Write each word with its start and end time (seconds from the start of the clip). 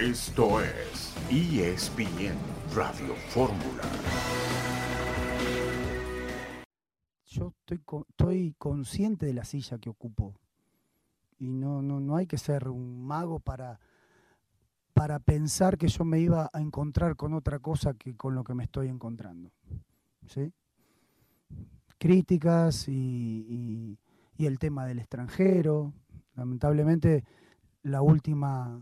Esto 0.00 0.62
es 0.62 1.14
ESPN 1.28 2.34
Radio 2.74 3.14
Fórmula. 3.28 3.82
Yo 7.26 7.52
estoy, 7.58 7.82
estoy 8.08 8.54
consciente 8.56 9.26
de 9.26 9.34
la 9.34 9.44
silla 9.44 9.76
que 9.76 9.90
ocupo. 9.90 10.40
Y 11.36 11.52
no, 11.52 11.82
no, 11.82 12.00
no 12.00 12.16
hay 12.16 12.26
que 12.26 12.38
ser 12.38 12.68
un 12.68 13.06
mago 13.06 13.40
para, 13.40 13.78
para 14.94 15.18
pensar 15.18 15.76
que 15.76 15.88
yo 15.88 16.06
me 16.06 16.18
iba 16.18 16.48
a 16.50 16.60
encontrar 16.62 17.14
con 17.14 17.34
otra 17.34 17.58
cosa 17.58 17.92
que 17.92 18.16
con 18.16 18.34
lo 18.34 18.42
que 18.42 18.54
me 18.54 18.64
estoy 18.64 18.88
encontrando. 18.88 19.52
¿Sí? 20.28 20.50
Críticas 21.98 22.88
y, 22.88 23.98
y 24.34 24.46
el 24.46 24.58
tema 24.58 24.86
del 24.86 25.00
extranjero. 25.00 25.92
Lamentablemente, 26.36 27.22
la 27.82 28.00
última 28.00 28.80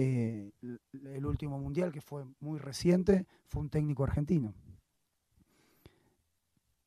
eh, 0.00 0.52
el 0.62 1.26
último 1.26 1.58
mundial, 1.58 1.90
que 1.90 2.00
fue 2.00 2.24
muy 2.38 2.60
reciente, 2.60 3.26
fue 3.48 3.62
un 3.62 3.68
técnico 3.68 4.04
argentino. 4.04 4.54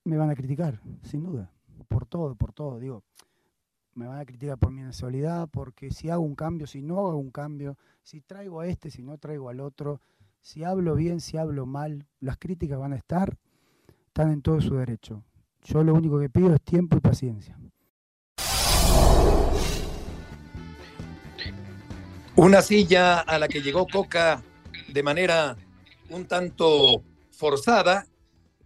Me 0.06 0.16
van 0.16 0.30
a 0.30 0.36
criticar, 0.36 0.80
sin 1.04 1.24
duda, 1.24 1.52
por 1.90 2.06
todo, 2.06 2.36
por 2.36 2.54
todo. 2.54 2.80
Digo, 2.80 3.04
me 3.96 4.08
van 4.08 4.20
a 4.20 4.26
criticar 4.26 4.58
por 4.58 4.72
mi 4.72 4.82
nacionalidad, 4.82 5.50
porque 5.50 5.92
si 5.92 6.10
hago 6.10 6.22
un 6.22 6.36
cambio, 6.36 6.68
si 6.68 6.82
no 6.82 7.00
hago 7.00 7.18
un 7.18 7.32
cambio, 7.32 7.78
si 8.02 8.22
traigo 8.22 8.62
a 8.62 8.68
este, 8.68 8.90
si 8.90 9.04
no 9.04 9.18
traigo 9.18 9.50
al 9.50 9.60
otro, 9.60 10.00
si 10.40 10.64
hablo 10.64 10.96
bien, 10.96 11.20
si 11.20 11.36
hablo 11.36 11.66
mal, 11.66 12.08
las 12.22 12.38
críticas 12.38 12.80
van 12.80 12.94
a 12.94 12.96
estar, 12.96 13.38
están 14.08 14.32
en 14.32 14.42
todo 14.42 14.62
su 14.62 14.76
derecho. 14.76 15.22
Yo 15.64 15.84
lo 15.84 15.94
único 15.94 16.18
que 16.18 16.30
pido 16.30 16.54
es 16.54 16.62
tiempo 16.62 16.96
y 16.96 17.02
paciencia. 17.02 17.60
Una 22.36 22.62
silla 22.62 23.20
a 23.20 23.38
la 23.38 23.48
que 23.48 23.62
llegó 23.62 23.88
Coca 23.88 24.42
de 24.88 25.04
manera 25.04 25.58
un 26.10 26.26
tanto 26.26 27.04
forzada, 27.32 28.08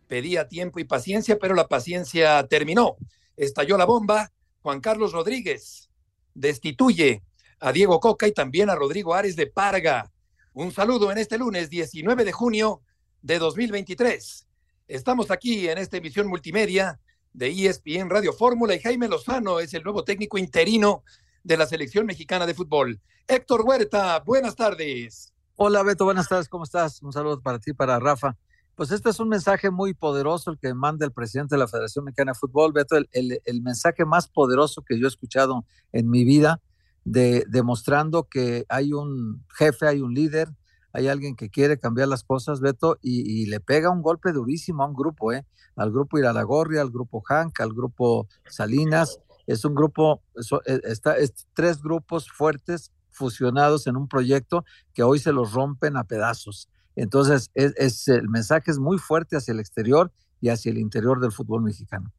pedía 0.07 0.47
tiempo 0.47 0.79
y 0.79 0.83
paciencia, 0.83 1.37
pero 1.39 1.55
la 1.55 1.67
paciencia 1.67 2.45
terminó. 2.47 2.95
Estalló 3.35 3.77
la 3.77 3.85
bomba, 3.85 4.31
Juan 4.61 4.81
Carlos 4.81 5.11
Rodríguez 5.11 5.89
destituye 6.35 7.23
a 7.59 7.71
Diego 7.71 7.99
Coca 7.99 8.27
y 8.27 8.33
también 8.33 8.69
a 8.69 8.75
Rodrigo 8.75 9.15
Ares 9.15 9.35
de 9.35 9.47
Parga. 9.47 10.11
Un 10.53 10.71
saludo 10.71 11.11
en 11.11 11.17
este 11.17 11.37
lunes 11.37 11.69
19 11.69 12.23
de 12.23 12.31
junio 12.31 12.81
de 13.21 13.39
2023. 13.39 14.45
Estamos 14.87 15.31
aquí 15.31 15.67
en 15.67 15.79
esta 15.79 15.97
emisión 15.97 16.27
multimedia 16.27 16.99
de 17.33 17.49
ESPN 17.49 18.09
Radio 18.09 18.31
Fórmula 18.31 18.75
y 18.75 18.79
Jaime 18.79 19.07
Lozano 19.07 19.59
es 19.59 19.73
el 19.73 19.83
nuevo 19.83 20.03
técnico 20.03 20.37
interino 20.37 21.03
de 21.45 21.57
la 21.57 21.67
selección 21.67 22.07
mexicana 22.07 22.47
de 22.47 22.55
fútbol. 22.55 22.99
Héctor 23.27 23.61
Huerta, 23.61 24.19
buenas 24.25 24.55
tardes. 24.55 25.31
Hola 25.55 25.83
Beto, 25.83 26.03
buenas 26.03 26.27
tardes, 26.27 26.49
¿cómo 26.49 26.63
estás? 26.63 27.03
Un 27.03 27.13
saludo 27.13 27.39
para 27.39 27.59
ti, 27.59 27.71
para 27.71 27.99
Rafa. 27.99 28.35
Pues 28.73 28.91
este 28.91 29.11
es 29.11 29.19
un 29.19 29.29
mensaje 29.29 29.69
muy 29.69 29.93
poderoso 29.93 30.49
el 30.49 30.57
que 30.57 30.73
manda 30.73 31.05
el 31.05 31.11
presidente 31.11 31.53
de 31.53 31.59
la 31.59 31.67
Federación 31.67 32.03
Mexicana 32.03 32.31
de 32.31 32.39
Fútbol, 32.39 32.73
Beto, 32.73 32.97
el, 32.97 33.61
mensaje 33.61 34.05
más 34.05 34.27
poderoso 34.27 34.81
que 34.81 34.99
yo 34.99 35.05
he 35.05 35.07
escuchado 35.07 35.65
en 35.93 36.09
mi 36.09 36.25
vida, 36.25 36.61
de, 37.03 37.45
demostrando 37.47 38.23
que 38.23 38.65
hay 38.67 38.91
un 38.91 39.45
jefe, 39.55 39.87
hay 39.87 40.01
un 40.01 40.15
líder, 40.15 40.49
hay 40.93 41.07
alguien 41.09 41.35
que 41.35 41.51
quiere 41.51 41.77
cambiar 41.77 42.07
las 42.07 42.23
cosas, 42.23 42.59
Beto, 42.59 42.97
y, 43.03 43.45
le 43.45 43.59
pega 43.59 43.91
un 43.91 44.01
golpe 44.01 44.31
durísimo 44.31 44.81
a 44.81 44.87
un 44.87 44.95
grupo, 44.95 45.31
¿eh? 45.31 45.45
al 45.75 45.91
grupo 45.91 46.17
Iralagorria, 46.17 46.81
al 46.81 46.89
grupo 46.89 47.21
Hank, 47.21 47.61
al 47.61 47.71
grupo 47.71 48.27
Salinas, 48.49 49.19
es 49.47 49.65
un 49.65 49.75
grupo, 49.75 50.21
e, 50.65 50.81
está, 50.83 51.17
es 51.17 51.47
tres 51.53 51.81
grupos 51.81 52.29
fuertes 52.29 52.91
fusionados 53.11 53.87
en 53.87 53.95
un 53.95 54.07
proyecto 54.07 54.65
que 54.93 55.03
hoy 55.03 55.19
se 55.19 55.31
los 55.31 55.53
rompen 55.53 55.97
a 55.97 56.03
pedazos. 56.03 56.69
Entonces, 56.95 57.49
es, 57.53 58.07
el 58.07 58.29
mensaje 58.29 58.71
es 58.71 58.79
muy 58.79 58.97
fuerte 58.97 59.37
hacia 59.37 59.51
el 59.51 59.59
exterior 59.59 60.11
y 60.41 60.49
hacia 60.49 60.71
el 60.71 60.77
interior 60.77 61.19
del 61.19 61.31
fútbol 61.31 61.61
mexicano. 61.61 62.11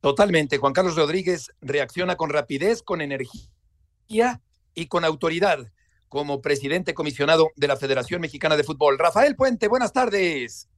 Totalmente. 0.00 0.58
Juan 0.58 0.72
Carlos 0.72 0.96
Rodríguez 0.96 1.52
reacciona 1.60 2.16
con 2.16 2.30
rapidez, 2.30 2.82
con 2.82 3.00
energía 3.00 4.40
y 4.74 4.86
con 4.86 5.04
autoridad 5.04 5.70
como 6.08 6.42
presidente 6.42 6.94
comisionado 6.94 7.50
de 7.54 7.68
la 7.68 7.76
Federación 7.76 8.20
Mexicana 8.20 8.56
de 8.56 8.64
Fútbol. 8.64 8.98
Rafael 8.98 9.36
Puente, 9.36 9.68
buenas 9.68 9.92
tardes. 9.92 10.69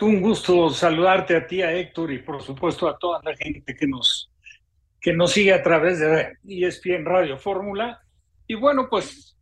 Un 0.00 0.20
gusto 0.20 0.70
saludarte 0.70 1.36
a 1.36 1.46
ti, 1.46 1.62
a 1.62 1.72
Héctor 1.72 2.12
y 2.12 2.18
por 2.18 2.42
supuesto 2.42 2.88
a 2.88 2.98
toda 2.98 3.20
la 3.22 3.36
gente 3.36 3.74
que 3.74 3.86
nos, 3.86 4.30
que 5.00 5.12
nos 5.12 5.32
sigue 5.32 5.52
a 5.52 5.62
través 5.62 6.00
de 6.00 6.36
ESPN 6.48 7.04
Radio 7.04 7.38
Fórmula. 7.38 8.02
Y 8.46 8.54
bueno, 8.54 8.88
pues, 8.90 9.36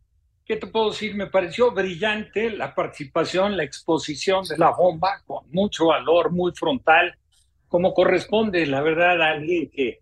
¿qué 0.45 0.55
te 0.57 0.67
puedo 0.67 0.91
decir? 0.91 1.15
Me 1.15 1.27
pareció 1.27 1.71
brillante 1.71 2.49
la 2.51 2.75
participación, 2.75 3.57
la 3.57 3.63
exposición 3.63 4.45
de 4.45 4.57
la 4.57 4.71
bomba, 4.71 5.21
con 5.25 5.49
mucho 5.51 5.87
valor, 5.87 6.31
muy 6.31 6.51
frontal, 6.53 7.17
como 7.67 7.93
corresponde, 7.93 8.65
la 8.65 8.81
verdad, 8.81 9.21
a 9.21 9.31
alguien 9.31 9.69
que, 9.69 10.01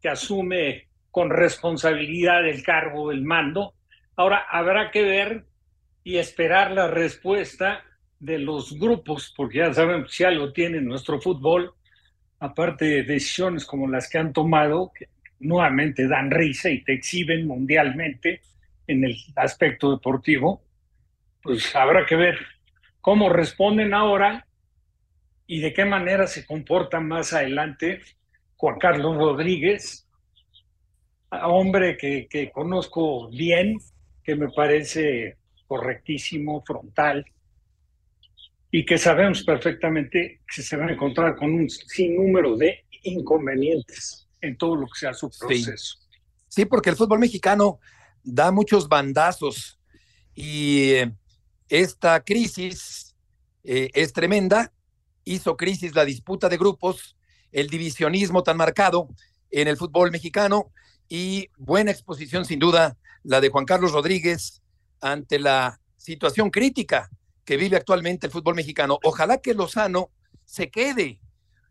que 0.00 0.08
asume 0.08 0.88
con 1.10 1.30
responsabilidad 1.30 2.46
el 2.46 2.62
cargo, 2.62 3.10
el 3.10 3.24
mando. 3.24 3.74
Ahora, 4.16 4.46
habrá 4.48 4.90
que 4.90 5.02
ver 5.02 5.44
y 6.04 6.18
esperar 6.18 6.70
la 6.70 6.88
respuesta 6.88 7.84
de 8.20 8.38
los 8.38 8.78
grupos, 8.78 9.32
porque 9.36 9.58
ya 9.58 9.72
sabemos 9.72 10.12
si 10.12 10.24
algo 10.24 10.52
tiene 10.52 10.80
nuestro 10.80 11.20
fútbol, 11.20 11.72
aparte 12.40 12.84
de 12.84 13.02
decisiones 13.02 13.64
como 13.64 13.88
las 13.88 14.08
que 14.08 14.18
han 14.18 14.32
tomado, 14.32 14.92
que 14.94 15.08
nuevamente 15.40 16.08
dan 16.08 16.30
risa 16.30 16.70
y 16.70 16.82
te 16.82 16.94
exhiben 16.94 17.46
mundialmente 17.46 18.42
en 18.86 19.04
el 19.04 19.16
aspecto 19.36 19.92
deportivo, 19.92 20.62
pues 21.42 21.74
habrá 21.76 22.06
que 22.06 22.16
ver 22.16 22.38
cómo 23.00 23.28
responden 23.28 23.94
ahora 23.94 24.46
y 25.46 25.60
de 25.60 25.72
qué 25.72 25.84
manera 25.84 26.26
se 26.26 26.44
comportan 26.44 27.06
más 27.06 27.32
adelante 27.32 28.00
Juan 28.56 28.78
Carlos 28.78 29.16
Rodríguez, 29.16 30.08
hombre 31.30 31.96
que, 31.96 32.26
que 32.28 32.50
conozco 32.50 33.28
bien, 33.30 33.78
que 34.24 34.34
me 34.34 34.48
parece 34.48 35.36
correctísimo, 35.68 36.62
frontal, 36.66 37.24
y 38.70 38.84
que 38.84 38.98
sabemos 38.98 39.42
perfectamente 39.42 40.42
que 40.54 40.62
se 40.62 40.76
van 40.76 40.90
a 40.90 40.92
encontrar 40.92 41.36
con 41.36 41.52
un 41.52 41.70
sinnúmero 41.70 42.56
de 42.56 42.84
inconvenientes 43.02 44.28
en 44.40 44.56
todo 44.56 44.76
lo 44.76 44.86
que 44.86 44.98
sea 44.98 45.14
su 45.14 45.30
proceso. 45.30 45.98
Sí, 46.48 46.64
porque 46.64 46.90
el 46.90 46.96
fútbol 46.96 47.18
mexicano 47.18 47.80
da 48.22 48.50
muchos 48.50 48.88
bandazos 48.88 49.78
y 50.34 50.90
eh, 50.92 51.12
esta 51.68 52.20
crisis 52.20 53.16
eh, 53.64 53.90
es 53.94 54.12
tremenda, 54.12 54.72
hizo 55.24 55.56
crisis 55.56 55.94
la 55.94 56.04
disputa 56.04 56.48
de 56.48 56.58
grupos, 56.58 57.16
el 57.52 57.68
divisionismo 57.68 58.42
tan 58.42 58.56
marcado 58.56 59.08
en 59.50 59.68
el 59.68 59.76
fútbol 59.76 60.10
mexicano 60.10 60.72
y 61.08 61.48
buena 61.56 61.90
exposición 61.90 62.44
sin 62.44 62.58
duda 62.58 62.98
la 63.22 63.40
de 63.40 63.48
Juan 63.48 63.64
Carlos 63.64 63.92
Rodríguez 63.92 64.62
ante 65.00 65.38
la 65.38 65.80
situación 65.96 66.50
crítica 66.50 67.10
que 67.48 67.56
vive 67.56 67.78
actualmente 67.78 68.26
el 68.26 68.30
fútbol 68.30 68.56
mexicano. 68.56 68.98
Ojalá 69.04 69.38
que 69.38 69.54
Lozano 69.54 70.10
se 70.44 70.70
quede. 70.70 71.18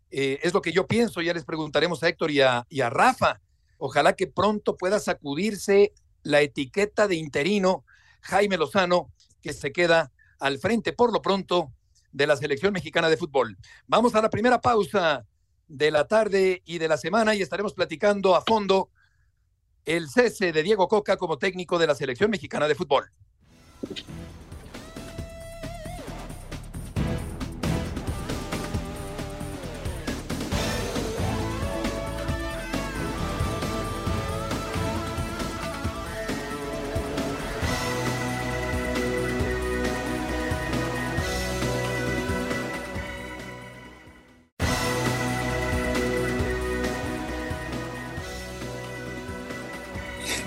Eh, 0.10 0.40
es 0.42 0.52
lo 0.52 0.60
que 0.60 0.72
yo 0.72 0.88
pienso, 0.88 1.22
ya 1.22 1.36
les 1.36 1.46
preguntaremos 1.46 2.02
a 2.02 2.08
Héctor 2.08 2.32
y 2.32 2.42
a, 2.42 2.66
y 2.68 2.82
a 2.82 2.90
Rafa. 2.90 3.42
Ojalá 3.78 4.14
que 4.14 4.26
pronto 4.26 4.76
pueda 4.76 5.00
sacudirse 5.00 5.94
la 6.24 6.42
etiqueta 6.42 7.08
de 7.08 7.18
interino 7.18 7.86
Jaime 8.22 8.58
Lozano, 8.58 9.14
que 9.40 9.54
se 9.54 9.72
queda 9.72 10.12
al 10.40 10.58
frente 10.58 10.94
por 10.94 11.14
lo 11.14 11.22
pronto 11.22 11.72
de 12.12 12.26
la 12.26 12.38
selección 12.38 12.74
mexicana 12.74 13.08
de 13.08 13.18
fútbol. 13.18 13.56
Vamos 13.86 14.16
a 14.16 14.22
la 14.24 14.32
primera 14.32 14.60
pausa 14.60 15.28
de 15.68 15.92
la 15.92 16.08
tarde 16.08 16.64
y 16.66 16.80
de 16.80 16.88
la 16.88 16.98
semana 16.98 17.36
y 17.36 17.44
estaremos 17.44 17.76
platicando 17.76 18.36
a 18.36 18.42
fondo 18.42 18.90
el 19.86 20.10
cese 20.10 20.52
de 20.52 20.64
Diego 20.64 20.88
Coca 20.88 21.18
como 21.18 21.38
técnico 21.38 21.78
de 21.78 21.86
la 21.86 21.94
selección 21.94 22.32
mexicana 22.32 22.68
de 22.68 22.74
fútbol. 22.74 23.12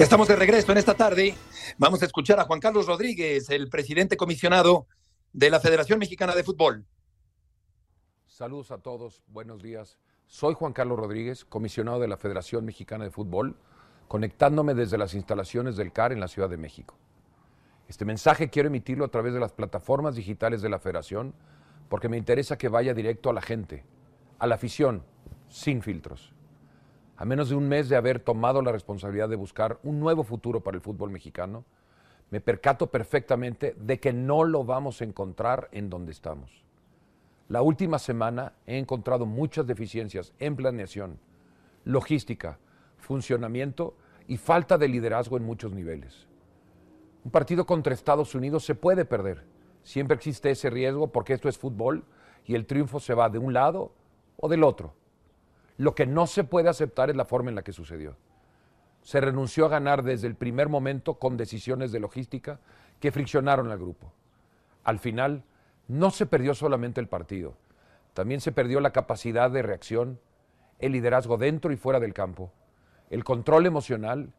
Estamos 0.01 0.29
de 0.29 0.35
regreso 0.35 0.73
en 0.73 0.79
esta 0.79 0.95
tarde. 0.95 1.35
Vamos 1.77 2.01
a 2.03 2.07
escuchar 2.07 2.41
a 2.41 2.45
Juan 2.45 2.59
Carlos 2.59 2.87
Rodríguez, 2.87 3.51
el 3.51 3.69
presidente 3.69 4.17
comisionado 4.17 4.87
de 5.35 5.51
la 5.51 5.61
Federación 5.61 5.99
Mexicana 5.99 6.35
de 6.35 6.43
Fútbol. 6.43 6.87
Saludos 8.27 8.71
a 8.71 8.79
todos, 8.79 9.23
buenos 9.27 9.63
días. 9.63 9.99
Soy 10.27 10.55
Juan 10.55 10.73
Carlos 10.73 10.99
Rodríguez, 10.99 11.45
comisionado 11.45 12.01
de 12.01 12.09
la 12.09 12.17
Federación 12.17 12.65
Mexicana 12.65 13.05
de 13.05 13.11
Fútbol, 13.11 13.59
conectándome 14.09 14.73
desde 14.73 14.97
las 14.97 15.13
instalaciones 15.13 15.77
del 15.77 15.93
CAR 15.93 16.13
en 16.13 16.21
la 16.21 16.29
Ciudad 16.29 16.49
de 16.49 16.57
México. 16.57 16.97
Este 17.87 18.07
mensaje 18.07 18.49
quiero 18.49 18.69
emitirlo 18.69 19.05
a 19.05 19.11
través 19.11 19.35
de 19.35 19.41
las 19.41 19.53
plataformas 19.53 20.15
digitales 20.15 20.63
de 20.63 20.71
la 20.71 20.79
federación 20.79 21.35
porque 21.91 22.09
me 22.09 22.17
interesa 22.17 22.57
que 22.57 22.71
vaya 22.71 22.95
directo 22.95 23.29
a 23.29 23.35
la 23.35 23.43
gente, 23.43 23.85
a 24.39 24.47
la 24.47 24.55
afición, 24.55 25.05
sin 25.51 25.83
filtros. 25.83 26.33
A 27.21 27.27
menos 27.27 27.51
de 27.51 27.55
un 27.55 27.69
mes 27.69 27.91
de 27.91 27.97
haber 27.97 28.19
tomado 28.19 28.63
la 28.63 28.73
responsabilidad 28.73 29.29
de 29.29 29.37
buscar 29.37 29.79
un 29.83 30.01
nuevo 30.01 30.25
futuro 30.25 30.63
para 30.63 30.79
el 30.79 30.81
fútbol 30.81 31.11
mexicano, 31.11 31.67
me 32.31 32.41
percato 32.41 32.87
perfectamente 32.87 33.77
de 33.79 34.01
que 34.01 34.15
no 34.15 34.43
lo 34.45 34.65
vamos 34.65 35.03
a 35.03 35.05
encontrar 35.05 35.69
en 35.73 35.91
donde 35.91 36.13
estamos. 36.13 36.65
La 37.51 37.61
última 37.61 37.99
semana 37.99 38.55
he 38.67 38.79
encontrado 38.79 39.27
muchas 39.27 39.67
deficiencias 39.67 40.33
en 40.39 40.57
planeación, 40.57 41.19
logística, 41.85 42.59
funcionamiento 42.97 43.95
y 44.27 44.39
falta 44.39 44.79
de 44.79 44.89
liderazgo 44.89 45.37
en 45.37 45.45
muchos 45.45 45.75
niveles. 45.75 46.27
Un 47.23 47.33
partido 47.33 47.67
contra 47.67 47.93
Estados 47.93 48.35
Unidos 48.35 48.65
se 48.65 48.75
puede 48.75 49.05
perder. 49.05 49.45
Siempre 49.83 50.17
existe 50.17 50.51
ese 50.51 50.71
riesgo 50.71 51.09
porque 51.09 51.35
esto 51.35 51.51
es 51.51 51.59
fútbol 51.59 52.03
y 52.47 52.55
el 52.55 52.65
triunfo 52.65 52.99
se 52.99 53.13
va 53.13 53.29
de 53.29 53.37
un 53.37 53.53
lado 53.53 53.93
o 54.39 54.49
del 54.49 54.65
otro. 54.65 54.95
Lo 55.81 55.95
que 55.95 56.05
no 56.05 56.27
se 56.27 56.45
puede 56.45 56.69
aceptar 56.69 57.09
es 57.09 57.17
la 57.17 57.25
forma 57.25 57.49
en 57.49 57.55
la 57.55 57.63
que 57.63 57.73
sucedió. 57.73 58.15
Se 59.01 59.19
renunció 59.19 59.65
a 59.65 59.71
ganar 59.71 60.03
desde 60.03 60.27
el 60.27 60.35
primer 60.35 60.69
momento 60.69 61.15
con 61.15 61.39
decisiones 61.39 61.91
de 61.91 62.01
logística 62.01 62.61
que 63.01 63.11
friccionaron 63.11 63.71
al 63.71 63.79
grupo. 63.79 64.13
Al 64.85 64.99
final, 64.99 65.43
no 65.89 66.11
se 66.11 66.27
perdió 66.27 66.53
solamente 66.53 67.01
el 67.01 67.09
partido, 67.09 67.57
también 68.13 68.43
se 68.43 68.53
perdió 68.53 68.81
la 68.81 68.93
capacidad 68.93 69.51
de 69.51 69.63
reacción, 69.63 70.21
el 70.81 70.93
liderazgo 70.93 71.39
dentro 71.39 71.73
y 71.73 71.79
fuera 71.79 71.99
del 71.99 72.13
campo, 72.13 72.53
el 73.09 73.25
control 73.25 73.65
emocional 73.65 74.35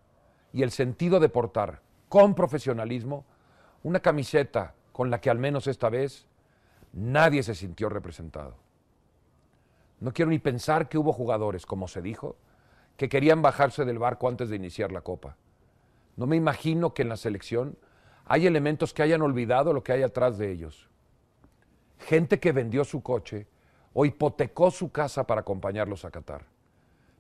y 0.54 0.62
el 0.62 0.70
sentido 0.70 1.20
de 1.20 1.30
portar 1.30 1.82
con 2.08 2.36
profesionalismo 2.36 3.26
una 3.82 4.02
camiseta 4.02 4.76
con 4.92 5.10
la 5.10 5.20
que 5.20 5.32
al 5.32 5.40
menos 5.40 5.66
esta 5.66 5.90
vez 5.90 6.28
nadie 6.94 7.42
se 7.42 7.56
sintió 7.56 7.90
representado. 7.90 8.58
No 10.02 10.12
quiero 10.14 10.32
ni 10.32 10.40
pensar 10.40 10.90
que 10.90 10.98
hubo 10.98 11.14
jugadores, 11.14 11.66
como 11.66 11.88
se 11.88 12.02
dijo, 12.02 12.36
que 12.98 13.08
querían 13.08 13.42
bajarse 13.42 13.86
del 13.86 14.00
barco 14.00 14.28
antes 14.28 14.50
de 14.50 14.56
iniciar 14.56 14.92
la 14.92 15.02
copa. 15.02 15.38
No 16.18 16.26
me 16.26 16.36
imagino 16.36 16.94
que 16.94 17.04
en 17.04 17.10
la 17.10 17.18
selección 17.18 17.78
hay 18.26 18.48
elementos 18.48 18.94
que 18.94 19.04
hayan 19.04 19.22
olvidado 19.22 19.74
lo 19.74 19.84
que 19.84 19.94
hay 19.94 20.04
atrás 20.04 20.38
de 20.38 20.52
ellos. 20.52 20.90
Gente 22.00 22.40
que 22.40 22.52
vendió 22.52 22.84
su 22.84 23.04
coche 23.04 23.48
o 23.94 24.06
hipotecó 24.06 24.72
su 24.72 24.92
casa 24.92 25.28
para 25.28 25.42
acompañarlos 25.42 26.04
a 26.04 26.12
Qatar. 26.12 26.46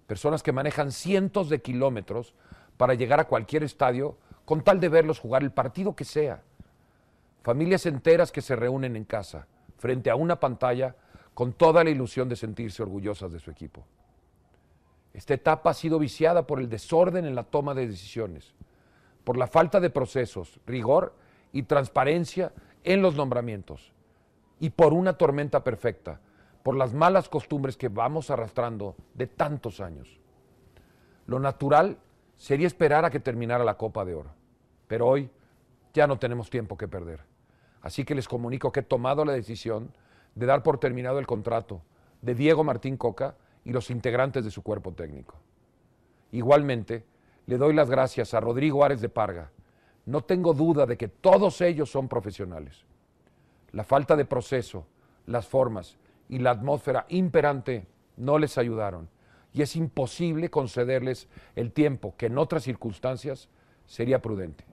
Personas 0.08 0.42
que 0.42 0.52
manejan 0.52 0.92
cientos 0.92 1.50
de 1.50 1.62
kilómetros 1.62 2.34
para 2.78 2.96
llegar 2.96 3.20
a 3.20 3.28
cualquier 3.28 3.64
estadio 3.64 4.18
con 4.44 4.64
tal 4.64 4.80
de 4.80 4.90
verlos 4.90 5.20
jugar 5.20 5.44
el 5.44 5.52
partido 5.52 5.96
que 5.96 6.04
sea. 6.04 6.42
Familias 7.44 7.86
enteras 7.86 8.32
que 8.32 8.42
se 8.42 8.56
reúnen 8.56 8.96
en 8.96 9.06
casa, 9.06 9.48
frente 9.78 10.10
a 10.10 10.16
una 10.16 10.40
pantalla, 10.40 10.96
con 11.34 11.54
toda 11.54 11.84
la 11.84 11.90
ilusión 11.90 12.30
de 12.30 12.36
sentirse 12.36 12.84
orgullosas 12.84 13.32
de 13.32 13.40
su 13.40 13.52
equipo. 13.52 13.86
Esta 15.14 15.34
etapa 15.34 15.72
ha 15.72 15.74
sido 15.74 16.00
viciada 16.00 16.48
por 16.48 16.60
el 16.60 16.70
desorden 16.70 17.26
en 17.26 17.36
la 17.36 17.44
toma 17.44 17.74
de 17.74 17.88
decisiones, 17.88 18.54
por 19.24 19.38
la 19.38 19.48
falta 19.48 19.80
de 19.80 19.90
procesos, 19.90 20.60
rigor 20.66 21.14
y 21.52 21.64
transparencia 21.64 22.54
en 22.84 23.02
los 23.02 23.16
nombramientos, 23.16 23.94
y 24.60 24.70
por 24.70 24.94
una 24.94 25.14
tormenta 25.14 25.64
perfecta, 25.64 26.20
por 26.64 26.76
las 26.76 26.94
malas 26.94 27.28
costumbres 27.28 27.76
que 27.76 27.90
vamos 27.90 28.30
arrastrando 28.30 28.96
de 29.14 29.28
tantos 29.28 29.82
años. 29.82 30.20
Lo 31.26 31.40
natural 31.40 31.98
sería 32.38 32.68
esperar 32.68 33.06
a 33.06 33.10
que 33.10 33.20
terminara 33.20 33.64
la 33.64 33.78
Copa 33.78 34.06
de 34.06 34.16
Oro, 34.16 34.32
pero 34.88 35.08
hoy 35.08 35.30
ya 35.94 36.08
no 36.08 36.20
tenemos 36.20 36.50
tiempo 36.50 36.78
que 36.78 36.88
perder. 36.88 37.22
Así 37.82 38.06
que 38.06 38.16
les 38.16 38.28
comunico 38.28 38.72
que 38.72 38.82
he 38.82 38.84
tomado 38.84 39.26
la 39.26 39.34
decisión 39.34 39.92
de 40.36 40.46
dar 40.46 40.64
por 40.64 40.80
terminado 40.80 41.20
el 41.20 41.28
contrato 41.28 41.82
de 42.22 42.36
Diego 42.36 42.64
Martín 42.64 42.98
Coca 42.98 43.36
y 43.64 43.72
los 43.72 43.90
integrantes 43.90 44.44
de 44.44 44.52
su 44.52 44.64
cuerpo 44.64 44.94
técnico. 44.94 45.36
Igualmente, 46.32 47.04
le 47.46 47.58
doy 47.58 47.74
las 47.74 47.90
gracias 47.90 48.34
a 48.34 48.40
Rodrigo 48.40 48.84
Ares 48.84 49.02
de 49.02 49.10
Parga. 49.10 49.52
No 50.06 50.22
tengo 50.24 50.54
duda 50.54 50.86
de 50.86 50.98
que 50.98 51.08
todos 51.08 51.62
ellos 51.62 51.92
son 51.92 52.08
profesionales. 52.08 52.86
La 53.72 53.84
falta 53.84 54.16
de 54.16 54.26
proceso, 54.26 54.86
las 55.26 55.48
formas 55.48 55.98
y 56.30 56.40
la 56.40 56.52
atmósfera 56.52 57.06
imperante 57.10 57.86
no 58.18 58.38
les 58.38 58.58
ayudaron 58.58 59.10
y 59.54 59.62
es 59.62 59.76
imposible 59.76 60.50
concederles 60.50 61.28
el 61.56 61.72
tiempo 61.72 62.16
que 62.18 62.28
en 62.28 62.38
otras 62.38 62.64
circunstancias 62.64 63.50
sería 63.86 64.22
prudente. 64.22 64.64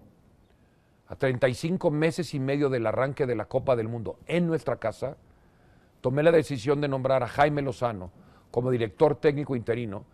A 1.08 1.16
35 1.16 1.90
meses 1.90 2.34
y 2.34 2.40
medio 2.40 2.68
del 2.68 2.86
arranque 2.86 3.26
de 3.26 3.34
la 3.34 3.46
Copa 3.46 3.76
del 3.76 3.88
Mundo 3.88 4.18
en 4.26 4.46
nuestra 4.46 4.76
casa, 4.76 5.16
tomé 6.00 6.22
la 6.22 6.32
decisión 6.32 6.80
de 6.80 6.88
nombrar 6.88 7.22
a 7.22 7.28
Jaime 7.28 7.62
Lozano 7.62 8.10
como 8.50 8.70
director 8.70 9.16
técnico 9.16 9.56
interino 9.56 10.04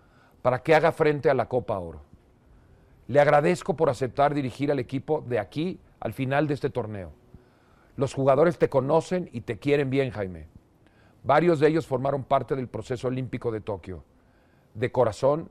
para 0.43 0.63
que 0.63 0.75
haga 0.75 0.93
frente 0.93 1.31
a 1.31 1.35
la 1.35 1.49
Copa 1.49 1.79
Oro. 1.79 2.03
Le 3.07 3.21
agradezco 3.21 3.77
por 3.77 3.91
aceptar 3.91 4.35
dirigir 4.35 4.71
al 4.71 4.79
equipo 4.79 5.23
de 5.27 5.39
aquí 5.39 5.79
al 6.01 6.13
final 6.13 6.47
de 6.47 6.55
este 6.55 6.71
torneo. 6.71 7.13
Los 7.97 8.15
jugadores 8.15 8.59
te 8.59 8.69
conocen 8.69 9.29
y 9.33 9.43
te 9.43 9.59
quieren 9.59 9.91
bien, 9.91 10.11
Jaime. 10.11 10.49
Varios 11.23 11.61
de 11.61 11.69
ellos 11.69 11.87
formaron 11.87 12.25
parte 12.25 12.57
del 12.57 12.69
proceso 12.69 13.09
olímpico 13.09 13.51
de 13.51 13.61
Tokio. 13.61 14.05
De 14.75 14.91
corazón, 14.91 15.51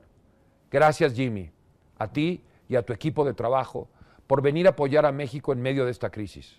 gracias 0.70 1.14
Jimmy, 1.14 1.50
a 1.98 2.08
ti 2.12 2.44
y 2.68 2.76
a 2.76 2.82
tu 2.82 2.92
equipo 2.92 3.24
de 3.24 3.34
trabajo 3.34 3.88
por 4.26 4.42
venir 4.42 4.66
a 4.66 4.70
apoyar 4.70 5.06
a 5.06 5.12
México 5.12 5.52
en 5.52 5.60
medio 5.60 5.84
de 5.84 5.90
esta 5.90 6.10
crisis. 6.10 6.56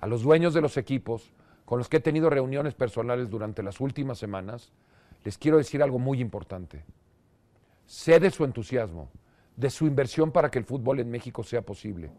A 0.00 0.06
los 0.06 0.22
dueños 0.22 0.54
de 0.54 0.60
los 0.60 0.76
equipos, 0.76 1.32
con 1.70 1.78
los 1.78 1.88
que 1.88 1.98
he 1.98 2.00
tenido 2.00 2.28
reuniones 2.28 2.74
personales 2.74 3.30
durante 3.30 3.62
las 3.62 3.78
últimas 3.78 4.18
semanas, 4.18 4.72
les 5.22 5.38
quiero 5.38 5.56
decir 5.56 5.84
algo 5.84 6.00
muy 6.00 6.20
importante. 6.20 6.82
Sé 7.86 8.18
de 8.18 8.32
su 8.32 8.44
entusiasmo, 8.44 9.08
de 9.54 9.70
su 9.70 9.86
inversión 9.86 10.32
para 10.32 10.50
que 10.50 10.58
el 10.58 10.64
fútbol 10.64 10.98
en 10.98 11.08
México 11.08 11.44
sea 11.44 11.62
posible. 11.62 12.10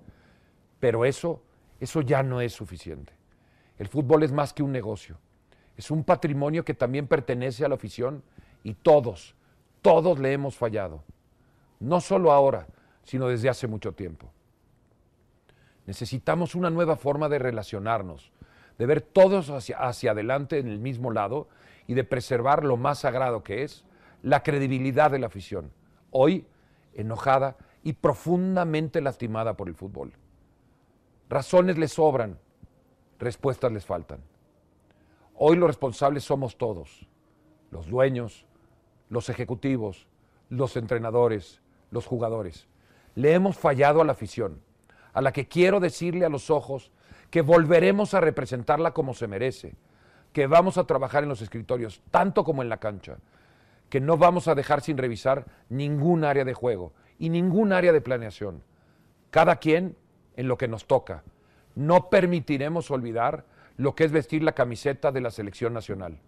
Pero 0.80 1.03
eso, 1.03 1.42
eso 1.81 2.00
ya 2.00 2.24
no 2.24 2.39
es 2.39 2.53
suficiente. 2.53 3.12
El 3.77 3.89
fútbol 3.89 4.24
es 4.24 4.31
más 4.31 4.53
que 4.53 4.63
un 4.63 4.71
negocio. 4.71 5.18
Es 5.75 5.92
un 5.92 6.06
patrimonio 6.06 6.63
que 6.63 6.74
también 6.74 7.07
pertenece 7.07 7.65
a 7.65 7.68
la 7.68 7.75
afición 7.75 8.24
y 8.63 8.75
todos, 8.75 9.36
todos 9.81 10.18
le 10.18 10.31
hemos 10.31 10.56
fallado. 10.56 11.04
No 11.81 12.00
solo 12.00 12.31
ahora, 12.31 12.68
sino 13.04 13.27
desde 13.27 13.50
hace 13.50 13.68
mucho 13.68 13.92
tiempo. 13.92 14.31
Necesitamos 15.87 16.56
una 16.56 16.69
nueva 16.69 16.95
forma 16.95 17.28
de 17.28 17.37
relacionarnos, 17.37 18.31
de 18.81 18.88
ver 18.88 19.02
todos 19.02 19.52
hacia, 19.52 19.78
hacia 19.78 20.09
adelante 20.09 20.57
en 20.57 20.68
el 20.68 20.80
mismo 20.80 21.11
lado 21.11 21.47
y 21.85 21.94
de 21.94 22.04
preservar 22.04 22.64
lo 22.64 22.78
más 22.78 22.97
sagrado 22.97 23.44
que 23.44 23.61
es 23.61 23.85
la 24.23 24.42
credibilidad 24.42 25.11
de 25.11 25.19
la 25.19 25.28
afición, 25.28 25.71
hoy 26.09 26.47
enojada 26.95 27.57
y 27.83 27.94
profundamente 27.94 29.00
lastimada 29.00 29.56
por 29.56 29.68
el 29.68 29.76
fútbol. 29.76 30.14
Razones 31.30 31.78
les 31.78 31.94
sobran, 31.94 32.40
respuestas 33.19 33.71
les 33.71 33.85
faltan. 33.85 34.19
Hoy 35.35 35.57
los 35.57 35.68
responsables 35.68 36.23
somos 36.23 36.57
todos, 36.57 37.07
los 37.69 37.85
dueños, 37.85 38.47
los 39.09 39.30
ejecutivos, 39.30 40.07
los 40.50 40.76
entrenadores, 40.76 41.61
los 41.92 42.07
jugadores. 42.07 42.68
Le 43.14 43.33
hemos 43.35 43.59
fallado 43.59 44.02
a 44.02 44.06
la 44.06 44.14
afición, 44.14 44.59
a 45.14 45.21
la 45.21 45.33
que 45.33 45.47
quiero 45.47 45.80
decirle 45.80 46.26
a 46.26 46.30
los 46.30 46.50
ojos 46.50 46.92
que 47.31 47.42
volveremos 47.42 48.14
a 48.14 48.21
representarla 48.21 48.92
como 48.94 49.16
se 49.16 49.28
merece, 49.28 49.73
que 50.33 50.45
vamos 50.47 50.78
a 50.78 50.85
trabajar 50.85 51.23
en 51.23 51.30
los 51.30 51.42
escritorios 51.42 52.02
tanto 52.11 52.44
como 52.44 52.61
en 52.61 52.69
la 52.69 52.78
cancha, 52.78 53.18
que 53.90 54.00
no 54.00 54.18
vamos 54.18 54.47
a 54.47 54.56
dejar 54.56 54.81
sin 54.81 54.97
revisar 54.97 55.45
ningún 55.69 56.23
área 56.23 56.45
de 56.45 56.54
juego 56.54 56.94
y 57.18 57.30
ningún 57.30 57.73
área 57.73 57.92
de 57.92 58.02
planeación. 58.02 58.64
Cada 59.31 59.56
quien 59.56 59.95
en 60.35 60.47
lo 60.47 60.57
que 60.57 60.68
nos 60.68 60.85
toca. 60.85 61.23
No 61.76 62.09
permitiremos 62.09 62.92
olvidar 62.92 63.45
lo 63.78 63.95
que 63.95 64.04
es 64.04 64.11
vestir 64.11 64.44
la 64.44 64.52
camiseta 64.52 65.11
de 65.11 65.21
la 65.21 65.31
selección 65.31 65.73
nacional. 65.73 66.19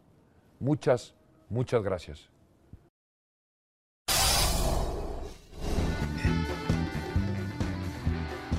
Muchas, 0.60 1.15
muchas 1.50 1.83
gracias. 1.83 2.32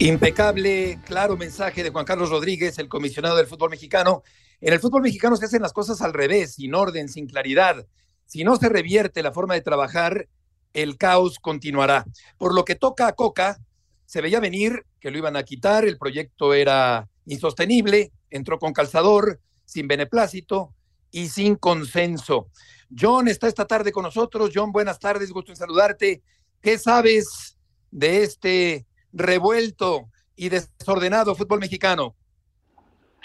Impecable, 0.05 1.01
claro 1.07 1.35
mensaje 1.35 1.83
de 1.83 1.89
Juan 1.89 2.05
Carlos 2.05 2.29
Rodríguez, 2.29 2.79
el 2.79 2.91
comisionado 2.91 3.37
del 3.37 3.47
fútbol 3.47 3.71
mexicano. 3.71 4.23
En 4.61 4.75
el 4.75 4.79
fútbol 4.79 5.01
mexicano 5.01 5.35
se 5.35 5.47
hacen 5.47 5.63
las 5.63 5.73
cosas 5.73 6.03
al 6.03 6.13
revés, 6.13 6.57
sin 6.57 6.75
orden, 6.75 7.09
sin 7.09 7.27
claridad. 7.27 7.87
Si 8.27 8.45
no 8.45 8.57
se 8.57 8.69
revierte 8.69 9.23
la 9.23 9.33
forma 9.33 9.55
de 9.55 9.63
trabajar, 9.63 10.29
el 10.75 10.99
caos 10.99 11.39
continuará. 11.39 12.05
Por 12.37 12.55
lo 12.55 12.67
que 12.67 12.75
toca 12.75 13.07
a 13.07 13.15
Coca, 13.15 13.57
se 14.05 14.21
veía 14.21 14.41
venir 14.41 14.85
que 15.01 15.11
lo 15.11 15.17
iban 15.17 15.37
a 15.37 15.43
quitar, 15.43 15.87
el 15.87 15.97
proyecto 15.97 16.53
era 16.53 17.09
insostenible, 17.25 18.13
entró 18.29 18.59
con 18.59 18.75
calzador, 18.75 19.41
sin 19.65 19.89
beneplácito 19.89 20.75
y 21.13 21.29
sin 21.29 21.57
consenso. 21.57 22.51
John 22.95 23.27
está 23.27 23.49
esta 23.49 23.67
tarde 23.67 23.91
con 23.91 24.03
nosotros. 24.03 24.51
John, 24.55 24.71
buenas 24.71 24.99
tardes, 24.99 25.31
gusto 25.31 25.51
en 25.51 25.57
saludarte. 25.57 26.23
¿Qué 26.61 26.77
sabes 26.79 27.57
de 27.91 28.23
este 28.23 28.87
revuelto 29.15 30.07
y 30.37 30.49
desordenado 30.49 31.35
fútbol 31.35 31.61
mexicano. 31.61 32.15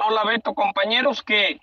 Hola 0.08 0.24
Beto, 0.24 0.54
compañeros, 0.54 1.24
que, 1.24 1.60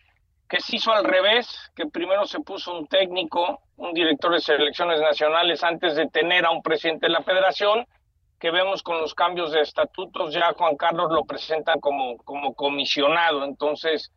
que 0.48 0.60
se 0.60 0.76
hizo 0.76 0.92
al 0.92 1.04
revés, 1.04 1.48
que 1.74 1.86
primero 1.86 2.26
se 2.26 2.40
puso 2.40 2.76
un 2.76 2.86
técnico, 2.86 3.60
un 3.76 3.94
director 3.94 4.32
de 4.32 4.40
selecciones 4.40 5.00
nacionales 5.00 5.62
antes 5.62 5.94
de 5.94 6.08
tener 6.08 6.44
a 6.44 6.50
un 6.50 6.62
presidente 6.62 7.06
de 7.06 7.12
la 7.12 7.22
federación, 7.22 7.86
que 8.38 8.50
vemos 8.50 8.82
con 8.82 9.00
los 9.00 9.14
cambios 9.14 9.52
de 9.52 9.62
estatutos, 9.62 10.34
ya 10.34 10.52
Juan 10.52 10.76
Carlos 10.76 11.10
lo 11.10 11.24
presentan 11.24 11.80
como, 11.80 12.18
como 12.18 12.54
comisionado, 12.54 13.44
entonces 13.44 14.12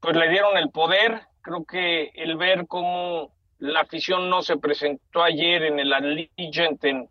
pues 0.00 0.16
le 0.16 0.28
dieron 0.28 0.58
el 0.58 0.70
poder, 0.70 1.22
creo 1.40 1.64
que 1.64 2.10
el 2.14 2.36
ver 2.36 2.66
cómo 2.66 3.32
la 3.58 3.80
afición 3.80 4.28
no 4.28 4.42
se 4.42 4.58
presentó 4.58 5.22
ayer 5.22 5.62
en 5.62 5.78
el 5.78 5.92
Allegiant 5.92 6.84
en, 6.84 7.08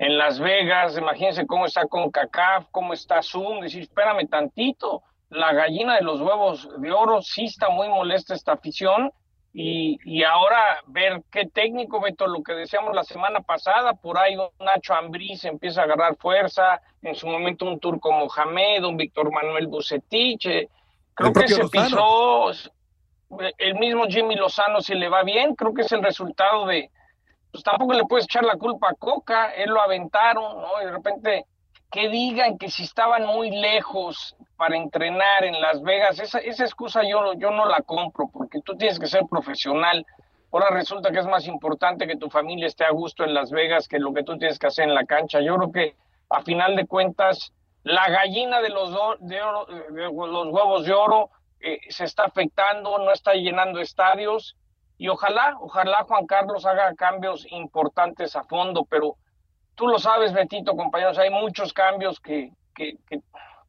en 0.00 0.16
Las 0.16 0.40
Vegas, 0.40 0.96
imagínense 0.96 1.46
cómo 1.46 1.66
está 1.66 1.86
con 1.86 2.10
CACAF, 2.10 2.68
cómo 2.70 2.94
está 2.94 3.22
Zoom, 3.22 3.60
decir, 3.60 3.82
espérame 3.82 4.26
tantito, 4.26 5.02
la 5.28 5.52
gallina 5.52 5.96
de 5.96 6.00
los 6.00 6.22
huevos 6.22 6.70
de 6.80 6.90
oro 6.90 7.20
sí 7.20 7.44
está 7.44 7.68
muy 7.68 7.86
molesta 7.86 8.32
esta 8.32 8.52
afición 8.52 9.12
y, 9.52 9.98
y 10.06 10.24
ahora 10.24 10.78
ver 10.86 11.22
qué 11.30 11.44
técnico, 11.48 12.00
Beto, 12.00 12.26
lo 12.26 12.42
que 12.42 12.54
decíamos 12.54 12.94
la 12.94 13.04
semana 13.04 13.42
pasada, 13.42 13.92
por 13.92 14.16
ahí 14.16 14.38
un 14.38 14.48
Nacho 14.64 14.94
Ambriz 14.94 15.44
empieza 15.44 15.82
a 15.82 15.84
agarrar 15.84 16.16
fuerza, 16.16 16.80
en 17.02 17.14
su 17.14 17.26
momento 17.26 17.66
un 17.66 17.78
Turco 17.78 18.10
Mohamed, 18.10 18.84
un 18.84 18.96
Víctor 18.96 19.30
Manuel 19.30 19.66
Bucetich, 19.66 20.48
creo 21.12 21.32
que 21.34 21.46
se 21.46 21.68
pisó 21.68 22.50
el 23.58 23.74
mismo 23.74 24.06
Jimmy 24.06 24.34
Lozano 24.34 24.80
si 24.80 24.94
le 24.94 25.10
va 25.10 25.24
bien, 25.24 25.54
creo 25.54 25.74
que 25.74 25.82
es 25.82 25.92
el 25.92 26.02
resultado 26.02 26.64
de, 26.64 26.90
pues 27.52 27.64
tampoco 27.64 27.94
le 27.94 28.04
puedes 28.04 28.24
echar 28.24 28.44
la 28.44 28.56
culpa 28.56 28.90
a 28.90 28.94
Coca, 28.94 29.52
él 29.54 29.70
lo 29.70 29.80
aventaron, 29.80 30.60
¿no? 30.60 30.82
Y 30.82 30.86
de 30.86 30.92
repente 30.92 31.46
que 31.90 32.08
digan 32.08 32.56
que 32.56 32.70
si 32.70 32.84
estaban 32.84 33.26
muy 33.26 33.50
lejos 33.50 34.36
para 34.56 34.76
entrenar 34.76 35.44
en 35.44 35.60
Las 35.60 35.82
Vegas, 35.82 36.20
esa, 36.20 36.38
esa 36.38 36.64
excusa 36.64 37.02
yo, 37.02 37.34
yo 37.34 37.50
no 37.50 37.66
la 37.66 37.82
compro, 37.82 38.28
porque 38.32 38.60
tú 38.60 38.76
tienes 38.76 38.98
que 38.98 39.08
ser 39.08 39.22
profesional. 39.28 40.06
Ahora 40.52 40.70
resulta 40.70 41.10
que 41.10 41.18
es 41.18 41.26
más 41.26 41.46
importante 41.46 42.06
que 42.06 42.16
tu 42.16 42.30
familia 42.30 42.66
esté 42.66 42.84
a 42.84 42.90
gusto 42.90 43.24
en 43.24 43.34
Las 43.34 43.50
Vegas 43.50 43.88
que 43.88 43.98
lo 43.98 44.12
que 44.12 44.22
tú 44.22 44.38
tienes 44.38 44.58
que 44.58 44.68
hacer 44.68 44.84
en 44.84 44.94
la 44.94 45.04
cancha. 45.04 45.40
Yo 45.40 45.56
creo 45.56 45.72
que 45.72 45.96
a 46.28 46.42
final 46.42 46.76
de 46.76 46.86
cuentas, 46.86 47.52
la 47.82 48.08
gallina 48.08 48.60
de 48.60 48.68
los, 48.68 48.92
de, 49.20 49.42
oro, 49.42 49.66
de 49.66 50.02
los 50.02 50.46
huevos 50.48 50.84
de 50.84 50.92
oro 50.92 51.30
eh, 51.60 51.80
se 51.88 52.04
está 52.04 52.24
afectando, 52.24 52.98
no 52.98 53.10
está 53.12 53.34
llenando 53.34 53.80
estadios 53.80 54.56
y 55.00 55.08
ojalá, 55.08 55.56
ojalá 55.58 56.04
Juan 56.04 56.26
Carlos 56.26 56.66
haga 56.66 56.94
cambios 56.94 57.46
importantes 57.50 58.36
a 58.36 58.44
fondo, 58.44 58.84
pero 58.84 59.16
tú 59.74 59.88
lo 59.88 59.98
sabes, 59.98 60.34
Betito, 60.34 60.76
compañeros, 60.76 61.16
hay 61.16 61.30
muchos 61.30 61.72
cambios 61.72 62.20
que, 62.20 62.52
que, 62.74 62.98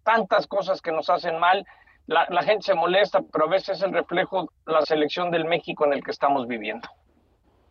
tantas 0.03 0.45
cosas 0.45 0.81
que 0.81 0.91
nos 0.91 1.09
hacen 1.09 1.39
mal. 1.39 1.65
La, 2.05 2.27
la, 2.29 2.43
gente 2.43 2.65
se 2.65 2.73
molesta, 2.73 3.21
pero 3.21 3.45
a 3.45 3.47
veces 3.47 3.77
es 3.77 3.83
el 3.83 3.93
reflejo 3.93 4.51
la 4.65 4.81
selección 4.81 5.31
del 5.31 5.45
México 5.45 5.85
en 5.85 5.93
el 5.93 6.03
que 6.03 6.11
estamos 6.11 6.49
viviendo. 6.49 6.89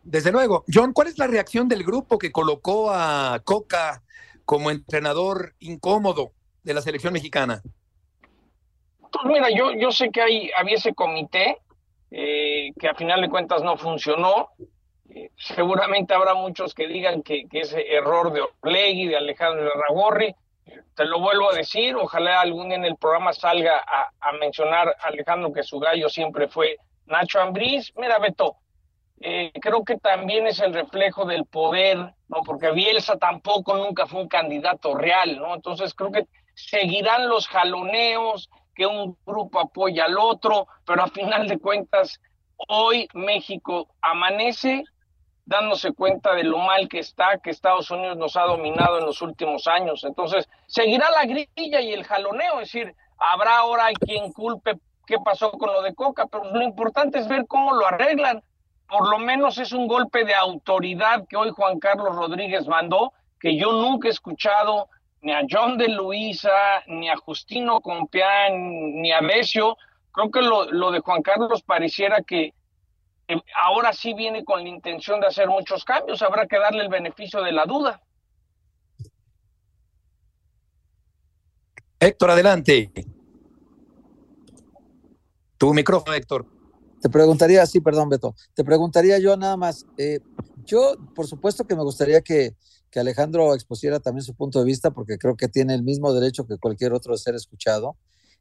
Desde 0.01 0.31
luego. 0.31 0.63
John, 0.73 0.91
¿cuál 0.91 1.09
es 1.09 1.19
la 1.19 1.27
reacción 1.27 1.67
del 1.67 1.83
grupo 1.83 2.17
que 2.17 2.31
colocó 2.31 2.89
a 2.89 3.41
Coca 3.43 4.01
como 4.43 4.71
entrenador 4.71 5.53
incómodo 5.59 6.31
de 6.63 6.73
la 6.73 6.81
selección 6.81 7.13
mexicana? 7.13 7.61
Pues 9.11 9.25
mira, 9.25 9.49
yo, 9.55 9.71
yo 9.73 9.91
sé 9.91 10.09
que 10.09 10.19
hay, 10.19 10.49
había 10.57 10.77
ese 10.77 10.95
comité 10.95 11.59
eh, 12.11 12.71
que 12.79 12.87
a 12.87 12.95
final 12.95 13.21
de 13.21 13.29
cuentas 13.29 13.63
no 13.63 13.77
funcionó. 13.77 14.49
Eh, 15.09 15.31
seguramente 15.37 16.13
habrá 16.13 16.33
muchos 16.35 16.73
que 16.73 16.87
digan 16.87 17.23
que, 17.23 17.47
que 17.49 17.61
ese 17.61 17.93
error 17.93 18.31
de 18.31 18.43
Orlegui, 18.61 19.07
de 19.07 19.17
Alejandro 19.17 19.71
Ragorri, 19.73 20.35
te 20.95 21.05
lo 21.05 21.19
vuelvo 21.19 21.51
a 21.51 21.55
decir, 21.55 21.95
ojalá 21.95 22.39
algún 22.41 22.69
día 22.69 22.77
en 22.77 22.85
el 22.85 22.95
programa 22.95 23.33
salga 23.33 23.77
a, 23.77 24.11
a 24.19 24.31
mencionar 24.33 24.95
Alejandro 25.01 25.51
que 25.51 25.63
su 25.63 25.79
gallo 25.79 26.07
siempre 26.09 26.47
fue 26.47 26.77
Nacho 27.05 27.41
Ambriz. 27.41 27.91
Mira, 27.95 28.19
Beto, 28.19 28.57
eh, 29.19 29.51
creo 29.61 29.83
que 29.83 29.97
también 29.97 30.47
es 30.47 30.59
el 30.59 30.73
reflejo 30.73 31.25
del 31.25 31.45
poder, 31.45 31.97
¿no? 31.97 32.41
Porque 32.45 32.71
Bielsa 32.71 33.17
tampoco 33.17 33.77
nunca 33.77 34.07
fue 34.07 34.21
un 34.21 34.27
candidato 34.27 34.95
real, 34.95 35.37
¿no? 35.37 35.53
Entonces 35.53 35.93
creo 35.93 36.11
que 36.11 36.27
seguirán 36.55 37.27
los 37.29 37.47
jaloneos, 37.47 38.49
que 38.81 38.87
un 38.87 39.15
grupo 39.23 39.59
apoya 39.59 40.05
al 40.05 40.17
otro, 40.17 40.67
pero 40.87 41.03
a 41.03 41.07
final 41.07 41.47
de 41.47 41.59
cuentas, 41.59 42.19
hoy 42.67 43.07
México 43.13 43.89
amanece 44.01 44.83
dándose 45.45 45.93
cuenta 45.93 46.33
de 46.33 46.43
lo 46.43 46.57
mal 46.57 46.89
que 46.89 46.97
está, 46.97 47.37
que 47.37 47.51
Estados 47.51 47.91
Unidos 47.91 48.17
nos 48.17 48.35
ha 48.37 48.45
dominado 48.45 48.97
en 48.97 49.05
los 49.05 49.21
últimos 49.21 49.67
años. 49.67 50.03
Entonces, 50.03 50.49
seguirá 50.65 51.11
la 51.11 51.25
grilla 51.25 51.79
y 51.79 51.93
el 51.93 52.03
jaloneo, 52.05 52.59
es 52.59 52.71
decir, 52.71 52.95
habrá 53.19 53.59
ahora 53.59 53.85
quien 53.99 54.33
culpe 54.33 54.79
qué 55.05 55.17
pasó 55.23 55.51
con 55.51 55.71
lo 55.71 55.83
de 55.83 55.93
Coca, 55.93 56.25
pero 56.25 56.45
lo 56.51 56.63
importante 56.63 57.19
es 57.19 57.27
ver 57.27 57.45
cómo 57.45 57.75
lo 57.75 57.85
arreglan. 57.85 58.41
Por 58.87 59.09
lo 59.09 59.19
menos 59.19 59.59
es 59.59 59.73
un 59.73 59.87
golpe 59.87 60.25
de 60.25 60.33
autoridad 60.33 61.27
que 61.27 61.37
hoy 61.37 61.51
Juan 61.51 61.77
Carlos 61.79 62.15
Rodríguez 62.15 62.67
mandó, 62.67 63.13
que 63.39 63.55
yo 63.55 63.73
nunca 63.73 64.07
he 64.07 64.11
escuchado 64.11 64.89
ni 65.21 65.31
a 65.31 65.41
John 65.49 65.77
de 65.77 65.87
Luisa, 65.87 66.83
ni 66.87 67.09
a 67.09 67.15
Justino 67.17 67.81
Compián, 67.81 69.01
ni 69.01 69.11
a 69.11 69.21
Besio. 69.21 69.77
Creo 70.11 70.31
que 70.31 70.41
lo, 70.41 70.71
lo 70.71 70.91
de 70.91 70.99
Juan 70.99 71.21
Carlos 71.21 71.61
pareciera 71.61 72.21
que 72.21 72.53
eh, 73.27 73.41
ahora 73.55 73.93
sí 73.93 74.13
viene 74.13 74.43
con 74.43 74.63
la 74.63 74.69
intención 74.69 75.21
de 75.21 75.27
hacer 75.27 75.47
muchos 75.47 75.85
cambios. 75.85 76.21
Habrá 76.21 76.47
que 76.47 76.57
darle 76.57 76.83
el 76.83 76.89
beneficio 76.89 77.41
de 77.41 77.51
la 77.51 77.65
duda. 77.65 78.01
Héctor, 81.99 82.31
adelante. 82.31 82.91
Tu 85.57 85.73
micrófono, 85.73 86.15
Héctor. 86.15 86.47
Te 86.99 87.09
preguntaría, 87.09 87.65
sí, 87.67 87.79
perdón, 87.79 88.09
Beto. 88.09 88.35
Te 88.55 88.63
preguntaría 88.63 89.19
yo 89.19 89.37
nada 89.37 89.55
más. 89.55 89.85
Eh, 89.97 90.19
yo, 90.65 90.95
por 91.15 91.27
supuesto 91.27 91.65
que 91.65 91.75
me 91.75 91.83
gustaría 91.83 92.21
que, 92.21 92.55
que 92.91 92.99
Alejandro 92.99 93.55
expusiera 93.55 93.99
también 93.99 94.23
su 94.23 94.35
punto 94.35 94.59
de 94.59 94.65
vista, 94.65 94.91
porque 94.91 95.17
creo 95.17 95.35
que 95.37 95.47
tiene 95.47 95.73
el 95.73 95.83
mismo 95.83 96.13
derecho 96.13 96.45
que 96.45 96.57
cualquier 96.57 96.93
otro 96.93 97.13
de 97.13 97.19
ser 97.19 97.35
escuchado. 97.35 97.95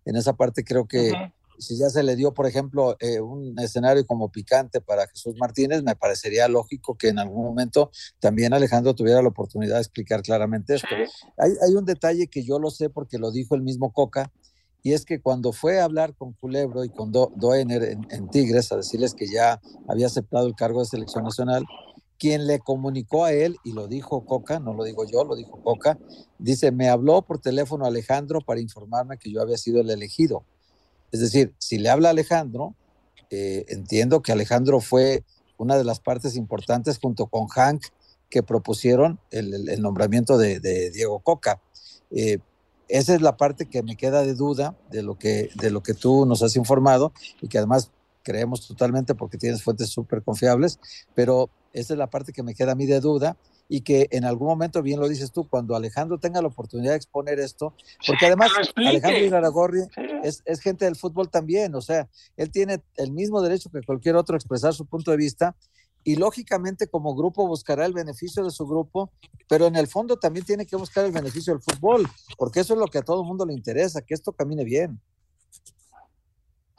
En 0.05 0.17
esa 0.17 0.35
parte 0.35 0.65
creo 0.65 0.87
que 0.87 1.13
si 1.61 1.77
ya 1.77 1.91
se 1.91 2.03
le 2.03 2.17
dio, 2.17 2.33
por 2.33 2.47
ejemplo, 2.47 2.97
eh, 3.01 3.21
un 3.21 3.59
escenario 3.59 4.07
como 4.07 4.31
picante 4.31 4.81
para 4.81 5.07
Jesús 5.07 5.37
Martínez, 5.39 5.83
me 5.83 5.95
parecería 5.95 6.49
lógico 6.49 6.97
que 6.97 7.09
en 7.09 7.19
algún 7.19 7.45
momento 7.45 7.91
también 8.19 8.55
Alejandro 8.55 8.95
tuviera 8.95 9.23
la 9.23 9.29
oportunidad 9.29 9.77
de 9.77 9.83
explicar 9.83 10.23
claramente 10.23 10.75
esto. 10.75 10.89
Sí. 10.89 11.31
Hay, 11.37 11.53
hay, 11.63 11.75
un 11.75 11.85
detalle 11.85 12.29
que 12.29 12.43
yo 12.43 12.59
lo 12.59 12.71
sé 12.71 12.91
porque 12.91 13.19
lo 13.19 13.31
dijo 13.31 13.55
el 13.55 13.63
mismo 13.63 13.93
Coca, 13.93 14.33
y 14.83 14.95
es 14.95 15.05
que 15.05 15.21
cuando 15.21 15.53
fue 15.53 15.79
a 15.79 15.85
hablar 15.85 16.15
con 16.15 16.33
Culebro 16.33 16.85
y 16.85 16.89
con 16.89 17.13
Do 17.13 17.31
Doener 17.37 17.83
en, 17.83 18.07
en 18.11 18.31
Tigres 18.31 18.73
a 18.73 18.77
decirles 18.77 19.15
que 19.15 19.27
ya 19.27 19.61
había 19.87 20.07
aceptado 20.07 20.47
el 20.47 20.55
cargo 20.55 20.81
de 20.81 20.87
selección 20.87 21.25
nacional, 21.25 21.67
quien 22.21 22.47
le 22.47 22.61
comunicó 22.61 23.25
a 23.25 23.33
él, 23.33 23.57
y 23.65 23.73
lo 23.73 23.89
dijo 23.89 24.27
Coca, 24.27 24.61
no 24.61 24.75
lo 24.75 24.85
digo 24.85 25.07
yo, 25.07 25.25
lo 25.25 25.35
dijo 25.35 25.63
Coca, 25.63 25.99
dice, 26.39 26.71
me 26.71 26.91
habló 26.91 27.23
por 27.23 27.41
teléfono 27.41 27.87
Alejandro 27.87 28.43
para 28.43 28.61
informarme 28.61 29.17
que 29.17 29.33
yo 29.33 29.41
había 29.41 29.57
sido 29.57 29.81
el 29.81 29.91
elegido. 29.91 30.45
Es 31.13 31.21
decir, 31.21 31.55
si 31.59 31.79
le 31.79 31.89
habla 31.89 32.11
Alejandro, 32.11 32.75
eh, 33.31 33.65
entiendo 33.69 34.21
que 34.21 34.33
Alejandro 34.33 34.81
fue 34.81 35.25
una 35.57 35.79
de 35.79 35.85
las 35.85 35.99
partes 35.99 36.37
importantes 36.37 36.99
junto 36.99 37.27
con 37.27 37.49
Hank 37.49 37.87
que 38.29 38.43
propusieron 38.43 39.19
el, 39.31 39.81
nombramiento 39.81 40.37
de, 40.37 40.61
de, 40.61 40.91
Diego 40.91 41.21
Coca. 41.21 41.61
Eh, 42.11 42.39
esa 42.89 43.15
es 43.15 43.23
la 43.23 43.39
parte 43.39 43.67
que 43.67 43.83
me 43.83 43.97
queda 43.97 44.23
de 44.23 44.35
duda 44.35 44.77
de 44.91 45.03
lo 45.03 45.17
que, 45.19 45.49
de 45.55 45.71
lo 45.71 45.83
que 45.83 45.95
tú 45.95 46.27
nos 46.27 46.43
has 46.43 46.55
informado 46.57 47.13
y 47.41 47.49
que 47.49 47.57
además 47.57 47.91
creemos 48.31 48.65
totalmente 48.65 49.17
porque 49.17 49.39
tienes 49.39 49.61
fuentes 49.65 49.89
súper 49.89 50.23
confiables, 50.23 50.79
pero 51.17 51.51
esa 51.73 51.95
es 51.95 51.99
la 51.99 52.09
parte 52.09 52.33
que 52.33 52.45
me 52.45 52.55
queda 52.55 52.73
a 52.73 52.75
mí 52.77 52.87
de 52.87 53.01
duda 53.01 53.37
y 53.69 53.81
que 53.81 54.07
en 54.13 54.25
algún 54.25 54.47
momento, 54.47 54.83
bien 54.83 55.01
lo 55.01 55.09
dices 55.09 55.33
tú, 55.33 55.49
cuando 55.49 55.75
Alejandro 55.75 56.19
tenga 56.19 56.41
la 56.41 56.47
oportunidad 56.47 56.93
de 56.93 56.97
exponer 56.97 57.41
esto, 57.41 57.75
porque 58.07 58.27
además 58.27 58.51
Alejandro 58.77 59.25
Iraragorri 59.25 59.81
es, 60.23 60.43
es, 60.45 60.61
gente 60.61 60.85
del 60.85 60.95
fútbol 60.95 61.29
también, 61.29 61.75
o 61.75 61.81
sea, 61.81 62.09
él 62.37 62.53
tiene 62.53 62.83
el 62.97 63.11
mismo 63.11 63.43
derecho 63.43 63.69
que 63.71 63.83
cualquier 63.83 64.15
otro 64.15 64.35
a 64.35 64.39
expresar 64.39 64.75
su 64.75 64.87
punto 64.87 65.11
de 65.11 65.17
vista 65.17 65.57
y 66.05 66.17
lógicamente 66.17 66.87
como 66.87 67.17
grupo 67.17 67.47
buscará 67.47 67.85
el 67.85 67.93
beneficio 67.93 68.45
de 68.45 68.51
su 68.51 68.67
grupo, 68.67 69.11
pero 69.49 69.67
en 69.67 69.75
el 69.75 69.89
fondo 69.89 70.19
también 70.19 70.47
tiene 70.47 70.67
que 70.67 70.77
buscar 70.77 71.05
el 71.05 71.13
beneficio 71.13 71.53
del 71.53 71.63
fútbol, 71.63 72.09
porque 72.39 72.61
eso 72.61 72.75
es 72.75 72.81
lo 72.81 72.87
que 72.87 72.99
a 72.99 73.03
todo 73.03 73.23
el 73.23 73.27
mundo 73.27 73.45
le 73.45 73.55
interesa, 73.55 74.03
que 74.03 74.15
esto 74.15 74.33
camine 74.33 74.65
bien. 74.65 75.01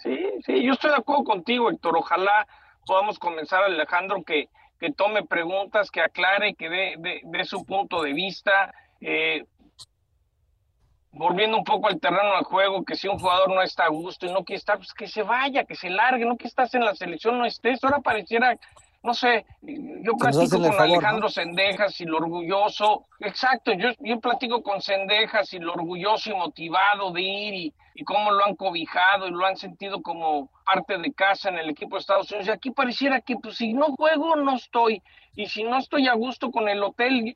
Sí, 0.03 0.17
sí, 0.45 0.63
yo 0.63 0.73
estoy 0.73 0.91
de 0.91 0.97
acuerdo 0.97 1.23
contigo, 1.23 1.69
Héctor. 1.69 1.97
Ojalá 1.97 2.47
podamos 2.85 3.19
comenzar, 3.19 3.63
Alejandro, 3.63 4.23
que, 4.23 4.49
que 4.79 4.91
tome 4.91 5.23
preguntas, 5.23 5.91
que 5.91 6.01
aclare, 6.01 6.55
que 6.55 6.69
dé, 6.69 7.21
dé, 7.23 7.45
su 7.45 7.65
punto 7.65 8.01
de 8.01 8.13
vista. 8.13 8.73
Eh, 8.99 9.45
volviendo 11.11 11.57
un 11.57 11.63
poco 11.63 11.87
al 11.87 11.99
terreno 11.99 12.37
de 12.37 12.43
juego, 12.43 12.83
que 12.83 12.95
si 12.95 13.07
un 13.07 13.19
jugador 13.19 13.49
no 13.49 13.61
está 13.61 13.85
a 13.85 13.89
gusto 13.89 14.25
y 14.25 14.31
no 14.31 14.43
quiere 14.43 14.57
estar, 14.57 14.77
pues 14.77 14.93
que 14.93 15.07
se 15.07 15.23
vaya, 15.23 15.65
que 15.65 15.75
se 15.75 15.89
largue, 15.89 16.25
no 16.25 16.37
que 16.37 16.47
estás 16.47 16.73
en 16.73 16.85
la 16.85 16.95
selección, 16.95 17.37
no 17.37 17.45
estés. 17.45 17.83
Ahora 17.83 17.99
pareciera 17.99 18.57
no 19.03 19.15
sé, 19.15 19.45
yo 19.61 20.13
platico 20.13 20.59
con 20.59 20.79
Alejandro 20.79 21.27
Sendejas 21.27 21.99
y 22.01 22.05
lo 22.05 22.17
orgulloso, 22.17 23.07
exacto, 23.19 23.73
yo, 23.73 23.89
yo 23.99 24.19
platico 24.19 24.61
con 24.61 24.79
Sendejas 24.79 25.51
y 25.53 25.59
lo 25.59 25.73
orgulloso 25.73 26.29
y 26.29 26.35
motivado 26.35 27.11
de 27.11 27.21
ir 27.21 27.53
y, 27.53 27.73
y 27.95 28.03
cómo 28.03 28.31
lo 28.31 28.45
han 28.45 28.55
cobijado 28.55 29.27
y 29.27 29.31
lo 29.31 29.43
han 29.45 29.57
sentido 29.57 30.03
como 30.03 30.49
parte 30.65 30.99
de 30.99 31.11
casa 31.13 31.49
en 31.49 31.57
el 31.57 31.69
equipo 31.71 31.95
de 31.95 32.01
Estados 32.01 32.31
Unidos. 32.31 32.47
Y 32.47 32.51
aquí 32.51 32.71
pareciera 32.71 33.21
que 33.21 33.35
pues 33.37 33.57
si 33.57 33.73
no 33.73 33.87
juego 33.95 34.35
no 34.35 34.55
estoy 34.55 35.01
y 35.35 35.47
si 35.47 35.63
no 35.63 35.79
estoy 35.79 36.07
a 36.07 36.13
gusto 36.13 36.51
con 36.51 36.69
el 36.69 36.83
hotel, 36.83 37.35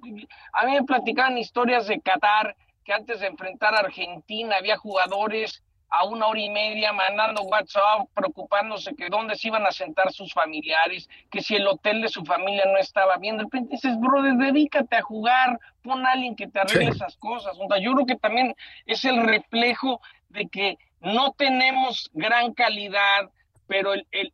a 0.54 0.66
mí 0.66 0.74
me 0.74 0.84
platicaban 0.84 1.38
historias 1.38 1.88
de 1.88 2.00
Qatar 2.00 2.56
que 2.84 2.94
antes 2.94 3.20
de 3.20 3.28
enfrentar 3.28 3.74
a 3.74 3.80
Argentina 3.80 4.58
había 4.58 4.78
jugadores 4.78 5.64
a 5.90 6.06
una 6.06 6.28
hora 6.28 6.40
y 6.40 6.50
media 6.50 6.92
mandando 6.94 7.44
WhatsApp, 7.44 8.08
preocupándose 8.14 8.96
que 8.96 9.10
dónde 9.10 9.36
se 9.36 9.48
iban 9.48 9.66
a 9.66 9.72
sentar 9.72 10.12
sus 10.12 10.34
familiares, 10.34 11.10
que 11.32 11.42
si 11.42 11.56
el 11.56 11.68
hotel 11.68 12.02
de 12.02 12.10
su 12.10 12.24
familia 12.26 12.66
no 12.66 12.78
estaba 12.78 13.18
bien. 13.18 13.38
De 13.38 13.44
repente 13.44 13.76
dices, 13.76 14.00
brother, 14.00 14.34
dedícate 14.34 14.96
a 14.98 15.02
jugar, 15.02 15.60
pon 15.84 16.06
a 16.06 16.12
alguien 16.12 16.36
que 16.36 16.48
te 16.48 16.60
arregle 16.60 16.92
esas 16.92 17.18
cosas. 17.18 17.58
yo 17.82 17.94
creo 17.94 18.06
que 18.06 18.16
también 18.16 18.56
es 18.86 19.06
el 19.06 19.24
reflejo 19.24 20.02
de 20.30 20.48
que 20.48 20.78
no 21.02 21.32
tenemos 21.32 22.10
gran 22.14 22.54
calidad, 22.54 23.30
pero 23.68 23.94
el, 23.94 24.08
el, 24.12 24.34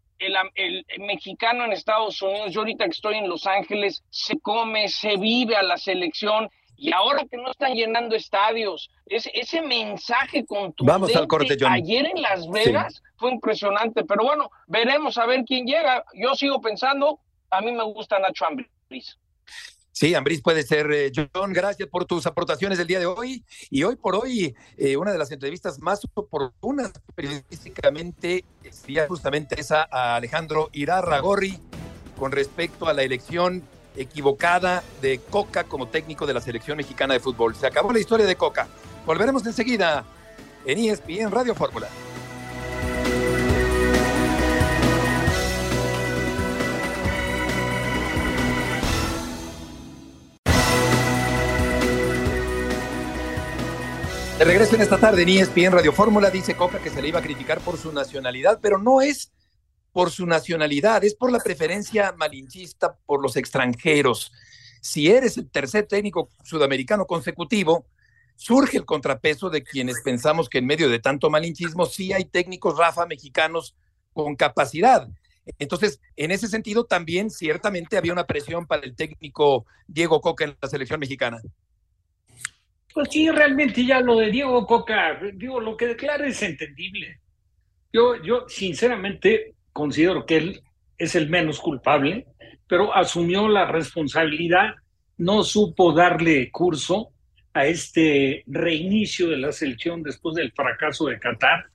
el, 0.55 0.86
mexicano 1.00 1.65
en 1.65 1.74
Estados 1.74 2.22
Unidos, 2.22 2.53
yo 2.53 2.62
ahorita 2.62 2.86
que 2.86 2.91
estoy 2.91 3.17
en 3.17 3.29
Los 3.29 3.48
Ángeles, 3.48 4.03
se 4.10 4.39
come, 4.39 4.88
se 4.88 5.17
vive 5.17 5.55
a 5.55 5.63
la 5.63 5.77
selección 5.77 6.50
y 6.81 6.91
ahora 6.91 7.23
que 7.29 7.38
no 7.38 7.51
están 7.51 7.75
llenando 7.75 8.15
estadios, 8.15 8.89
ese, 9.05 9.29
ese 9.35 9.61
mensaje 9.61 10.43
contundente 10.43 10.91
Vamos 10.91 11.15
al 11.15 11.27
corte, 11.27 11.55
ayer 11.69 12.07
en 12.07 12.23
Las 12.23 12.50
Vegas 12.50 13.03
fue 13.17 13.31
impresionante, 13.31 14.03
pero 14.03 14.23
bueno, 14.23 14.50
veremos 14.65 15.15
a 15.19 15.27
ver 15.27 15.43
quién 15.45 15.67
llega. 15.67 16.03
Yo 16.15 16.33
sigo 16.33 16.59
pensando, 16.59 17.19
a 17.51 17.61
mí 17.61 17.71
me 17.71 17.83
gusta 17.83 18.17
Nacho 18.17 18.47
Ambriz. 18.47 19.15
Sí, 19.91 20.15
Ambris 20.15 20.41
puede 20.41 20.63
ser. 20.63 20.91
Eh, 20.91 21.11
John, 21.15 21.53
gracias 21.53 21.88
por 21.88 22.05
tus 22.05 22.25
aportaciones 22.25 22.79
del 22.79 22.88
día 22.88 22.97
de 22.97 23.05
hoy. 23.05 23.45
Y 23.69 23.83
hoy 23.83 23.95
por 23.95 24.15
hoy, 24.15 24.55
eh, 24.75 24.97
una 24.97 25.11
de 25.11 25.19
las 25.19 25.31
entrevistas 25.31 25.77
más 25.79 26.01
oportunas 26.15 26.93
periodísticamente 27.13 28.43
sería 28.71 29.07
justamente 29.07 29.61
esa 29.61 29.88
a 29.91 30.15
Alejandro 30.15 30.69
Irarragorri 30.73 31.59
con 32.17 32.31
respecto 32.31 32.88
a 32.88 32.93
la 32.93 33.03
elección 33.03 33.61
equivocada 33.95 34.83
de 35.01 35.19
Coca 35.19 35.63
como 35.65 35.88
técnico 35.88 36.25
de 36.25 36.33
la 36.33 36.41
selección 36.41 36.77
mexicana 36.77 37.13
de 37.13 37.19
fútbol. 37.19 37.55
Se 37.55 37.67
acabó 37.67 37.91
la 37.91 38.00
historia 38.00 38.25
de 38.25 38.36
Coca. 38.36 38.67
Volveremos 39.05 39.45
enseguida 39.45 40.05
en 40.65 40.77
ESPN 40.77 41.31
Radio 41.31 41.55
Fórmula. 41.55 41.88
De 54.41 54.45
regreso 54.45 54.74
en 54.74 54.81
esta 54.81 54.98
tarde 54.98 55.21
en 55.21 55.29
ESPN 55.29 55.71
Radio 55.71 55.93
Fórmula, 55.93 56.31
dice 56.31 56.55
Coca 56.55 56.79
que 56.79 56.89
se 56.89 57.00
le 57.00 57.10
iba 57.10 57.19
a 57.19 57.21
criticar 57.21 57.60
por 57.60 57.77
su 57.77 57.91
nacionalidad, 57.91 58.57
pero 58.60 58.79
no 58.79 59.00
es 59.00 59.31
por 59.91 60.12
su 60.12 60.25
nacionalidad, 60.25 61.03
es 61.03 61.15
por 61.15 61.31
la 61.31 61.39
preferencia 61.39 62.13
malinchista 62.17 62.98
por 63.05 63.21
los 63.21 63.36
extranjeros. 63.36 64.31
Si 64.81 65.10
eres 65.10 65.38
el 65.38 65.50
tercer 65.50 65.86
técnico 65.88 66.29
sudamericano 66.43 67.05
consecutivo, 67.05 67.86
surge 68.36 68.77
el 68.77 68.86
contrapeso 68.86 69.50
de 69.50 69.63
quienes 69.63 70.01
pensamos 70.01 70.50
que 70.50 70.57
en 70.60 70.65
medio 70.65 70.89
de 70.89 71.00
tanto 71.00 71.29
malinchismo 71.29 71.86
sí 71.86 72.13
hay 72.13 72.25
técnicos 72.25 72.77
Rafa 72.77 73.05
mexicanos 73.05 73.75
con 74.13 74.36
capacidad. 74.36 75.07
Entonces, 75.60 76.00
en 76.15 76.31
ese 76.31 76.48
sentido, 76.48 76.86
también 76.86 77.29
ciertamente 77.29 77.98
había 77.98 78.13
una 78.13 78.25
presión 78.25 78.65
para 78.65 78.83
el 78.83 78.95
técnico 78.95 79.65
Diego 79.88 80.21
Coca 80.21 80.45
en 80.45 80.57
la 80.62 80.67
selección 80.67 81.00
mexicana. 81.00 81.41
Pues 82.93 83.10
sí, 83.12 83.29
realmente 83.29 83.86
ya 83.86 84.01
lo 84.01 84.17
de 84.17 84.29
Diego 84.29 84.65
Coca, 84.65 85.19
digo, 85.33 85.60
lo 85.60 85.77
que 85.77 85.88
declara 85.88 86.27
es 86.27 86.41
entendible. 86.41 87.19
Yo, 87.93 88.21
yo 88.23 88.47
sinceramente 88.47 89.56
considero 89.73 90.25
que 90.25 90.38
él 90.38 90.63
es 90.97 91.15
el 91.15 91.29
menos 91.29 91.60
culpable, 91.60 92.27
pero 92.67 92.95
asumió 92.95 93.47
la 93.47 93.65
responsabilidad, 93.65 94.75
no 95.17 95.43
supo 95.43 95.93
darle 95.93 96.49
curso 96.51 97.10
a 97.53 97.65
este 97.65 98.43
reinicio 98.47 99.29
de 99.29 99.38
la 99.38 99.51
selección 99.51 100.03
después 100.03 100.36
del 100.36 100.51
fracaso 100.51 101.07
de 101.07 101.19
Qatar. 101.19 101.65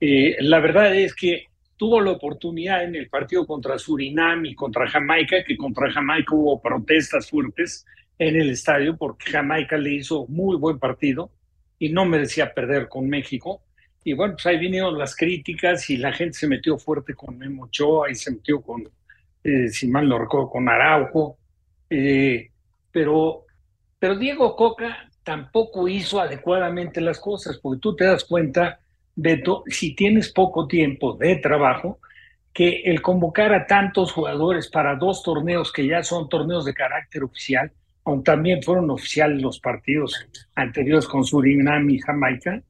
Eh, 0.00 0.36
la 0.40 0.60
verdad 0.60 0.94
es 0.94 1.14
que 1.14 1.44
tuvo 1.76 2.00
la 2.00 2.12
oportunidad 2.12 2.84
en 2.84 2.94
el 2.96 3.08
partido 3.08 3.46
contra 3.46 3.78
Surinam 3.78 4.44
y 4.44 4.54
contra 4.54 4.88
Jamaica, 4.88 5.44
que 5.44 5.56
contra 5.56 5.90
Jamaica 5.90 6.34
hubo 6.34 6.60
protestas 6.60 7.30
fuertes 7.30 7.86
en 8.18 8.36
el 8.36 8.50
estadio 8.50 8.96
porque 8.96 9.30
Jamaica 9.30 9.76
le 9.76 9.94
hizo 9.94 10.26
muy 10.28 10.56
buen 10.56 10.78
partido 10.78 11.30
y 11.78 11.90
no 11.90 12.04
merecía 12.06 12.54
perder 12.54 12.88
con 12.88 13.08
México. 13.08 13.62
Y 14.06 14.12
bueno, 14.12 14.34
pues 14.34 14.46
ahí 14.46 14.56
vinieron 14.56 14.96
las 14.96 15.16
críticas 15.16 15.90
y 15.90 15.96
la 15.96 16.12
gente 16.12 16.38
se 16.38 16.46
metió 16.46 16.78
fuerte 16.78 17.12
con 17.14 17.36
Memo 17.36 17.64
Ochoa 17.64 18.08
y 18.08 18.14
se 18.14 18.30
metió 18.30 18.60
con, 18.60 18.88
eh, 19.42 19.68
si 19.68 19.88
mal 19.88 20.08
no 20.08 20.16
recuerdo, 20.16 20.48
con 20.48 20.68
Araujo. 20.68 21.38
Eh, 21.90 22.52
pero, 22.92 23.46
pero 23.98 24.16
Diego 24.16 24.54
Coca 24.54 25.10
tampoco 25.24 25.88
hizo 25.88 26.20
adecuadamente 26.20 27.00
las 27.00 27.18
cosas, 27.18 27.58
porque 27.58 27.80
tú 27.80 27.96
te 27.96 28.04
das 28.04 28.22
cuenta, 28.22 28.78
Beto, 29.16 29.64
si 29.66 29.96
tienes 29.96 30.32
poco 30.32 30.68
tiempo 30.68 31.16
de 31.16 31.34
trabajo, 31.38 31.98
que 32.52 32.82
el 32.84 33.02
convocar 33.02 33.52
a 33.52 33.66
tantos 33.66 34.12
jugadores 34.12 34.68
para 34.68 34.94
dos 34.94 35.24
torneos 35.24 35.72
que 35.72 35.84
ya 35.84 36.04
son 36.04 36.28
torneos 36.28 36.64
de 36.64 36.74
carácter 36.74 37.24
oficial, 37.24 37.72
aunque 38.04 38.30
también 38.30 38.62
fueron 38.62 38.88
oficiales 38.88 39.42
los 39.42 39.58
partidos 39.58 40.28
anteriores 40.54 41.08
con 41.08 41.24
Surinam 41.24 41.90
y 41.90 41.98
Jamaica, 41.98 42.62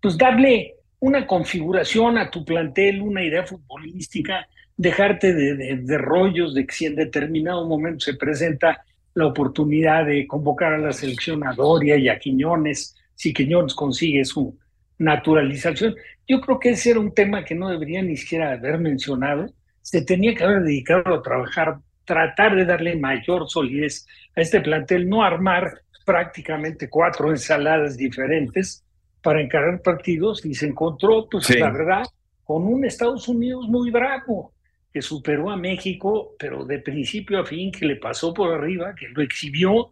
pues 0.00 0.16
darle 0.16 0.77
una 1.00 1.26
configuración 1.26 2.18
a 2.18 2.30
tu 2.30 2.44
plantel, 2.44 3.02
una 3.02 3.22
idea 3.22 3.44
futbolística, 3.44 4.48
dejarte 4.76 5.32
de, 5.34 5.98
rollos 5.98 6.54
de 6.54 6.66
que 6.66 6.74
si 6.74 6.86
en 6.86 6.96
determinado 6.96 7.66
momento 7.66 8.00
se 8.00 8.14
presenta 8.14 8.84
la 9.14 9.26
oportunidad 9.26 10.06
de 10.06 10.26
convocar 10.26 10.74
a 10.74 10.78
la 10.78 10.92
selección 10.92 11.46
a 11.46 11.52
Doria 11.52 11.96
y 11.96 12.08
a 12.08 12.18
Quiñones, 12.18 12.96
si 13.14 13.32
Quiñones 13.32 13.74
consigue 13.74 14.24
su 14.24 14.56
naturalización. 14.98 15.96
Yo 16.26 16.40
creo 16.40 16.58
que 16.58 16.70
ese 16.70 16.90
era 16.90 17.00
un 17.00 17.12
tema 17.12 17.44
que 17.44 17.54
no 17.54 17.68
debería 17.68 18.02
ni 18.02 18.16
siquiera 18.16 18.52
haber 18.52 18.78
mencionado. 18.78 19.46
Se 19.82 20.02
tenía 20.02 20.34
que 20.34 20.44
haber 20.44 20.62
dedicado 20.62 21.14
a 21.14 21.22
trabajar, 21.22 21.78
tratar 22.04 22.54
de 22.54 22.64
darle 22.64 22.96
mayor 22.96 23.48
solidez 23.48 24.06
a 24.36 24.40
este 24.40 24.60
plantel, 24.60 25.08
no 25.08 25.22
armar 25.24 25.82
prácticamente 26.04 26.88
cuatro 26.88 27.30
ensaladas 27.30 27.96
diferentes, 27.96 28.84
para 29.22 29.40
encarar 29.40 29.82
partidos 29.82 30.44
y 30.44 30.54
se 30.54 30.66
encontró, 30.66 31.28
pues 31.28 31.48
la 31.58 31.70
verdad, 31.70 32.04
con 32.44 32.64
un 32.64 32.84
Estados 32.84 33.28
Unidos 33.28 33.66
muy 33.68 33.90
bravo, 33.90 34.52
que 34.92 35.02
superó 35.02 35.50
a 35.50 35.56
México, 35.56 36.34
pero 36.38 36.64
de 36.64 36.78
principio 36.78 37.40
a 37.40 37.44
fin, 37.44 37.70
que 37.70 37.86
le 37.86 37.96
pasó 37.96 38.32
por 38.32 38.52
arriba, 38.52 38.94
que 38.94 39.08
lo 39.08 39.22
exhibió, 39.22 39.90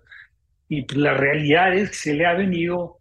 y 0.69 0.83
pues, 0.83 0.99
la 0.99 1.15
realidad 1.15 1.75
es 1.75 1.91
que 1.91 1.97
se 1.97 2.15
le 2.15 2.27
ha 2.27 2.35
venido, 2.35 2.99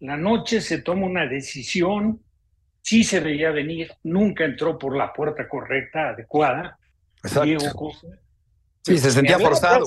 la 0.00 0.16
noche 0.16 0.60
se 0.60 0.82
toma 0.82 1.06
una 1.06 1.26
decisión, 1.26 2.20
sí 2.80 3.04
se 3.04 3.20
veía 3.20 3.50
venir, 3.50 3.90
nunca 4.02 4.44
entró 4.44 4.78
por 4.78 4.96
la 4.96 5.12
puerta 5.12 5.48
correcta, 5.48 6.10
adecuada. 6.10 6.78
Exacto. 7.22 7.90
sí, 8.82 8.98
se 8.98 9.10
sentía 9.10 9.38
forzado. 9.38 9.84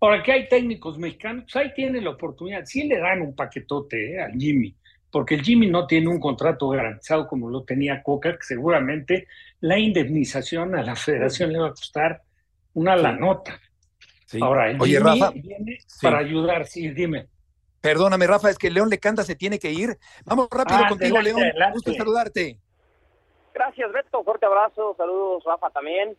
Ahora 0.00 0.22
que 0.22 0.32
hay 0.32 0.48
técnicos 0.48 0.98
mexicanos, 0.98 1.44
pues 1.44 1.56
ahí 1.56 1.74
tiene 1.74 2.00
la 2.00 2.10
oportunidad, 2.10 2.64
sí 2.66 2.86
le 2.86 2.98
dan 2.98 3.22
un 3.22 3.34
paquetote 3.34 4.14
eh, 4.14 4.20
al 4.20 4.32
Jimmy, 4.32 4.76
porque 5.14 5.36
el 5.36 5.42
Jimmy 5.42 5.68
no 5.68 5.86
tiene 5.86 6.08
un 6.08 6.18
contrato 6.18 6.68
garantizado 6.70 7.28
como 7.28 7.48
lo 7.48 7.62
tenía 7.62 8.02
Coca, 8.02 8.32
que 8.32 8.42
seguramente 8.42 9.28
la 9.60 9.78
indemnización 9.78 10.74
a 10.74 10.82
la 10.82 10.96
federación 10.96 11.52
le 11.52 11.60
va 11.60 11.68
a 11.68 11.70
costar 11.70 12.20
una 12.72 12.96
la 12.96 13.12
nota. 13.12 13.60
Ahora, 14.40 14.72
el 14.72 14.82
Oye, 14.82 14.98
Jimmy 14.98 15.20
Rafa, 15.20 15.30
viene 15.30 15.78
para 16.02 16.18
ayudar, 16.18 16.66
sí, 16.66 16.88
dime. 16.88 17.28
Perdóname, 17.80 18.26
Rafa, 18.26 18.50
es 18.50 18.58
que 18.58 18.72
León 18.72 18.90
Lecanda 18.90 19.22
se 19.22 19.36
tiene 19.36 19.60
que 19.60 19.70
ir. 19.70 19.96
Vamos 20.24 20.48
rápido 20.50 20.80
ah, 20.82 20.88
contigo, 20.88 21.20
León. 21.20 21.40
Gusto 21.74 21.94
saludarte. 21.94 22.58
Gracias, 23.54 23.92
Beto. 23.92 24.24
Fuerte 24.24 24.46
abrazo. 24.46 24.96
Saludos, 24.96 25.44
Rafa, 25.44 25.70
también. 25.70 26.16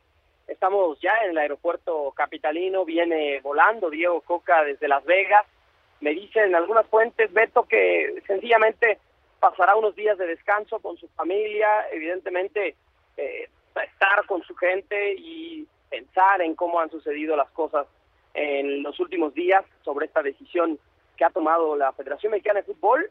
Estamos 0.48 0.98
ya 1.02 1.12
en 1.26 1.32
el 1.32 1.38
aeropuerto 1.38 2.14
capitalino. 2.16 2.86
Viene 2.86 3.42
volando 3.42 3.90
Diego 3.90 4.22
Coca 4.22 4.64
desde 4.64 4.88
Las 4.88 5.04
Vegas 5.04 5.46
me 6.02 6.12
dicen 6.12 6.54
algunas 6.56 6.88
fuentes, 6.88 7.32
Beto, 7.34 7.64
que 7.64 8.22
sencillamente 8.28 9.00
pasará 9.40 9.76
unos 9.76 9.96
días 9.96 10.18
de 10.18 10.28
descanso 10.28 10.80
con 10.80 10.98
su 10.98 11.08
familia, 11.10 11.88
evidentemente 11.92 12.76
eh, 13.18 13.50
estar 13.76 14.26
con 14.26 14.42
su 14.44 14.56
gente 14.56 15.14
y 15.18 15.68
pensar 15.90 16.42
en 16.42 16.56
cómo 16.56 16.80
han 16.80 16.90
sucedido 16.90 17.36
las 17.36 17.50
cosas 17.52 17.88
en 18.34 18.84
los 18.84 19.00
últimos 19.00 19.34
días 19.34 19.64
sobre 19.84 20.08
esta 20.08 20.22
decisión 20.22 20.78
que 21.16 21.26
ha 21.26 21.30
tomado 21.30 21.76
la 21.76 21.94
Federación 21.94 22.32
Mexicana 22.32 22.62
de 22.62 22.74
Fútbol 22.74 23.10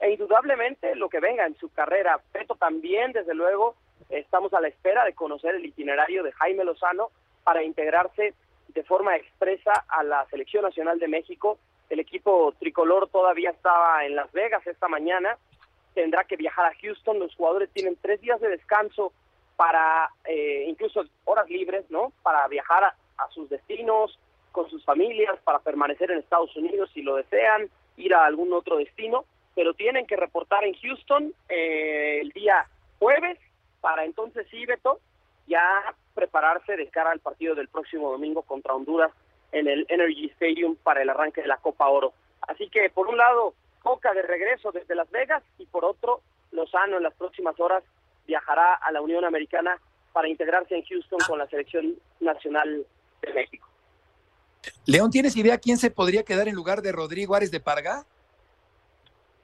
e 0.00 0.10
indudablemente 0.10 0.96
lo 0.96 1.08
que 1.08 1.20
venga 1.20 1.46
en 1.46 1.56
su 1.56 1.72
carrera. 1.72 2.20
Beto 2.32 2.56
también, 2.56 3.12
desde 3.12 3.34
luego, 3.34 3.76
estamos 4.08 4.52
a 4.54 4.60
la 4.60 4.68
espera 4.68 5.04
de 5.04 5.14
conocer 5.14 5.54
el 5.54 5.64
itinerario 5.64 6.22
de 6.22 6.32
Jaime 6.32 6.64
Lozano 6.64 7.10
para 7.44 7.62
integrarse 7.62 8.34
de 8.68 8.82
forma 8.82 9.16
expresa 9.16 9.84
a 9.88 10.02
la 10.02 10.26
Selección 10.26 10.64
Nacional 10.64 10.98
de 10.98 11.08
México. 11.08 11.58
El 11.90 12.00
equipo 12.00 12.54
tricolor 12.58 13.08
todavía 13.08 13.50
estaba 13.50 14.04
en 14.04 14.16
Las 14.16 14.32
Vegas 14.32 14.66
esta 14.66 14.88
mañana, 14.88 15.36
tendrá 15.94 16.24
que 16.24 16.36
viajar 16.36 16.66
a 16.66 16.74
Houston, 16.80 17.18
los 17.18 17.34
jugadores 17.34 17.70
tienen 17.70 17.96
tres 18.00 18.20
días 18.20 18.40
de 18.40 18.48
descanso 18.48 19.12
para 19.56 20.10
eh, 20.24 20.64
incluso 20.66 21.04
horas 21.24 21.48
libres, 21.48 21.84
¿no? 21.90 22.12
Para 22.22 22.46
viajar 22.48 22.84
a, 22.84 22.94
sus 23.30 23.48
destinos, 23.48 24.18
con 24.52 24.68
sus 24.68 24.84
familias, 24.84 25.38
para 25.44 25.60
permanecer 25.60 26.10
en 26.10 26.18
Estados 26.18 26.54
Unidos 26.56 26.90
si 26.92 27.02
lo 27.02 27.16
desean, 27.16 27.68
ir 27.96 28.14
a 28.14 28.24
algún 28.24 28.52
otro 28.52 28.76
destino, 28.76 29.24
pero 29.54 29.74
tienen 29.74 30.06
que 30.06 30.16
reportar 30.16 30.64
en 30.64 30.74
Houston 30.74 31.32
eh, 31.48 32.18
el 32.20 32.30
día 32.30 32.68
jueves 32.98 33.38
para 33.80 34.04
entonces 34.04 34.46
sí, 34.50 34.64
Beto, 34.66 34.98
ya 35.46 35.94
prepararse 36.14 36.76
de 36.76 36.88
cara 36.88 37.10
al 37.10 37.20
partido 37.20 37.54
del 37.54 37.68
próximo 37.68 38.10
domingo 38.10 38.42
contra 38.42 38.74
Honduras 38.74 39.12
en 39.54 39.68
el 39.68 39.86
Energy 39.88 40.26
Stadium 40.32 40.76
para 40.76 41.00
el 41.00 41.08
arranque 41.08 41.40
de 41.40 41.48
la 41.48 41.56
Copa 41.58 41.88
Oro. 41.88 42.12
Así 42.42 42.68
que 42.68 42.90
por 42.90 43.06
un 43.06 43.16
lado, 43.16 43.54
Coca 43.82 44.12
de 44.12 44.22
regreso 44.22 44.72
desde 44.72 44.94
Las 44.94 45.10
Vegas 45.10 45.42
y 45.58 45.66
por 45.66 45.84
otro, 45.84 46.22
Lozano 46.50 46.96
en 46.96 47.02
las 47.02 47.14
próximas 47.14 47.58
horas 47.60 47.84
viajará 48.26 48.74
a 48.74 48.90
la 48.92 49.00
Unión 49.00 49.24
Americana 49.24 49.78
para 50.12 50.28
integrarse 50.28 50.74
en 50.74 50.84
Houston 50.84 51.20
con 51.26 51.38
la 51.38 51.46
selección 51.46 51.94
nacional 52.20 52.86
de 53.22 53.32
México. 53.32 53.68
León, 54.86 55.10
¿tienes 55.10 55.36
idea 55.36 55.58
quién 55.58 55.76
se 55.76 55.90
podría 55.90 56.24
quedar 56.24 56.48
en 56.48 56.54
lugar 56.54 56.82
de 56.82 56.92
Rodrigo 56.92 57.34
Ares 57.34 57.50
de 57.50 57.60
Parga? 57.60 58.04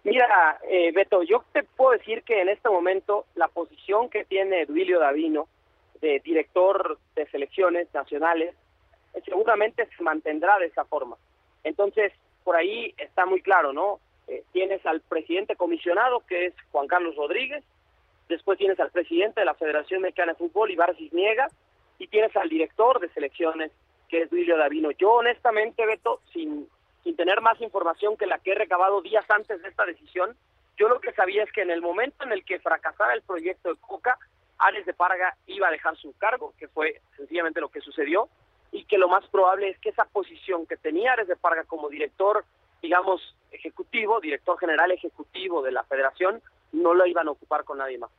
Mira, 0.02 0.58
eh, 0.68 0.92
Beto, 0.92 1.22
yo 1.22 1.44
te 1.52 1.62
puedo 1.62 1.92
decir 1.92 2.22
que 2.22 2.40
en 2.40 2.48
este 2.48 2.70
momento 2.70 3.26
la 3.34 3.48
posición 3.48 4.08
que 4.08 4.24
tiene 4.24 4.64
Duilio 4.64 4.98
Davino 4.98 5.46
de 6.00 6.20
director 6.24 6.98
de 7.14 7.26
selecciones 7.30 7.92
nacionales 7.92 8.54
seguramente 9.24 9.88
se 9.96 10.02
mantendrá 10.02 10.58
de 10.58 10.66
esa 10.66 10.84
forma. 10.84 11.16
Entonces, 11.64 12.12
por 12.44 12.56
ahí 12.56 12.94
está 12.98 13.26
muy 13.26 13.42
claro, 13.42 13.72
¿no? 13.72 14.00
Eh, 14.28 14.44
tienes 14.52 14.84
al 14.86 15.00
presidente 15.00 15.56
comisionado, 15.56 16.24
que 16.26 16.46
es 16.46 16.54
Juan 16.70 16.86
Carlos 16.86 17.16
Rodríguez, 17.16 17.64
después 18.28 18.58
tienes 18.58 18.78
al 18.80 18.90
presidente 18.90 19.40
de 19.40 19.46
la 19.46 19.54
Federación 19.54 20.02
Mexicana 20.02 20.32
de 20.32 20.38
Fútbol, 20.38 20.70
Ibar 20.70 20.96
Cisniega, 20.96 21.48
y 21.98 22.06
tienes 22.06 22.34
al 22.36 22.48
director 22.48 23.00
de 23.00 23.08
selecciones, 23.10 23.72
que 24.08 24.22
es 24.22 24.30
Duilio 24.30 24.56
Davino. 24.56 24.90
Yo 24.92 25.14
honestamente, 25.14 25.84
Beto, 25.84 26.20
sin, 26.32 26.68
sin 27.04 27.16
tener 27.16 27.40
más 27.40 27.60
información 27.60 28.16
que 28.16 28.26
la 28.26 28.38
que 28.38 28.52
he 28.52 28.54
recabado 28.54 29.02
días 29.02 29.24
antes 29.28 29.60
de 29.60 29.68
esta 29.68 29.84
decisión, 29.84 30.36
yo 30.78 30.88
lo 30.88 31.00
que 31.00 31.12
sabía 31.12 31.42
es 31.42 31.52
que 31.52 31.62
en 31.62 31.70
el 31.70 31.82
momento 31.82 32.24
en 32.24 32.32
el 32.32 32.44
que 32.44 32.58
fracasara 32.58 33.12
el 33.12 33.22
proyecto 33.22 33.68
de 33.68 33.80
Coca, 33.80 34.18
Ares 34.58 34.86
de 34.86 34.94
Parga 34.94 35.36
iba 35.46 35.68
a 35.68 35.70
dejar 35.70 35.96
su 35.96 36.16
cargo, 36.16 36.54
que 36.58 36.68
fue 36.68 37.00
sencillamente 37.16 37.60
lo 37.60 37.68
que 37.68 37.80
sucedió, 37.80 38.28
y 38.72 38.85
que 38.85 38.98
lo 38.98 39.09
más 39.09 39.26
probable 39.28 39.70
es 39.70 39.78
que 39.78 39.90
esa 39.90 40.04
posición 40.04 40.66
que 40.66 40.76
tenía 40.76 41.12
Ares 41.12 41.28
de 41.28 41.37
Parga 41.37 41.64
como 41.64 41.88
director, 41.88 42.44
digamos, 42.83 43.20
ejecutivo, 43.50 44.20
director 44.20 44.59
general 44.59 44.90
ejecutivo 44.92 45.62
de 45.62 45.72
la 45.72 45.85
federación, 45.85 46.40
no 46.72 46.94
lo 46.94 47.06
iban 47.06 47.28
a 47.28 47.33
ocupar 47.33 47.64
con 47.64 47.78
nadie 47.78 47.98
más. 47.98 48.11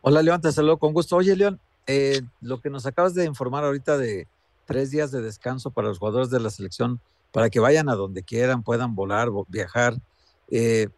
Hola, 0.00 0.22
León, 0.22 0.40
te 0.40 0.52
saludo 0.52 0.78
con 0.78 0.92
gusto. 0.92 1.16
Oye, 1.16 1.36
León, 1.36 1.60
eh, 1.86 2.22
lo 2.40 2.60
que 2.60 2.70
nos 2.70 2.86
acabas 2.86 3.14
de 3.14 3.24
informar 3.24 3.64
ahorita 3.64 3.98
de 3.98 4.26
tres 4.64 4.90
días 4.90 5.10
de 5.10 5.20
descanso 5.20 5.70
para 5.70 5.88
los 5.88 5.98
jugadores 5.98 6.30
de 6.30 6.40
la 6.40 6.50
selección, 6.50 7.00
para 7.32 7.50
que 7.50 7.60
vayan 7.60 7.88
a 7.88 7.94
donde 7.94 8.22
quieran, 8.22 8.62
puedan 8.62 8.94
volar, 8.94 9.28
viajar. 9.48 9.94
Eh, 10.50 10.88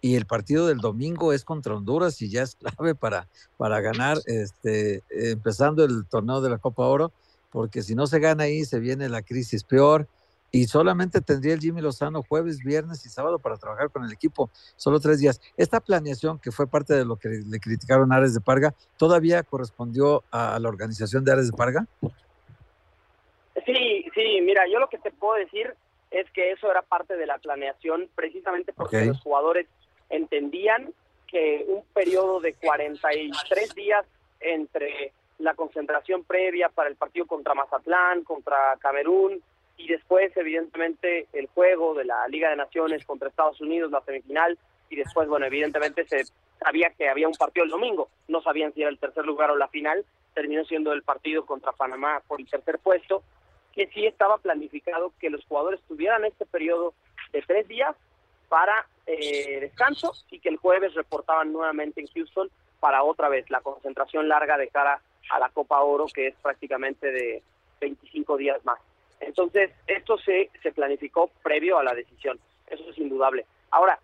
y 0.00 0.16
el 0.16 0.26
partido 0.26 0.66
del 0.66 0.78
domingo 0.78 1.32
es 1.32 1.44
contra 1.44 1.74
Honduras 1.74 2.20
y 2.22 2.28
ya 2.28 2.42
es 2.42 2.56
clave 2.60 2.94
para, 2.94 3.26
para 3.56 3.80
ganar, 3.80 4.18
este, 4.26 5.02
empezando 5.10 5.84
el 5.84 6.06
torneo 6.06 6.40
de 6.40 6.50
la 6.50 6.58
Copa 6.58 6.86
Oro, 6.86 7.12
porque 7.50 7.82
si 7.82 7.94
no 7.94 8.06
se 8.06 8.18
gana 8.18 8.44
ahí, 8.44 8.64
se 8.64 8.80
viene 8.80 9.08
la 9.08 9.22
crisis 9.22 9.64
peor 9.64 10.08
y 10.50 10.66
solamente 10.66 11.20
tendría 11.20 11.54
el 11.54 11.60
Jimmy 11.60 11.80
Lozano 11.80 12.22
jueves, 12.22 12.58
viernes 12.58 13.04
y 13.04 13.08
sábado 13.08 13.38
para 13.38 13.56
trabajar 13.56 13.90
con 13.90 14.04
el 14.04 14.12
equipo, 14.12 14.50
solo 14.76 15.00
tres 15.00 15.18
días. 15.18 15.40
Esta 15.56 15.80
planeación, 15.80 16.38
que 16.38 16.52
fue 16.52 16.66
parte 16.66 16.94
de 16.94 17.04
lo 17.04 17.16
que 17.16 17.28
le 17.28 17.60
criticaron 17.60 18.12
a 18.12 18.16
Ares 18.16 18.34
de 18.34 18.40
Parga, 18.40 18.74
¿todavía 18.96 19.42
correspondió 19.42 20.24
a 20.30 20.58
la 20.58 20.68
organización 20.68 21.24
de 21.24 21.32
Ares 21.32 21.50
de 21.50 21.56
Parga? 21.56 21.86
Sí, 23.64 24.06
sí, 24.14 24.40
mira, 24.42 24.62
yo 24.70 24.78
lo 24.78 24.88
que 24.88 24.98
te 24.98 25.10
puedo 25.10 25.34
decir 25.34 25.74
es 26.10 26.30
que 26.30 26.52
eso 26.52 26.70
era 26.70 26.82
parte 26.82 27.16
de 27.16 27.26
la 27.26 27.38
planeación 27.38 28.08
precisamente 28.14 28.72
porque 28.72 29.06
los 29.06 29.20
jugadores 29.20 29.66
entendían 30.08 30.92
que 31.26 31.66
un 31.68 31.82
periodo 31.92 32.40
de 32.40 32.54
43 32.54 33.74
días 33.74 34.06
entre 34.40 35.12
la 35.38 35.54
concentración 35.54 36.24
previa 36.24 36.68
para 36.68 36.88
el 36.88 36.96
partido 36.96 37.26
contra 37.26 37.54
Mazatlán, 37.54 38.24
contra 38.24 38.76
Camerún, 38.78 39.42
y 39.76 39.88
después, 39.88 40.34
evidentemente, 40.36 41.26
el 41.32 41.46
juego 41.48 41.94
de 41.94 42.04
la 42.04 42.26
Liga 42.28 42.50
de 42.50 42.56
Naciones 42.56 43.04
contra 43.04 43.28
Estados 43.28 43.60
Unidos, 43.60 43.90
la 43.90 44.00
semifinal, 44.02 44.58
y 44.88 44.96
después, 44.96 45.28
bueno, 45.28 45.46
evidentemente 45.46 46.06
se 46.06 46.24
sabía 46.58 46.90
que 46.90 47.08
había 47.08 47.28
un 47.28 47.34
partido 47.34 47.64
el 47.64 47.70
domingo, 47.70 48.08
no 48.28 48.40
sabían 48.40 48.72
si 48.72 48.80
era 48.80 48.90
el 48.90 48.98
tercer 48.98 49.26
lugar 49.26 49.50
o 49.50 49.56
la 49.56 49.68
final, 49.68 50.04
terminó 50.34 50.64
siendo 50.64 50.92
el 50.92 51.02
partido 51.02 51.44
contra 51.44 51.72
Panamá 51.72 52.22
por 52.26 52.40
el 52.40 52.48
tercer 52.48 52.78
puesto, 52.78 53.22
que 53.74 53.86
sí 53.88 54.06
estaba 54.06 54.38
planificado 54.38 55.12
que 55.20 55.28
los 55.28 55.44
jugadores 55.44 55.80
tuvieran 55.86 56.24
este 56.24 56.46
periodo 56.46 56.94
de 57.32 57.42
tres 57.42 57.68
días 57.68 57.94
para 58.48 58.86
eh, 59.06 59.60
descanso 59.60 60.12
y 60.30 60.40
que 60.40 60.48
el 60.48 60.56
jueves 60.56 60.94
reportaban 60.94 61.52
nuevamente 61.52 62.00
en 62.00 62.06
Houston 62.06 62.50
para 62.80 63.02
otra 63.02 63.28
vez 63.28 63.50
la 63.50 63.60
concentración 63.60 64.28
larga 64.28 64.56
de 64.56 64.68
cara 64.68 65.00
a 65.30 65.38
la 65.38 65.48
Copa 65.50 65.80
Oro, 65.80 66.06
que 66.12 66.28
es 66.28 66.34
prácticamente 66.42 67.10
de 67.10 67.42
25 67.80 68.36
días 68.36 68.64
más. 68.64 68.78
Entonces, 69.20 69.70
esto 69.86 70.18
se, 70.18 70.50
se 70.62 70.72
planificó 70.72 71.30
previo 71.42 71.78
a 71.78 71.84
la 71.84 71.94
decisión, 71.94 72.38
eso 72.68 72.90
es 72.90 72.98
indudable. 72.98 73.46
Ahora, 73.70 73.98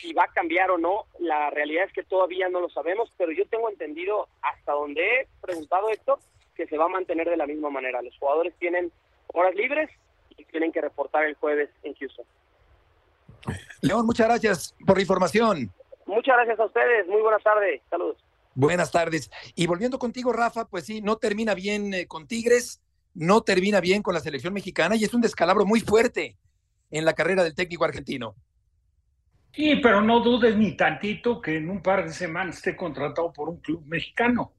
si 0.00 0.12
va 0.12 0.24
a 0.24 0.32
cambiar 0.32 0.70
o 0.70 0.78
no, 0.78 1.06
la 1.18 1.50
realidad 1.50 1.84
es 1.84 1.92
que 1.92 2.04
todavía 2.04 2.48
no 2.48 2.60
lo 2.60 2.68
sabemos, 2.68 3.12
pero 3.16 3.32
yo 3.32 3.46
tengo 3.46 3.68
entendido, 3.68 4.28
hasta 4.42 4.72
donde 4.72 5.02
he 5.02 5.28
preguntado 5.40 5.88
esto, 5.90 6.18
que 6.54 6.66
se 6.66 6.76
va 6.76 6.86
a 6.86 6.88
mantener 6.88 7.28
de 7.28 7.36
la 7.36 7.46
misma 7.46 7.70
manera. 7.70 8.02
Los 8.02 8.16
jugadores 8.18 8.54
tienen 8.58 8.92
horas 9.28 9.54
libres 9.54 9.90
y 10.36 10.44
tienen 10.44 10.72
que 10.72 10.80
reportar 10.80 11.24
el 11.24 11.34
jueves 11.34 11.70
en 11.82 11.94
Houston. 11.94 12.24
León, 13.80 14.06
muchas 14.06 14.28
gracias 14.28 14.74
por 14.86 14.96
la 14.96 15.02
información. 15.02 15.70
Muchas 16.06 16.36
gracias 16.36 16.58
a 16.58 16.64
ustedes. 16.64 17.06
Muy 17.06 17.20
buenas 17.20 17.42
tardes. 17.42 17.80
Saludos. 17.90 18.16
Buenas 18.54 18.90
tardes. 18.90 19.30
Y 19.54 19.66
volviendo 19.66 19.98
contigo, 19.98 20.32
Rafa, 20.32 20.66
pues 20.66 20.84
sí, 20.84 21.00
no 21.00 21.16
termina 21.16 21.54
bien 21.54 21.94
eh, 21.94 22.06
con 22.06 22.26
Tigres, 22.26 22.80
no 23.14 23.42
termina 23.42 23.80
bien 23.80 24.02
con 24.02 24.14
la 24.14 24.20
selección 24.20 24.52
mexicana 24.52 24.96
y 24.96 25.04
es 25.04 25.14
un 25.14 25.20
descalabro 25.20 25.64
muy 25.64 25.80
fuerte 25.80 26.36
en 26.90 27.04
la 27.04 27.12
carrera 27.12 27.44
del 27.44 27.54
técnico 27.54 27.84
argentino. 27.84 28.34
Sí, 29.52 29.76
pero 29.82 30.02
no 30.02 30.20
dudes 30.20 30.56
ni 30.56 30.76
tantito 30.76 31.40
que 31.40 31.56
en 31.56 31.70
un 31.70 31.82
par 31.82 32.04
de 32.04 32.12
semanas 32.12 32.56
esté 32.56 32.76
contratado 32.76 33.32
por 33.32 33.48
un 33.48 33.60
club 33.60 33.84
mexicano. 33.86 34.52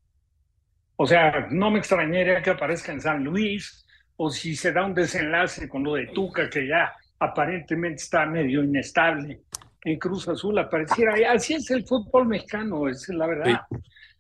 O 0.96 1.08
sea, 1.08 1.48
no 1.50 1.72
me 1.72 1.80
extrañaría 1.80 2.42
que 2.42 2.50
aparezca 2.50 2.92
en 2.92 3.00
San 3.00 3.24
Luis 3.24 3.86
o 4.18 4.30
si 4.30 4.56
se 4.56 4.74
da 4.74 4.86
un 4.86 4.94
desenlace 4.94 5.70
con 5.70 5.84
lo 5.84 5.94
de 5.94 6.08
Tuca, 6.08 6.50
que 6.50 6.68
ya 6.68 6.94
aparentemente 7.20 8.04
está 8.04 8.26
medio 8.26 8.64
inestable 8.64 9.44
en 9.84 9.98
Cruz 9.98 10.28
Azul, 10.28 10.58
apareciera. 10.58 11.14
Así 11.32 11.54
es 11.54 11.70
el 11.72 11.86
fútbol 11.86 12.28
mexicano, 12.28 12.88
es 12.88 13.08
la 13.10 13.28
verdad. 13.28 13.62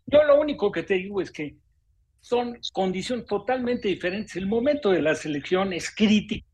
Yo 0.05 0.23
lo 0.23 0.39
único 0.39 0.71
que 0.71 0.83
te 0.83 0.95
digo 0.95 1.21
es 1.21 1.31
que 1.31 1.55
son 2.21 2.57
condiciones 2.73 3.25
totalmente 3.25 3.87
diferentes. 3.87 4.35
El 4.35 4.47
momento 4.47 4.91
de 4.91 5.01
la 5.01 5.15
selección 5.15 5.73
es 5.73 5.93
crítico, 5.93 6.45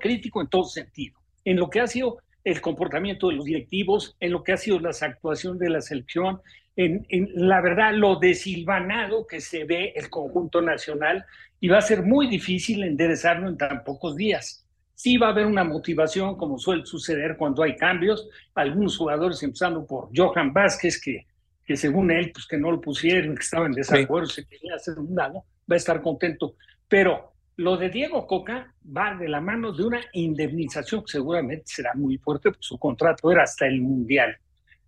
crítico 0.00 0.40
en 0.40 0.48
todo 0.48 0.64
sentido, 0.64 1.18
en 1.44 1.56
lo 1.56 1.70
que 1.70 1.80
ha 1.80 1.86
sido 1.86 2.18
el 2.44 2.60
comportamiento 2.60 3.28
de 3.28 3.36
los 3.36 3.44
directivos, 3.46 4.16
en 4.20 4.32
lo 4.32 4.44
que 4.44 4.52
ha 4.52 4.56
sido 4.56 4.78
las 4.78 5.02
actuaciones 5.02 5.58
de 5.60 5.70
la 5.70 5.80
selección, 5.80 6.40
en, 6.76 7.06
en, 7.08 7.30
la 7.34 7.60
verdad 7.60 7.94
lo 7.94 8.16
desilvanado 8.16 9.26
que 9.26 9.40
se 9.40 9.64
ve 9.64 9.92
el 9.96 10.10
conjunto 10.10 10.60
nacional 10.60 11.24
y 11.60 11.68
va 11.68 11.78
a 11.78 11.82
ser 11.82 12.02
muy 12.02 12.28
difícil 12.28 12.82
enderezarlo 12.82 13.48
en 13.48 13.56
tan 13.56 13.84
pocos 13.84 14.16
días. 14.16 14.63
Sí 14.94 15.16
va 15.16 15.28
a 15.28 15.30
haber 15.30 15.46
una 15.46 15.64
motivación, 15.64 16.36
como 16.36 16.58
suele 16.58 16.86
suceder 16.86 17.36
cuando 17.36 17.62
hay 17.62 17.76
cambios. 17.76 18.28
Algunos 18.54 18.96
jugadores, 18.96 19.42
empezando 19.42 19.84
por 19.86 20.08
Johan 20.14 20.52
Vázquez, 20.52 21.00
que, 21.00 21.26
que 21.64 21.76
según 21.76 22.10
él, 22.10 22.30
pues 22.32 22.46
que 22.46 22.56
no 22.56 22.70
lo 22.70 22.80
pusieron, 22.80 23.34
que 23.34 23.42
estaba 23.42 23.66
en 23.66 23.72
desacuerdo, 23.72 24.26
se 24.26 24.46
quería 24.46 24.74
hacer 24.76 24.98
un 24.98 25.14
lado, 25.14 25.44
va 25.70 25.74
a 25.74 25.76
estar 25.76 26.00
contento. 26.00 26.54
Pero 26.88 27.34
lo 27.56 27.76
de 27.76 27.88
Diego 27.88 28.26
Coca 28.26 28.74
va 28.84 29.14
de 29.14 29.28
la 29.28 29.40
mano 29.40 29.72
de 29.72 29.84
una 29.84 30.00
indemnización 30.12 31.02
que 31.02 31.12
seguramente 31.12 31.64
será 31.66 31.92
muy 31.94 32.18
fuerte, 32.18 32.50
porque 32.50 32.62
su 32.62 32.78
contrato 32.78 33.30
era 33.30 33.44
hasta 33.44 33.66
el 33.66 33.80
Mundial. 33.80 34.36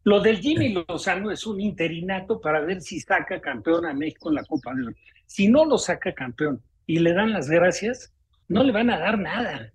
Lo 0.03 0.21
del 0.21 0.39
Jimmy 0.39 0.73
Lozano 0.73 1.33
es 1.33 1.47
un 1.47 1.61
interinato 1.61 2.41
para 2.41 2.61
ver 2.61 2.81
si 2.81 3.01
saca 3.01 3.41
campeón 3.41 3.87
a 3.87 3.93
México 3.93 4.29
en 4.29 4.37
la 4.37 4.45
Copa 4.45 4.73
de 4.73 4.83
Oro. 4.83 4.97
Si 5.27 5.49
no 5.49 5.65
lo 5.65 5.79
saca 5.79 6.13
campeón 6.13 6.63
y 6.87 7.01
le 7.01 7.13
dan 7.13 7.33
las 7.33 7.51
gracias, 7.51 8.15
no 8.49 8.63
le 8.63 8.71
van 8.71 8.91
a 8.91 8.99
dar 8.99 9.19
nada. 9.19 9.73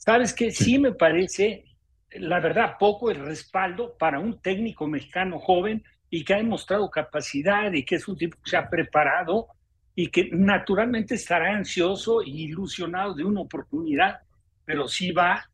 ¿Sabes 0.00 0.32
qué? 0.32 0.50
Sí 0.50 0.78
me 0.78 0.92
parece, 0.92 1.66
la 2.12 2.40
verdad, 2.40 2.76
poco 2.78 3.10
el 3.10 3.22
respaldo 3.22 3.98
para 3.98 4.18
un 4.18 4.40
técnico 4.40 4.86
mexicano 4.86 5.38
joven 5.38 5.84
y 6.08 6.24
que 6.24 6.32
ha 6.32 6.38
demostrado 6.38 6.90
capacidad 6.90 7.70
y 7.70 7.84
que 7.84 7.96
es 7.96 8.08
un 8.08 8.16
tipo 8.16 8.38
que 8.42 8.50
se 8.50 8.56
ha 8.56 8.70
preparado 8.70 9.48
y 9.94 10.06
que 10.06 10.30
naturalmente 10.32 11.16
estará 11.16 11.54
ansioso 11.54 12.22
e 12.22 12.30
ilusionado 12.30 13.12
de 13.12 13.24
una 13.24 13.42
oportunidad, 13.42 14.20
pero 14.64 14.88
sí 14.88 15.12
va, 15.12 15.44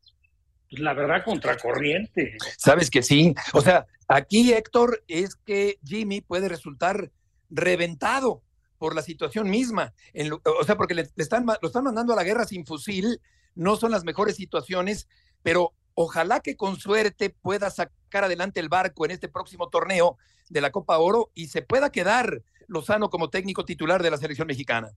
pues, 0.69 0.81
la 0.81 0.93
verdad, 0.93 1.25
contracorriente. 1.25 2.37
Sabes 2.57 2.89
que 2.89 3.03
sí. 3.03 3.35
O 3.51 3.59
sea, 3.59 3.85
aquí, 4.07 4.53
Héctor, 4.53 5.03
es 5.09 5.35
que 5.35 5.77
Jimmy 5.83 6.21
puede 6.21 6.47
resultar 6.47 7.11
reventado 7.49 8.43
por 8.77 8.95
la 8.95 9.01
situación 9.01 9.49
misma. 9.49 9.93
o 10.43 10.63
sea, 10.63 10.77
porque 10.77 10.95
le, 10.95 11.09
están, 11.17 11.45
lo 11.45 11.67
están 11.67 11.83
mandando 11.83 12.13
a 12.13 12.15
la 12.15 12.23
guerra 12.23 12.45
sin 12.45 12.65
fusil, 12.65 13.21
no 13.55 13.75
son 13.75 13.91
las 13.91 14.03
mejores 14.03 14.35
situaciones, 14.35 15.07
pero 15.43 15.73
ojalá 15.93 16.39
que 16.39 16.55
con 16.55 16.77
suerte 16.77 17.29
pueda 17.29 17.69
sacar 17.69 18.23
adelante 18.23 18.59
el 18.59 18.69
barco 18.69 19.05
en 19.05 19.11
este 19.11 19.27
próximo 19.27 19.69
torneo 19.69 20.17
de 20.49 20.61
la 20.61 20.71
Copa 20.71 20.97
Oro 20.97 21.31
y 21.33 21.47
se 21.47 21.61
pueda 21.61 21.91
quedar 21.91 22.43
Lozano 22.67 23.09
como 23.09 23.29
técnico 23.29 23.65
titular 23.65 24.03
de 24.03 24.11
la 24.11 24.17
selección 24.17 24.47
mexicana. 24.47 24.91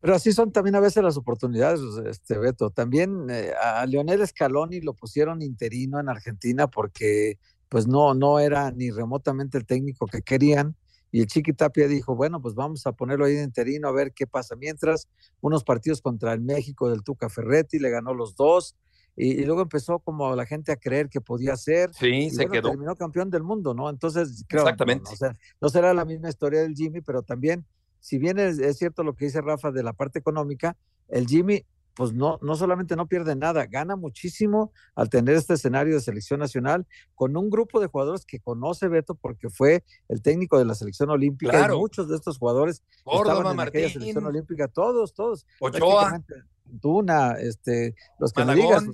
Pero 0.00 0.14
así 0.14 0.32
son 0.32 0.52
también 0.52 0.76
a 0.76 0.80
veces 0.80 1.02
las 1.02 1.16
oportunidades, 1.16 1.80
este 2.06 2.38
Beto. 2.38 2.70
También 2.70 3.28
eh, 3.30 3.52
a 3.60 3.84
Leonel 3.86 4.26
Scaloni 4.26 4.80
lo 4.80 4.94
pusieron 4.94 5.42
interino 5.42 5.98
en 5.98 6.08
Argentina 6.08 6.68
porque 6.68 7.38
pues 7.68 7.86
no, 7.86 8.14
no 8.14 8.38
era 8.38 8.70
ni 8.70 8.90
remotamente 8.90 9.58
el 9.58 9.66
técnico 9.66 10.06
que 10.06 10.22
querían. 10.22 10.76
Y 11.12 11.20
el 11.20 11.26
Chiqui 11.26 11.52
Tapia 11.52 11.88
dijo, 11.88 12.14
bueno, 12.14 12.42
pues 12.42 12.54
vamos 12.54 12.86
a 12.86 12.92
ponerlo 12.92 13.24
ahí 13.24 13.34
de 13.34 13.44
interino 13.44 13.88
a 13.88 13.92
ver 13.92 14.12
qué 14.12 14.26
pasa. 14.26 14.56
Mientras, 14.56 15.08
unos 15.40 15.64
partidos 15.64 16.00
contra 16.00 16.32
el 16.32 16.40
México 16.40 16.90
del 16.90 17.02
Tuca 17.02 17.28
Ferretti, 17.28 17.78
le 17.78 17.90
ganó 17.90 18.12
los 18.12 18.36
dos, 18.36 18.76
y, 19.18 19.44
luego 19.44 19.62
empezó 19.62 19.98
como 19.98 20.36
la 20.36 20.44
gente 20.44 20.72
a 20.72 20.76
creer 20.76 21.08
que 21.08 21.22
podía 21.22 21.56
ser. 21.56 21.92
Sí, 21.94 22.28
se 22.28 22.46
quedó. 22.48 22.68
Terminó 22.68 22.94
campeón 22.96 23.30
del 23.30 23.42
mundo, 23.42 23.72
¿no? 23.72 23.88
Entonces, 23.88 24.44
creo, 24.46 24.62
Exactamente. 24.62 25.10
No, 25.58 25.70
será 25.70 25.94
la 25.94 26.04
misma 26.04 26.28
historia 26.28 26.60
del 26.60 26.74
Jimmy, 26.74 27.00
pero 27.00 27.22
también, 27.22 27.64
si 27.98 28.18
bien 28.18 28.38
es, 28.38 28.58
cierto 28.76 29.02
lo 29.02 29.14
que 29.14 29.24
dice 29.24 29.40
Rafa 29.40 29.70
de 29.70 29.82
la 29.82 29.94
parte 29.94 30.18
económica, 30.18 30.76
el 31.08 31.26
Jimmy, 31.26 31.64
pues 31.96 32.12
no, 32.12 32.38
no 32.42 32.54
solamente 32.54 32.94
no 32.94 33.08
pierde 33.08 33.34
nada, 33.34 33.64
gana 33.64 33.96
muchísimo 33.96 34.70
al 34.94 35.08
tener 35.08 35.34
este 35.34 35.54
escenario 35.54 35.94
de 35.94 36.00
selección 36.00 36.38
nacional 36.38 36.86
con 37.14 37.34
un 37.38 37.48
grupo 37.48 37.80
de 37.80 37.86
jugadores 37.86 38.26
que 38.26 38.38
conoce 38.38 38.86
Beto 38.88 39.14
porque 39.14 39.48
fue 39.48 39.82
el 40.08 40.20
técnico 40.20 40.58
de 40.58 40.66
la 40.66 40.74
selección 40.74 41.08
olímpica 41.08 41.52
claro. 41.52 41.76
y 41.76 41.78
muchos 41.78 42.08
de 42.08 42.16
estos 42.16 42.36
jugadores 42.36 42.84
estaban 43.10 43.50
en 43.54 43.60
aquella 43.60 43.88
selección 43.88 44.26
olímpica, 44.26 44.68
todos, 44.68 45.14
todos. 45.14 45.46
Ochoa. 45.58 46.22
Duna, 46.64 47.36
este, 47.40 47.94
los 48.18 48.32
que 48.32 48.44
me 48.44 48.54
digas. 48.54 48.84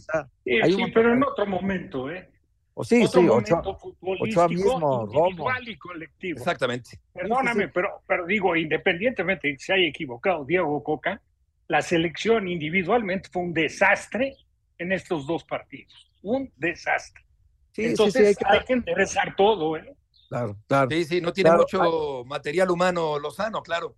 sí, 0.45 0.85
pero 0.95 1.12
en 1.12 1.25
otro 1.25 1.47
momento, 1.47 2.09
¿eh? 2.11 2.29
O 2.75 2.85
sí, 2.85 3.05
otro 3.05 3.21
sí, 3.21 3.29
Ochoa, 3.29 3.62
Ochoa 4.01 4.49
mismo, 4.49 5.07
Romo. 5.07 5.47
y 5.67 5.77
colectivo. 5.77 6.38
Exactamente. 6.38 7.01
Perdóname, 7.12 7.69
Pero, 7.69 8.03
pero 8.07 8.27
digo, 8.27 8.55
independientemente 8.57 9.49
de 9.49 9.55
que 9.55 9.62
se 9.62 9.73
haya 9.75 9.87
equivocado 9.87 10.45
Diego 10.45 10.83
Coca, 10.83 11.21
la 11.68 11.83
selección 11.83 12.48
individualmente 12.48 13.29
fue 13.33 13.42
un 13.42 13.55
desastre 13.55 14.37
en 14.79 14.92
estos 14.92 15.27
dos 15.27 15.44
partidos. 15.44 16.11
Un 16.22 16.53
desastre. 16.57 17.25
Sí, 17.72 17.87
Entonces 17.87 18.29
sí, 18.29 18.35
sí, 18.35 18.44
hay, 18.46 18.64
que... 18.64 18.72
enderezar 18.75 19.35
todo, 19.37 19.77
¿eh? 19.77 19.96
Claro, 20.29 20.57
claro. 20.66 20.90
Sí, 20.90 21.05
sí, 21.05 21.20
no 21.20 21.33
tiene 21.33 21.53
mucho 21.53 22.25
material 22.27 22.70
humano 22.70 23.18
Lozano, 23.18 23.62
claro 23.62 23.96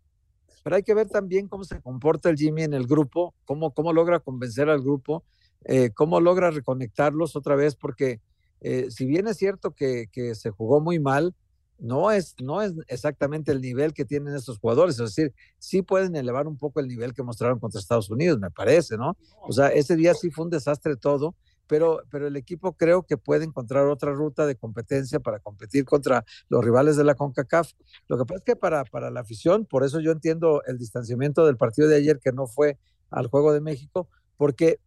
pero 0.65 0.77
hay 0.77 0.83
que 0.83 0.95
ver 0.95 1.09
también 1.09 1.47
cómo 1.47 1.63
se 1.63 1.81
comporta 1.81 2.31
el 2.31 2.37
Jimmy 2.37 2.63
en 2.63 2.73
el 2.73 2.87
grupo, 2.87 3.35
cómo, 3.45 3.73
cómo 3.73 3.93
logra 3.93 4.19
convencer 4.19 4.71
al 4.71 4.81
grupo, 4.81 5.23
eh, 5.67 5.91
cómo 5.95 6.21
logra 6.21 6.51
reconectarlos 6.51 7.37
otra 7.37 7.55
vez, 7.55 7.77
porque 7.77 8.23
eh, 8.63 8.91
si 8.91 9.05
bien 9.05 9.29
es 9.29 9.37
cierto 9.37 9.73
que, 9.73 10.07
que, 10.11 10.35
se 10.35 10.49
jugó 10.49 10.81
muy 10.81 10.99
mal, 10.99 11.35
no 11.79 12.11
es, 12.11 12.35
no 12.41 12.63
es 12.63 12.73
exactamente 12.89 13.53
el 13.53 13.61
nivel 13.61 13.93
que 13.93 14.05
tienen 14.05 14.35
estos 14.35 14.59
jugadores, 14.59 14.99
es 14.99 15.15
decir, 15.15 15.35
sí 15.59 15.83
pueden 15.83 16.17
elevar 16.17 16.47
un 16.47 16.57
poco 16.57 16.81
el 16.81 16.89
nivel 16.89 17.15
que 17.15 17.23
mostraron 17.23 17.59
contra 17.59 17.81
Estados 17.81 18.11
Unidos, 18.11 18.39
me 18.39 18.51
parece, 18.51 18.97
¿no? 18.97 19.17
O 19.43 19.53
sea, 19.53 19.69
ese 19.69 19.97
día 19.97 20.15
sí 20.15 20.31
fue 20.31 20.45
un 20.45 20.51
desastre 20.51 20.97
todo, 20.97 21.35
pero, 21.67 22.03
pero 22.11 22.27
el 22.27 22.37
equipo 22.37 22.73
creo 22.75 23.03
que 23.03 23.17
puede 23.17 23.45
encontrar 23.45 23.87
otra 23.87 24.13
ruta 24.13 24.47
de 24.47 24.57
competencia 24.57 25.21
para 25.21 25.39
competir 25.39 25.85
contra 25.85 26.25
los 26.49 26.65
rivales 26.65 26.97
de 26.97 27.05
la 27.05 27.15
CONCACAF. 27.15 27.73
Lo 28.09 28.19
que 28.19 28.25
pasa 28.25 28.39
es 28.39 28.45
que 28.45 28.57
para, 28.57 28.85
para 28.85 29.11
la 29.11 29.21
afición, 29.21 29.65
por 29.65 29.85
eso 29.85 30.01
yo 30.01 30.13
entiendo 30.13 30.63
el 30.67 30.79
distanciamiento 30.79 31.47
del 31.47 31.57
partido 31.57 31.89
de 31.89 31.97
ayer 31.97 32.21
que 32.21 32.33
no 32.33 32.47
fue 32.47 32.79
al 33.11 33.29
Juego 33.29 33.53
de 33.53 33.61
México, 33.61 34.09
porque 34.37 34.79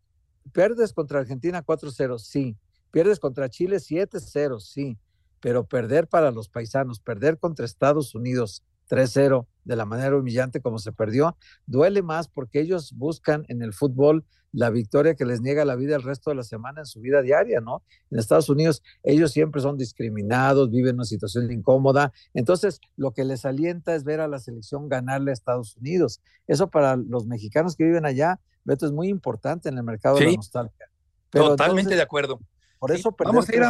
pierdes 0.51 0.93
contra 0.93 1.19
Argentina 1.19 1.63
4-0, 1.63 2.19
sí, 2.19 2.57
pierdes 2.91 3.19
contra 3.19 3.49
Chile 3.49 3.77
7-0, 3.77 4.59
sí, 4.59 4.97
pero 5.39 5.65
perder 5.65 6.07
para 6.07 6.31
los 6.31 6.49
paisanos, 6.49 6.99
perder 6.99 7.37
contra 7.37 7.65
Estados 7.65 8.15
Unidos 8.15 8.63
3-0 8.89 9.45
de 9.65 9.75
la 9.75 9.85
manera 9.85 10.15
humillante 10.15 10.61
como 10.61 10.79
se 10.79 10.91
perdió, 10.91 11.37
duele 11.65 12.01
más 12.01 12.27
porque 12.27 12.59
ellos 12.59 12.93
buscan 12.95 13.45
en 13.49 13.61
el 13.61 13.73
fútbol 13.73 14.25
la 14.53 14.69
victoria 14.69 15.15
que 15.15 15.25
les 15.25 15.41
niega 15.41 15.65
la 15.65 15.75
vida 15.75 15.95
el 15.95 16.03
resto 16.03 16.29
de 16.29 16.37
la 16.37 16.43
semana 16.43 16.81
en 16.81 16.85
su 16.85 17.01
vida 17.01 17.21
diaria, 17.21 17.59
¿no? 17.59 17.83
En 18.09 18.17
Estados 18.17 18.49
Unidos 18.49 18.81
ellos 19.03 19.31
siempre 19.31 19.61
son 19.61 19.77
discriminados, 19.77 20.71
viven 20.71 20.95
una 20.95 21.03
situación 21.03 21.51
incómoda, 21.51 22.13
entonces 22.33 22.79
lo 22.95 23.11
que 23.11 23.25
les 23.25 23.45
alienta 23.45 23.93
es 23.93 24.03
ver 24.03 24.21
a 24.21 24.27
la 24.27 24.39
selección 24.39 24.87
ganarle 24.87 25.31
a 25.31 25.33
Estados 25.33 25.75
Unidos. 25.75 26.21
Eso 26.47 26.69
para 26.69 26.95
los 26.95 27.27
mexicanos 27.27 27.75
que 27.75 27.83
viven 27.83 28.05
allá, 28.05 28.39
Beto, 28.63 28.85
es 28.85 28.91
muy 28.91 29.09
importante 29.09 29.69
en 29.69 29.77
el 29.77 29.83
mercado 29.83 30.17
de 30.17 30.25
la 30.25 30.33
nostalgia. 30.33 30.89
Totalmente 31.29 31.95
de 31.95 32.01
acuerdo. 32.01 32.39
Por 32.79 32.91
eso 32.91 33.15
Vamos 33.17 33.49
a 33.49 33.55
ir 33.55 33.61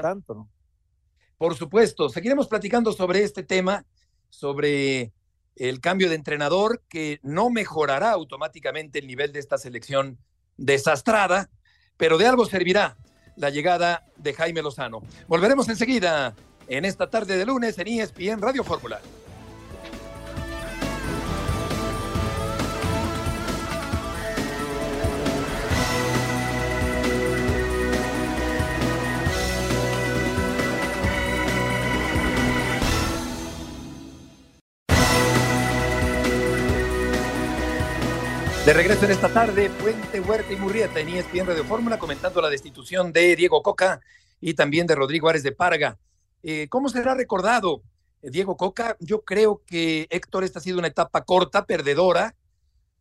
tanto, 0.00 0.34
¿no? 0.34 0.48
Por 1.38 1.54
supuesto, 1.54 2.08
seguiremos 2.08 2.48
platicando 2.48 2.92
sobre 2.92 3.22
este 3.22 3.42
tema, 3.42 3.84
sobre 4.30 5.12
el 5.56 5.80
cambio 5.80 6.08
de 6.08 6.14
entrenador 6.14 6.82
que 6.88 7.18
no 7.22 7.50
mejorará 7.50 8.10
automáticamente 8.10 8.98
el 8.98 9.06
nivel 9.06 9.32
de 9.32 9.40
esta 9.40 9.58
selección 9.58 10.18
desastrada, 10.56 11.50
pero 11.96 12.18
de 12.18 12.26
algo 12.26 12.46
servirá 12.46 12.96
la 13.36 13.50
llegada 13.50 14.04
de 14.16 14.34
Jaime 14.34 14.62
Lozano. 14.62 15.02
Volveremos 15.28 15.68
enseguida 15.68 16.34
en 16.68 16.84
esta 16.84 17.10
tarde 17.10 17.36
de 17.36 17.46
lunes 17.46 17.78
en 17.78 17.88
ESPN 17.88 18.40
Radio 18.40 18.64
Fórmula. 18.64 19.00
De 38.66 38.74
regreso 38.74 39.04
en 39.04 39.12
esta 39.12 39.28
tarde, 39.28 39.70
Puente, 39.70 40.18
Huerta 40.18 40.52
y 40.52 40.56
Murrieta 40.56 40.98
en 40.98 41.10
ESPN 41.10 41.46
Radio 41.46 41.64
Fórmula 41.64 42.00
comentando 42.00 42.42
la 42.42 42.50
destitución 42.50 43.12
de 43.12 43.36
Diego 43.36 43.62
Coca 43.62 44.00
y 44.40 44.54
también 44.54 44.88
de 44.88 44.96
Rodrigo 44.96 45.28
Árez 45.28 45.44
de 45.44 45.52
Parga. 45.52 46.00
Eh, 46.42 46.66
¿Cómo 46.68 46.88
será 46.88 47.14
recordado 47.14 47.84
eh, 48.22 48.30
Diego 48.30 48.56
Coca? 48.56 48.96
Yo 48.98 49.22
creo 49.22 49.62
que 49.64 50.08
Héctor, 50.10 50.42
esta 50.42 50.58
ha 50.58 50.62
sido 50.62 50.80
una 50.80 50.88
etapa 50.88 51.22
corta, 51.22 51.64
perdedora, 51.64 52.34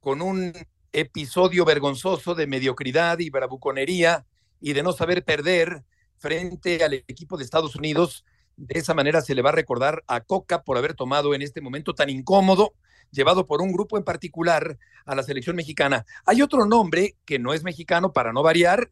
con 0.02 0.22
un 0.22 0.54
episodio 0.94 1.66
vergonzoso 1.66 2.36
de 2.36 2.46
mediocridad 2.46 3.18
y 3.18 3.32
bravuconería 3.32 4.24
y 4.62 4.74
de 4.74 4.84
no 4.84 4.94
saber 4.94 5.26
perder 5.26 5.84
frente 6.20 6.84
al 6.84 6.94
equipo 6.94 7.38
de 7.38 7.44
Estados 7.44 7.76
Unidos. 7.76 8.24
De 8.56 8.78
esa 8.78 8.94
manera 8.94 9.20
se 9.22 9.34
le 9.34 9.42
va 9.42 9.50
a 9.50 9.54
recordar 9.54 10.04
a 10.06 10.22
Coca 10.22 10.62
por 10.62 10.78
haber 10.78 10.94
tomado 10.94 11.34
en 11.34 11.42
este 11.42 11.60
momento 11.60 11.96
tan 11.96 12.12
incómodo 12.12 12.76
llevado 13.16 13.48
por 13.48 13.62
un 13.62 13.72
grupo 13.72 13.98
en 13.98 14.04
particular 14.04 14.78
a 15.06 15.16
la 15.16 15.24
selección 15.24 15.56
mexicana. 15.56 16.06
Hay 16.26 16.42
otro 16.42 16.66
nombre 16.66 17.16
que 17.26 17.40
no 17.40 17.54
es 17.54 17.64
mexicano 17.64 18.14
para 18.14 18.34
no 18.34 18.44
variar, 18.44 18.92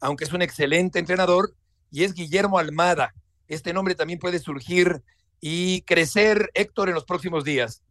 aunque 0.00 0.24
es 0.24 0.32
un 0.32 0.42
excelente 0.42 0.98
entrenador, 0.98 1.54
y 1.90 2.04
es 2.04 2.14
Guillermo 2.14 2.58
Almada. 2.58 3.14
Este 3.46 3.72
nombre 3.72 3.94
también 3.94 4.18
puede 4.18 4.38
surgir 4.38 5.02
y 5.40 5.82
crecer, 5.82 6.50
Héctor, 6.54 6.88
en 6.88 6.94
los 6.94 7.04
próximos 7.04 7.44
días. 7.44 7.82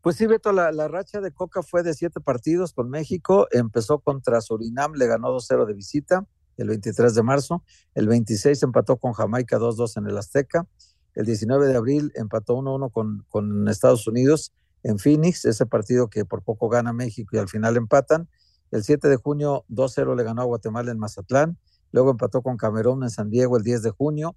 Pues 0.00 0.16
sí, 0.16 0.26
Beto, 0.26 0.52
la, 0.52 0.88
racha 0.88 1.20
de 1.20 1.32
Coca 1.32 1.62
fue 1.62 1.82
de 1.82 1.92
siete 1.92 2.20
partidos 2.20 2.72
con 2.72 2.88
México. 2.88 3.46
Empezó 3.50 3.98
contra 3.98 4.40
Surinam, 4.40 4.94
le 4.94 5.06
ganó 5.06 5.28
2-0 5.28 5.66
de 5.66 5.74
visita 5.74 6.26
el 6.56 6.68
23 6.68 7.14
de 7.14 7.22
marzo. 7.22 7.64
El 7.94 8.08
26 8.08 8.62
empató 8.62 8.96
con 8.96 9.12
Jamaica 9.12 9.58
2-2 9.58 9.98
en 9.98 10.06
el 10.08 10.18
Azteca. 10.18 10.66
El 11.14 11.26
19 11.26 11.66
de 11.66 11.76
abril 11.76 12.12
empató 12.14 12.56
1-1 12.56 12.92
con, 12.92 13.24
con 13.28 13.68
Estados 13.68 14.06
Unidos 14.06 14.52
en 14.82 14.98
Phoenix, 14.98 15.44
ese 15.44 15.66
partido 15.66 16.08
que 16.08 16.24
por 16.24 16.42
poco 16.42 16.68
gana 16.68 16.92
México 16.92 17.36
y 17.36 17.38
al 17.38 17.48
final 17.48 17.76
empatan. 17.76 18.28
El 18.70 18.84
7 18.84 19.08
de 19.08 19.16
junio 19.16 19.64
2-0 19.70 20.16
le 20.16 20.24
ganó 20.24 20.42
a 20.42 20.44
Guatemala 20.44 20.90
en 20.90 20.98
Mazatlán, 20.98 21.58
luego 21.92 22.10
empató 22.10 22.42
con 22.42 22.56
Camerún 22.56 23.02
en 23.02 23.10
San 23.10 23.30
Diego 23.30 23.56
el 23.56 23.62
10 23.62 23.82
de 23.82 23.90
junio 23.90 24.36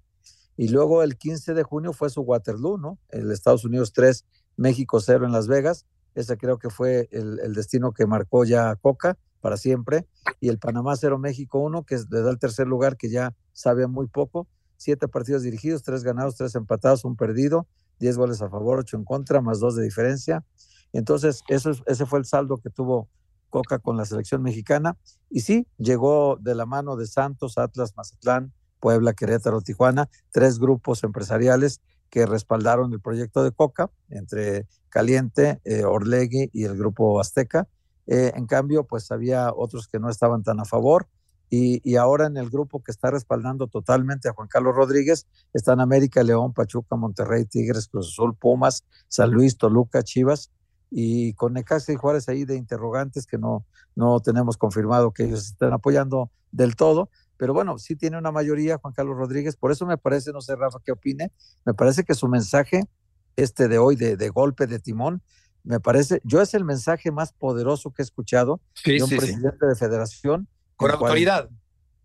y 0.56 0.68
luego 0.68 1.02
el 1.02 1.16
15 1.16 1.54
de 1.54 1.62
junio 1.62 1.92
fue 1.92 2.10
su 2.10 2.22
Waterloo, 2.22 2.78
¿no? 2.78 2.98
El 3.08 3.30
Estados 3.30 3.64
Unidos 3.64 3.92
3, 3.92 4.24
México 4.56 5.00
0 5.00 5.26
en 5.26 5.32
Las 5.32 5.48
Vegas. 5.48 5.86
Ese 6.14 6.36
creo 6.36 6.58
que 6.58 6.68
fue 6.68 7.08
el, 7.10 7.54
destino 7.54 7.92
que 7.92 8.06
marcó 8.06 8.44
ya 8.44 8.76
Coca 8.76 9.16
para 9.40 9.56
siempre. 9.56 10.06
Y 10.40 10.48
el 10.48 10.58
Panamá 10.58 10.94
0, 10.96 11.18
México 11.18 11.58
1, 11.58 11.84
que 11.84 11.96
le 12.10 12.22
da 12.22 12.30
el 12.30 12.38
tercer 12.38 12.66
lugar, 12.66 12.96
que 12.96 13.08
ya 13.08 13.34
sabe 13.52 13.86
muy 13.86 14.08
poco. 14.08 14.46
Siete 14.76 15.08
partidos 15.08 15.42
dirigidos, 15.42 15.82
tres 15.82 16.02
ganados, 16.02 16.36
tres 16.36 16.54
empatados, 16.54 17.04
un 17.04 17.16
perdido 17.16 17.66
10 18.02 18.18
goles 18.18 18.42
a 18.42 18.50
favor, 18.50 18.80
8 18.80 18.96
en 18.96 19.04
contra, 19.04 19.40
más 19.40 19.60
2 19.60 19.76
de 19.76 19.84
diferencia. 19.84 20.44
Entonces, 20.92 21.42
eso, 21.48 21.70
ese 21.86 22.04
fue 22.04 22.18
el 22.18 22.24
saldo 22.24 22.58
que 22.58 22.68
tuvo 22.68 23.08
Coca 23.48 23.78
con 23.78 23.96
la 23.96 24.04
selección 24.04 24.42
mexicana. 24.42 24.96
Y 25.30 25.40
sí, 25.40 25.68
llegó 25.78 26.36
de 26.40 26.56
la 26.56 26.66
mano 26.66 26.96
de 26.96 27.06
Santos, 27.06 27.58
Atlas, 27.58 27.94
Mazatlán, 27.96 28.52
Puebla, 28.80 29.12
Querétaro, 29.12 29.60
Tijuana, 29.60 30.08
tres 30.32 30.58
grupos 30.58 31.04
empresariales 31.04 31.80
que 32.10 32.26
respaldaron 32.26 32.92
el 32.92 33.00
proyecto 33.00 33.44
de 33.44 33.52
Coca, 33.52 33.88
entre 34.10 34.66
Caliente, 34.88 35.60
eh, 35.64 35.84
Orlegui 35.84 36.50
y 36.52 36.64
el 36.64 36.76
grupo 36.76 37.20
Azteca. 37.20 37.68
Eh, 38.08 38.32
en 38.34 38.46
cambio, 38.46 38.84
pues 38.84 39.12
había 39.12 39.52
otros 39.54 39.86
que 39.86 40.00
no 40.00 40.10
estaban 40.10 40.42
tan 40.42 40.58
a 40.58 40.64
favor. 40.64 41.06
Y, 41.54 41.96
ahora 41.96 42.28
en 42.28 42.38
el 42.38 42.48
grupo 42.48 42.82
que 42.82 42.90
está 42.90 43.10
respaldando 43.10 43.66
totalmente 43.66 44.26
a 44.26 44.32
Juan 44.32 44.48
Carlos 44.48 44.74
Rodríguez 44.74 45.26
están 45.52 45.80
América, 45.80 46.22
León, 46.22 46.54
Pachuca, 46.54 46.96
Monterrey, 46.96 47.44
Tigres, 47.44 47.88
Cruz 47.88 48.08
Azul, 48.08 48.34
Pumas, 48.34 48.84
San 49.08 49.30
Luis, 49.30 49.58
Toluca, 49.58 50.02
Chivas 50.02 50.50
y 50.90 51.34
con 51.34 51.52
Necaxa 51.52 51.92
y 51.92 51.96
Juárez 51.96 52.30
ahí 52.30 52.46
de 52.46 52.56
interrogantes 52.56 53.26
que 53.26 53.36
no, 53.36 53.66
no 53.94 54.20
tenemos 54.20 54.56
confirmado 54.56 55.12
que 55.12 55.24
ellos 55.24 55.48
estén 55.48 55.74
apoyando 55.74 56.30
del 56.52 56.74
todo. 56.74 57.10
Pero 57.36 57.52
bueno, 57.52 57.76
sí 57.76 57.96
tiene 57.96 58.16
una 58.16 58.32
mayoría 58.32 58.78
Juan 58.78 58.94
Carlos 58.94 59.18
Rodríguez, 59.18 59.54
por 59.54 59.72
eso 59.72 59.84
me 59.84 59.98
parece, 59.98 60.32
no 60.32 60.40
sé 60.40 60.56
Rafa 60.56 60.78
qué 60.82 60.92
opine, 60.92 61.32
me 61.66 61.74
parece 61.74 62.02
que 62.02 62.14
su 62.14 62.28
mensaje, 62.28 62.88
este 63.36 63.68
de 63.68 63.76
hoy, 63.76 63.96
de, 63.96 64.16
de 64.16 64.28
golpe 64.30 64.66
de 64.66 64.78
timón, 64.78 65.20
me 65.64 65.80
parece, 65.80 66.22
yo 66.24 66.40
es 66.40 66.54
el 66.54 66.64
mensaje 66.64 67.10
más 67.10 67.34
poderoso 67.34 67.92
que 67.92 68.00
he 68.00 68.04
escuchado 68.04 68.62
de 68.86 69.02
un 69.02 69.10
presidente 69.10 69.66
de 69.66 69.76
federación 69.76 70.48
con 70.82 70.90
autoridad. 70.92 71.48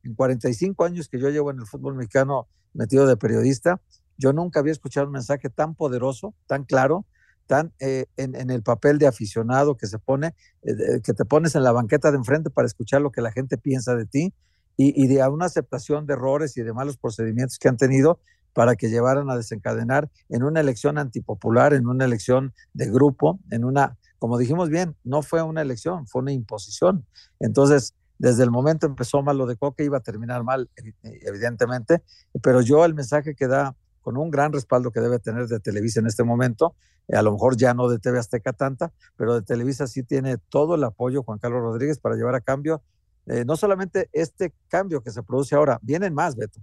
en 0.03 0.15
45 0.15 0.85
años 0.85 1.09
que 1.09 1.19
yo 1.19 1.29
llevo 1.29 1.51
en 1.51 1.59
el 1.59 1.65
fútbol 1.65 1.95
mexicano 1.95 2.47
metido 2.73 3.05
de 3.07 3.17
periodista, 3.17 3.81
yo 4.17 4.33
nunca 4.33 4.59
había 4.59 4.71
escuchado 4.71 5.07
un 5.07 5.13
mensaje 5.13 5.49
tan 5.49 5.75
poderoso, 5.75 6.33
tan 6.47 6.63
claro, 6.63 7.05
tan 7.45 7.71
eh, 7.79 8.05
en, 8.17 8.49
el 8.49 8.61
papel 8.61 8.97
de 8.97 9.07
aficionado 9.07 9.77
que 9.77 9.87
se 9.87 9.99
pone, 9.99 10.35
eh, 10.63 11.01
que 11.03 11.13
te 11.13 11.25
pones 11.25 11.55
en 11.55 11.63
la 11.63 11.71
banqueta 11.71 12.11
de 12.11 12.17
enfrente 12.17 12.49
para 12.49 12.65
escuchar 12.65 13.01
lo 13.01 13.11
que 13.11 13.21
la 13.21 13.31
gente 13.31 13.57
piensa 13.57 13.95
de 13.95 14.05
ti 14.05 14.33
y, 14.75 15.01
y 15.01 15.07
de 15.07 15.25
una 15.27 15.45
aceptación 15.45 16.05
de 16.05 16.13
errores 16.13 16.57
y 16.57 16.61
de 16.61 16.73
malos 16.73 16.97
procedimientos 16.97 17.57
que 17.57 17.69
han 17.69 17.77
tenido 17.77 18.19
para 18.57 18.75
que 18.75 18.89
llevaran 18.89 19.29
a 19.29 19.37
desencadenar 19.37 20.09
en 20.29 20.43
una 20.43 20.59
elección 20.59 20.97
antipopular, 20.97 21.73
en 21.73 21.85
una 21.85 22.05
elección 22.05 22.53
de 22.73 22.89
grupo, 22.89 23.39
en 23.51 23.63
una, 23.63 23.97
como 24.17 24.39
dijimos 24.39 24.69
bien, 24.69 24.95
no 25.03 25.21
fue 25.21 25.43
una 25.43 25.61
elección, 25.61 26.07
fue 26.07 26.23
una 26.23 26.31
imposición. 26.31 27.05
Entonces, 27.39 27.93
desde 28.19 28.43
el 28.43 28.51
momento 28.51 28.85
empezó 28.85 29.21
mal 29.21 29.37
lo 29.37 29.45
de 29.45 29.55
Coque, 29.57 29.83
iba 29.83 29.97
a 29.97 30.01
terminar 30.01 30.43
mal, 30.43 30.69
evidentemente, 31.03 32.03
pero 32.41 32.61
yo 32.61 32.83
el 32.85 32.93
mensaje 32.93 33.35
que 33.35 33.47
da 33.47 33.75
con 34.01 34.17
un 34.17 34.31
gran 34.31 34.53
respaldo 34.53 34.91
que 34.91 35.01
debe 35.01 35.19
tener 35.19 35.47
de 35.47 35.59
Televisa 35.59 35.99
en 35.99 36.07
este 36.07 36.23
momento, 36.23 36.75
a 37.13 37.21
lo 37.21 37.33
mejor 37.33 37.57
ya 37.57 37.73
no 37.73 37.89
de 37.89 37.99
TV 37.99 38.19
Azteca 38.19 38.53
tanta, 38.53 38.93
pero 39.15 39.35
de 39.35 39.41
Televisa 39.41 39.87
sí 39.87 40.03
tiene 40.03 40.37
todo 40.37 40.75
el 40.75 40.83
apoyo 40.83 41.23
Juan 41.23 41.39
Carlos 41.39 41.61
Rodríguez 41.61 41.99
para 41.99 42.15
llevar 42.15 42.35
a 42.35 42.41
cambio, 42.41 42.81
eh, 43.27 43.43
no 43.45 43.57
solamente 43.57 44.09
este 44.13 44.53
cambio 44.69 45.01
que 45.03 45.11
se 45.11 45.23
produce 45.23 45.55
ahora, 45.55 45.79
vienen 45.81 46.13
más, 46.13 46.35
Beto. 46.35 46.61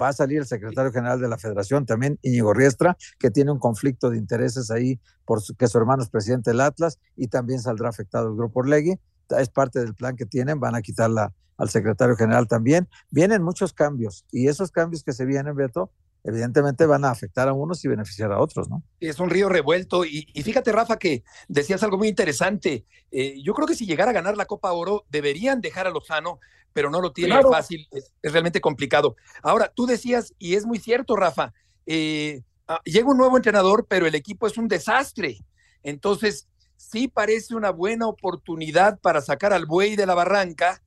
Va 0.00 0.08
a 0.08 0.12
salir 0.12 0.38
el 0.38 0.46
secretario 0.46 0.92
general 0.92 1.20
de 1.20 1.26
la 1.26 1.36
federación, 1.36 1.84
también 1.84 2.20
Íñigo 2.22 2.54
Riestra, 2.54 2.96
que 3.18 3.32
tiene 3.32 3.50
un 3.50 3.58
conflicto 3.58 4.08
de 4.08 4.18
intereses 4.18 4.70
ahí 4.70 5.00
porque 5.24 5.66
su 5.66 5.78
hermano 5.78 6.04
es 6.04 6.08
presidente 6.08 6.50
del 6.50 6.60
Atlas 6.60 7.00
y 7.16 7.26
también 7.26 7.58
saldrá 7.60 7.88
afectado 7.88 8.28
el 8.28 8.36
grupo 8.36 8.60
Orlegui 8.60 9.00
es 9.38 9.48
parte 9.48 9.80
del 9.80 9.94
plan 9.94 10.16
que 10.16 10.26
tienen, 10.26 10.60
van 10.60 10.74
a 10.74 10.82
quitarla 10.82 11.32
al 11.56 11.68
secretario 11.68 12.16
general 12.16 12.48
también. 12.48 12.88
Vienen 13.10 13.42
muchos 13.42 13.72
cambios 13.72 14.24
y 14.32 14.48
esos 14.48 14.70
cambios 14.70 15.04
que 15.04 15.12
se 15.12 15.26
vienen, 15.26 15.54
Beto, 15.54 15.90
evidentemente 16.24 16.86
van 16.86 17.04
a 17.04 17.10
afectar 17.10 17.48
a 17.48 17.52
unos 17.52 17.84
y 17.84 17.88
beneficiar 17.88 18.32
a 18.32 18.40
otros, 18.40 18.68
¿no? 18.68 18.82
Es 19.00 19.20
un 19.20 19.30
río 19.30 19.48
revuelto 19.48 20.04
y, 20.04 20.24
fíjate, 20.42 20.72
Rafa, 20.72 20.98
que 20.98 21.22
decías 21.48 21.82
algo 21.82 21.98
muy 21.98 22.08
interesante. 22.08 22.84
Eh, 23.10 23.40
yo 23.42 23.54
creo 23.54 23.66
que 23.66 23.74
si 23.74 23.86
llegara 23.86 24.10
a 24.10 24.14
ganar 24.14 24.36
la 24.36 24.46
Copa 24.46 24.72
Oro, 24.72 25.04
deberían 25.10 25.60
dejar 25.60 25.86
a 25.86 25.90
Lozano, 25.90 26.40
pero 26.72 26.90
no 26.90 27.00
lo 27.00 27.12
tiene 27.12 27.40
fácil, 27.42 27.88
es, 27.90 28.12
realmente 28.22 28.60
complicado. 28.60 29.16
Ahora, 29.42 29.72
tú 29.74 29.86
decías, 29.86 30.34
y 30.38 30.54
es 30.54 30.66
muy 30.66 30.78
cierto, 30.78 31.16
Rafa, 31.16 31.52
eh, 31.86 32.42
ah, 32.68 32.80
llega 32.84 33.10
un 33.10 33.18
nuevo 33.18 33.36
entrenador, 33.36 33.86
pero 33.88 34.06
el 34.06 34.14
equipo 34.14 34.46
es 34.46 34.56
un 34.58 34.68
desastre. 34.68 35.38
Entonces, 35.82 36.48
sí 36.80 37.08
parece 37.08 37.54
una 37.54 37.70
buena 37.70 38.06
oportunidad 38.06 38.98
para 39.00 39.20
sacar 39.20 39.52
al 39.52 39.66
buey 39.66 39.96
de 39.96 40.06
la 40.06 40.14
barranca, 40.14 40.80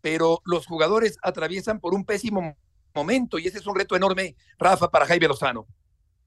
pero 0.00 0.40
los 0.44 0.64
jugadores 0.64 1.18
atraviesan 1.22 1.80
por 1.80 1.92
un 1.92 2.04
pésimo 2.04 2.56
momento 2.94 3.36
y 3.36 3.48
ese 3.48 3.58
es 3.58 3.66
un 3.66 3.76
reto 3.76 3.96
enorme, 3.96 4.36
Rafa, 4.58 4.88
para 4.88 5.06
Jaime 5.06 5.26
Lozano. 5.26 5.66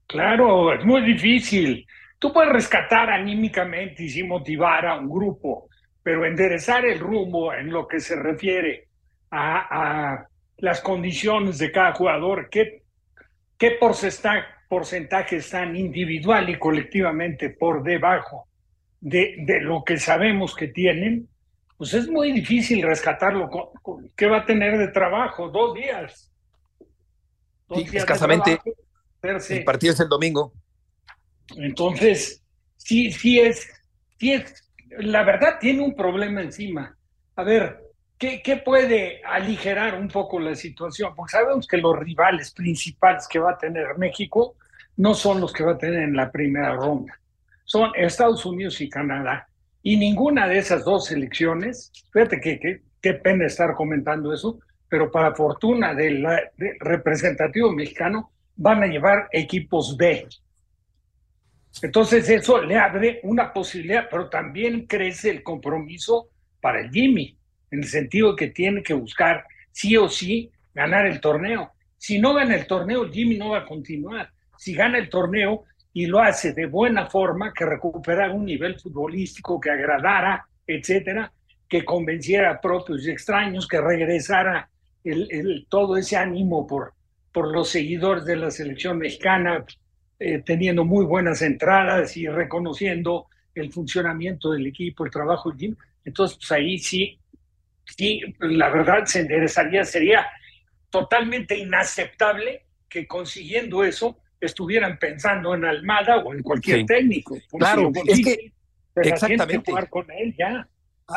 Claro, 0.07 0.73
es 0.73 0.83
muy 0.83 1.01
difícil. 1.03 1.88
Tú 2.19 2.33
puedes 2.33 2.51
rescatar 2.51 3.09
anímicamente 3.09 4.03
y 4.03 4.09
sí 4.09 4.23
motivar 4.23 4.86
a 4.86 4.97
un 4.97 5.09
grupo, 5.09 5.69
pero 6.03 6.25
enderezar 6.25 6.86
el 6.86 6.99
rumbo 6.99 7.53
en 7.53 7.71
lo 7.71 7.88
que 7.88 8.01
se 8.01 8.17
refiere 8.17 8.89
a, 9.31 10.25
las 10.57 10.81
condiciones 10.81 11.57
de 11.57 11.71
cada 11.71 11.93
jugador, 11.93 12.49
qué, 12.49 12.83
qué 13.57 13.79
porcentaje 14.69 15.38
están 15.38 15.75
individual 15.75 16.49
y 16.49 16.59
colectivamente 16.59 17.49
por 17.51 17.83
debajo 17.83 18.47
de, 19.03 19.59
lo 19.61 19.83
que 19.83 19.97
sabemos 19.97 20.55
que 20.55 20.69
tienen, 20.69 21.27
pues 21.77 21.93
es 21.93 22.07
muy 22.07 22.31
difícil 22.31 22.81
rescatarlo. 22.81 23.49
¿Qué 24.15 24.27
va 24.27 24.37
a 24.37 24.45
tener 24.45 24.77
de 24.77 24.87
trabajo? 24.87 25.49
Dos 25.49 25.75
días. 25.75 26.31
sí, 27.75 27.85
escasamente. 27.91 28.59
el 29.49 29.63
partido 29.65 29.93
es 29.93 29.99
el 29.99 30.07
domingo. 30.07 30.53
Entonces, 31.57 32.41
sí, 32.77 33.11
sí 33.11 33.39
es, 33.39 33.67
sí 34.17 34.33
es, 34.33 34.71
la 34.99 35.23
verdad 35.23 35.57
tiene 35.59 35.81
un 35.81 35.95
problema 35.95 36.41
encima. 36.41 36.97
A 37.35 37.43
ver, 37.43 37.79
¿qué, 38.17 38.41
¿qué 38.41 38.57
puede 38.57 39.21
aligerar 39.25 39.99
un 39.99 40.07
poco 40.07 40.39
la 40.39 40.55
situación? 40.55 41.13
Porque 41.13 41.31
sabemos 41.31 41.67
que 41.67 41.77
los 41.77 41.99
rivales 41.99 42.51
principales 42.51 43.27
que 43.27 43.39
va 43.39 43.51
a 43.51 43.57
tener 43.57 43.97
México 43.97 44.55
no 44.95 45.13
son 45.13 45.41
los 45.41 45.51
que 45.51 45.65
va 45.65 45.73
a 45.73 45.77
tener 45.77 46.03
en 46.03 46.15
la 46.15 46.31
primera 46.31 46.75
ronda 46.75 47.19
son 47.63 47.91
Estados 47.95 48.45
Unidos 48.45 48.80
y 48.82 48.89
Canadá. 48.89 49.47
Y 49.82 49.97
ninguna 49.97 50.47
de 50.47 50.60
esas 50.60 50.86
dos 50.86 51.08
selecciones, 51.08 51.91
fíjate 52.12 52.39
que, 52.39 52.82
qué 53.02 53.13
pena 53.15 53.45
estar 53.45 53.76
comentando 53.76 54.34
eso, 54.34 54.60
pero 54.88 55.12
para 55.12 55.36
fortuna 55.36 55.93
del, 55.93 56.26
representativo 56.80 57.71
mexicano, 57.71 58.32
van 58.56 58.84
a 58.84 58.88
llevar 58.88 59.28
equipos 59.32 59.97
B. 59.97 60.28
Entonces 61.82 62.30
eso 62.30 62.62
le 62.62 62.78
abre 62.78 63.19
una 63.23 63.52
posibilidad, 63.52 64.08
pero 64.10 64.30
también 64.30 64.86
crece 64.86 65.32
el 65.32 65.41
compromiso 65.41 66.30
para 66.62 66.80
el 66.80 66.91
Jimmy, 66.91 67.36
en 67.71 67.80
el 67.80 67.88
sentido 67.88 68.32
de 68.32 68.36
que 68.36 68.47
tiene 68.54 68.84
que 68.84 68.93
buscar 68.93 69.43
sí 69.71 69.97
o 69.97 70.08
sí 70.08 70.52
ganar 70.73 71.08
el 71.08 71.19
torneo. 71.19 71.71
Si 71.97 72.19
no 72.19 72.34
gana 72.34 72.56
el 72.56 72.67
torneo, 72.67 73.12
Jimmy 73.12 73.38
no 73.38 73.49
va 73.49 73.60
a 73.60 73.65
continuar. 73.65 74.30
Si 74.58 74.73
gana 74.73 74.97
el 74.97 75.10
torneo, 75.10 75.63
y 75.93 76.08
lo 76.08 76.19
hace 76.19 76.53
de 76.53 76.65
buena 76.65 77.06
forma, 77.06 77.53
que 77.53 77.65
recuperara 77.65 78.34
un 78.34 78.45
nivel 78.45 78.79
futbolístico 78.79 79.60
que 79.60 79.69
agradara, 79.69 80.45
etcétera, 80.65 81.32
que 81.69 81.86
convenciera 81.86 82.51
a 82.51 82.62
propios 82.62 83.06
y 83.06 83.12
extraños, 83.12 83.67
que 83.67 83.79
regresara 83.79 84.69
el, 85.03 85.67
todo 85.69 85.97
ese 85.97 86.17
ánimo 86.17 86.65
por, 86.65 86.93
por 87.32 87.51
los 87.51 87.69
seguidores 87.69 88.25
de 88.25 88.36
la 88.38 88.49
selección 88.49 88.97
mexicana, 88.97 89.65
eh, 90.19 90.39
teniendo 90.39 90.84
muy 90.84 91.06
buenas 91.06 91.41
entradas 91.41 92.17
y 92.17 92.27
reconociendo 92.27 93.27
el 93.53 93.71
funcionamiento 93.71 94.51
del 94.51 94.65
equipo, 94.67 95.06
el 95.06 95.12
trabajo 95.12 95.49
del 95.49 95.58
equipo. 95.58 95.82
Entonces, 96.06 96.38
pues 96.38 96.51
ahí 96.51 96.79
sí, 96.79 97.19
sí, 97.86 98.21
la 98.39 98.69
verdad 98.69 99.06
se 99.06 99.21
enderezaría, 99.21 99.84
sería 99.84 100.25
totalmente 100.89 101.58
inaceptable 101.58 102.63
que 102.89 103.08
consiguiendo 103.08 103.84
eso 103.84 104.17
estuvieran 104.45 104.97
pensando 104.99 105.53
en 105.56 105.65
Almada 105.65 106.17
o 106.17 106.34
en 106.34 106.43
cualquier 106.43 106.86
técnico. 106.86 107.38
Claro, 107.58 107.91
es 108.06 108.23
que 108.23 108.54
exactamente. 108.96 109.71
con 109.89 110.10
él 110.12 110.35
ya. 110.37 110.67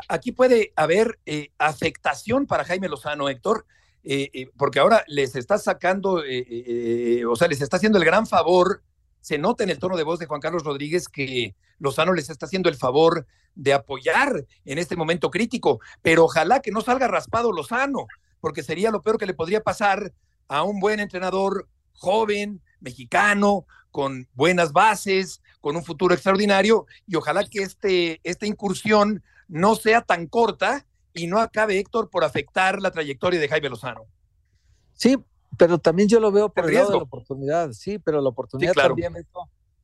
Aquí 0.08 0.32
puede 0.32 0.72
haber 0.76 1.18
eh, 1.26 1.50
afectación 1.58 2.46
para 2.46 2.64
Jaime 2.64 2.88
Lozano, 2.88 3.28
Héctor, 3.28 3.66
eh, 4.02 4.30
eh, 4.32 4.50
porque 4.56 4.78
ahora 4.78 5.04
les 5.06 5.36
está 5.36 5.58
sacando, 5.58 6.14
o 6.14 7.36
sea, 7.36 7.48
les 7.48 7.60
está 7.60 7.76
haciendo 7.76 7.98
el 7.98 8.04
gran 8.04 8.26
favor. 8.26 8.82
Se 9.20 9.38
nota 9.38 9.64
en 9.64 9.70
el 9.70 9.78
tono 9.78 9.96
de 9.96 10.04
voz 10.04 10.18
de 10.18 10.26
Juan 10.26 10.40
Carlos 10.40 10.64
Rodríguez 10.64 11.08
que 11.08 11.54
Lozano 11.78 12.12
les 12.12 12.30
está 12.30 12.46
haciendo 12.46 12.68
el 12.68 12.76
favor 12.76 13.26
de 13.54 13.72
apoyar 13.72 14.44
en 14.64 14.78
este 14.78 14.96
momento 14.96 15.30
crítico, 15.30 15.80
pero 16.02 16.24
ojalá 16.24 16.60
que 16.60 16.70
no 16.70 16.82
salga 16.82 17.08
raspado 17.08 17.52
Lozano, 17.52 18.06
porque 18.40 18.62
sería 18.62 18.90
lo 18.90 19.02
peor 19.02 19.18
que 19.18 19.26
le 19.26 19.34
podría 19.34 19.62
pasar 19.62 20.12
a 20.46 20.62
un 20.62 20.78
buen 20.78 21.00
entrenador 21.00 21.68
joven, 21.94 22.60
mexicano, 22.80 23.66
con 23.90 24.28
buenas 24.34 24.72
bases, 24.72 25.42
con 25.60 25.76
un 25.76 25.84
futuro 25.84 26.14
extraordinario, 26.14 26.86
y 27.06 27.16
ojalá 27.16 27.44
que 27.44 27.62
este, 27.62 28.20
esta 28.24 28.46
incursión 28.46 29.22
no 29.48 29.74
sea 29.74 30.02
tan 30.02 30.26
corta 30.26 30.86
y 31.14 31.26
no 31.26 31.38
acabe, 31.40 31.78
Héctor, 31.78 32.10
por 32.10 32.24
afectar 32.24 32.80
la 32.80 32.90
trayectoria 32.90 33.40
de 33.40 33.48
Jaime 33.48 33.70
Lozano. 33.70 34.04
Sí, 34.92 35.16
pero 35.56 35.78
también 35.78 36.08
yo 36.08 36.20
lo 36.20 36.30
veo 36.30 36.48
por 36.48 36.68
el 36.68 36.74
lado 36.74 36.90
de 36.90 36.96
la 36.98 37.02
oportunidad, 37.02 37.72
sí, 37.72 37.98
pero 37.98 38.20
la 38.20 38.28
oportunidad 38.28 38.74
también, 38.74 39.14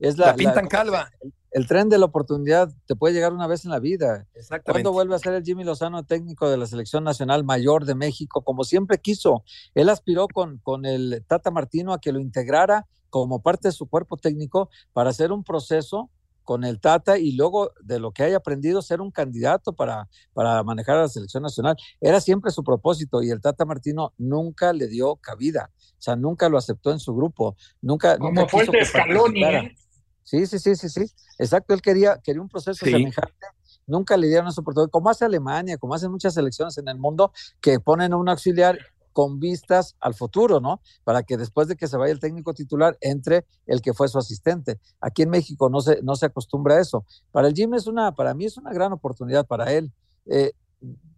Es 0.03 0.19
la, 0.19 0.35
pintan 0.35 0.67
calva. 0.67 1.11
El, 1.53 1.69
tren 1.69 1.89
de 1.89 1.97
la 1.97 2.07
oportunidad 2.07 2.73
te 2.87 2.97
puede 2.97 3.15
llegar 3.15 3.33
una 3.33 3.47
vez 3.47 3.65
en 3.65 3.71
la 3.71 3.79
vida. 3.79 4.27
Exactamente. 4.35 4.83
¿Cuándo 4.83 4.93
vuelve 4.93 5.15
a 5.15 5.19
ser 5.21 5.35
el 5.35 5.45
Jimmy 5.45 5.63
Lozano 5.63 6.05
técnico 6.05 6.51
de 6.51 6.57
la 6.57 6.67
selección 6.67 7.05
nacional 7.05 7.45
mayor 7.45 7.85
de 7.85 7.95
México? 7.95 8.43
Como 8.43 8.65
siempre 8.65 8.99
quiso. 8.99 9.45
Él 9.75 9.89
aspiró 9.89 10.27
con, 10.27 10.59
con 10.59 10.87
el 10.87 11.25
Tata 11.29 11.53
Martino 11.53 11.93
a 11.93 12.01
que 12.01 12.11
lo 12.11 12.19
integrara 12.19 12.89
como 13.11 13.43
parte 13.43 13.69
de 13.69 13.73
su 13.73 13.87
cuerpo 13.87 14.17
técnico 14.17 14.71
para 14.93 15.11
hacer 15.11 15.31
un 15.31 15.45
proceso 15.45 16.11
con 16.43 16.65
el 16.65 16.81
Tata 16.81 17.19
y 17.19 17.33
luego 17.33 17.71
de 17.81 18.01
lo 18.01 18.11
que 18.11 18.25
haya 18.25 18.39
aprendido 18.39 18.83
ser 18.83 19.01
un 19.01 19.13
candidato 19.13 19.73
para, 19.73 20.09
para 20.33 20.65
manejar 20.65 20.97
a 20.97 21.03
la 21.03 21.09
selección 21.09 21.45
nacional. 21.45 21.77
Era 22.01 22.21
siempre 22.21 22.51
su 22.51 22.65
propósito 22.65 23.23
y 23.23 23.31
el 23.31 23.41
Tata 23.41 23.65
Martino 23.65 24.13
nunca 24.19 24.73
le 24.73 24.89
dio 24.89 25.17
cabida, 25.17 25.71
o 25.77 26.03
sea, 26.03 26.17
nunca 26.17 26.49
lo 26.49 26.59
aceptó 26.59 26.91
en 26.91 26.99
su 26.99 27.15
grupo, 27.15 27.57
nunca... 27.81 28.19
Como 28.19 28.33
nunca 28.33 28.49
fue 28.49 28.65
el 28.65 28.71
de 28.73 28.85
Scaloni, 28.85 29.45
¿eh? 29.45 29.77
Sí, 30.25 30.47
sí, 30.47 30.59
sí, 30.59 30.77
sí, 30.77 30.89
sí, 30.89 31.13
exacto, 31.39 31.75
él 31.75 31.83
quería, 31.83 32.21
quería 32.23 32.41
un 32.41 32.49
proceso 32.49 32.85
semejante, 32.85 33.47
nunca 33.87 34.17
le 34.17 34.29
dieron 34.29 34.47
esa 34.49 34.61
oportunidad, 34.61 34.91
como 34.91 35.11
hace 35.11 35.25
Alemania, 35.25 35.79
como 35.79 35.95
hacen 35.95 36.11
muchas 36.11 36.35
selecciones 36.35 36.79
en 36.79 36.89
el 36.89 36.99
mundo, 36.99 37.33
que 37.61 37.81
ponen 37.81 38.13
a 38.13 38.17
un 38.17 38.29
auxiliar 38.29 38.79
con 39.13 39.39
vistas 39.41 39.97
al 40.01 40.15
futuro, 40.15 40.61
¿no? 40.61 40.81
Para 41.05 41.23
que 41.23 41.37
después 41.37 41.69
de 41.69 41.77
que 41.77 41.87
se 41.87 41.97
vaya 41.97 42.13
el 42.13 42.21
técnico 42.21 42.55
titular 42.55 42.97
entre 43.01 43.47
el 43.67 43.83
que 43.83 43.93
fue 43.93 44.09
su 44.09 44.19
asistente. 44.19 44.81
Aquí 45.01 45.23
en 45.23 45.31
México 45.31 45.69
no 45.69 45.81
se, 45.81 46.01
no 46.03 46.17
se 46.17 46.27
acostumbra 46.27 46.77
a 46.77 46.81
eso. 46.81 47.05
Para 47.31 47.49
el 47.49 47.55
Jim 47.55 47.75
es 47.75 47.87
una, 47.87 48.15
para 48.15 48.35
mí 48.35 48.47
es 48.47 48.57
una 48.57 48.73
gran 48.73 48.93
oportunidad 48.93 49.47
para 49.47 49.73
él. 49.73 49.93
Eh, 50.27 50.53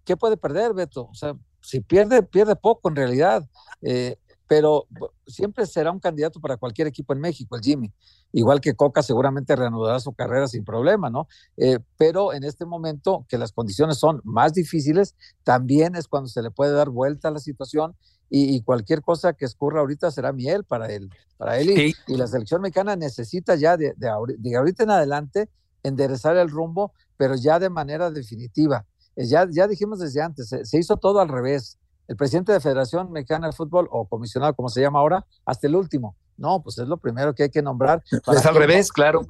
¿Qué 0.05 0.17
puede 0.17 0.37
perder, 0.37 0.75
Beto? 0.75 1.09
O 1.11 1.15
sea, 1.15 1.37
si 1.61 1.81
pierde, 1.81 2.23
pierde 2.23 2.57
poco 2.57 2.89
en 2.89 2.97
realidad. 2.97 3.49
Eh, 3.81 4.19
pero 4.47 4.87
siempre 5.27 5.67
será 5.67 5.91
un 5.91 6.01
candidato 6.01 6.41
para 6.41 6.57
cualquier 6.57 6.87
equipo 6.87 7.13
en 7.13 7.21
México, 7.21 7.57
el 7.57 7.63
Jimmy. 7.63 7.93
Igual 8.33 8.61
que 8.61 8.75
Coca 8.75 9.03
seguramente 9.03 9.57
reanudará 9.57 10.01
su 10.01 10.13
carrera 10.13 10.49
sin 10.49 10.65
problema, 10.65 11.09
¿no? 11.09 11.29
Eh, 11.57 11.79
pero 11.97 12.33
en 12.33 12.45
este 12.45 12.67
momento 12.67 13.25
que 13.29 13.39
las 13.39 13.53
condiciones 13.53 13.99
son 13.99 14.21
más 14.25 14.53
difíciles, 14.53 15.15
también 15.45 15.95
es 15.97 16.09
cuando 16.09 16.29
se 16.29 16.43
le 16.43 16.51
puede 16.51 16.73
dar 16.73 16.91
vuelta 16.91 17.29
a 17.29 17.31
la 17.31 17.39
situación 17.39 17.97
y, 18.31 18.63
cualquier 18.63 19.01
cosa 19.03 19.35
que 19.35 19.45
escurra 19.45 19.81
ahorita 19.81 20.11
será 20.11 20.33
miel 20.33 20.65
para 20.65 20.89
él, 20.89 21.09
para 21.37 21.59
él 21.61 21.95
y, 22.09 22.17
la 22.17 22.27
selección 22.27 22.63
mexicana 22.63 22.97
necesita 22.97 23.55
ya 23.55 23.77
de, 23.77 23.95
de, 23.97 24.57
ahorita 24.57 24.83
en 24.83 24.91
adelante 24.91 25.49
enderezar 25.85 26.37
el 26.37 26.51
rumbo, 26.51 26.93
pero 27.17 27.37
ya 27.37 27.61
de 27.61 27.71
manera 27.71 28.11
definitiva. 28.11 28.87
Eh, 29.15 29.27
ya, 29.27 29.47
ya 29.49 29.69
dijimos 29.69 30.01
desde 30.01 30.21
antes, 30.21 30.49
se 30.49 30.79
hizo 30.79 30.97
todo 30.97 31.21
al 31.21 31.29
revés 31.29 31.79
el 32.09 32.17
presidente 32.17 32.53
de 32.53 32.61
Federación 32.61 33.11
Mexicana 33.13 33.49
de 33.49 33.53
Fútbol, 33.53 33.89
o 33.91 34.07
comisionado 34.07 34.55
como 34.55 34.69
se 34.69 34.81
llama 34.81 34.99
ahora, 34.99 35.27
hasta 35.45 35.67
el 35.67 35.77
último. 35.77 36.17
No, 36.37 36.63
pues 36.63 36.79
es 36.79 36.89
lo 36.89 36.97
primero 36.97 37.35
que 37.35 37.45
hay 37.45 37.51
que 37.51 37.63
nombrar. 37.63 38.03
Es 38.11 38.47
al 38.47 38.57
revés, 38.57 38.91
claro. 38.91 39.25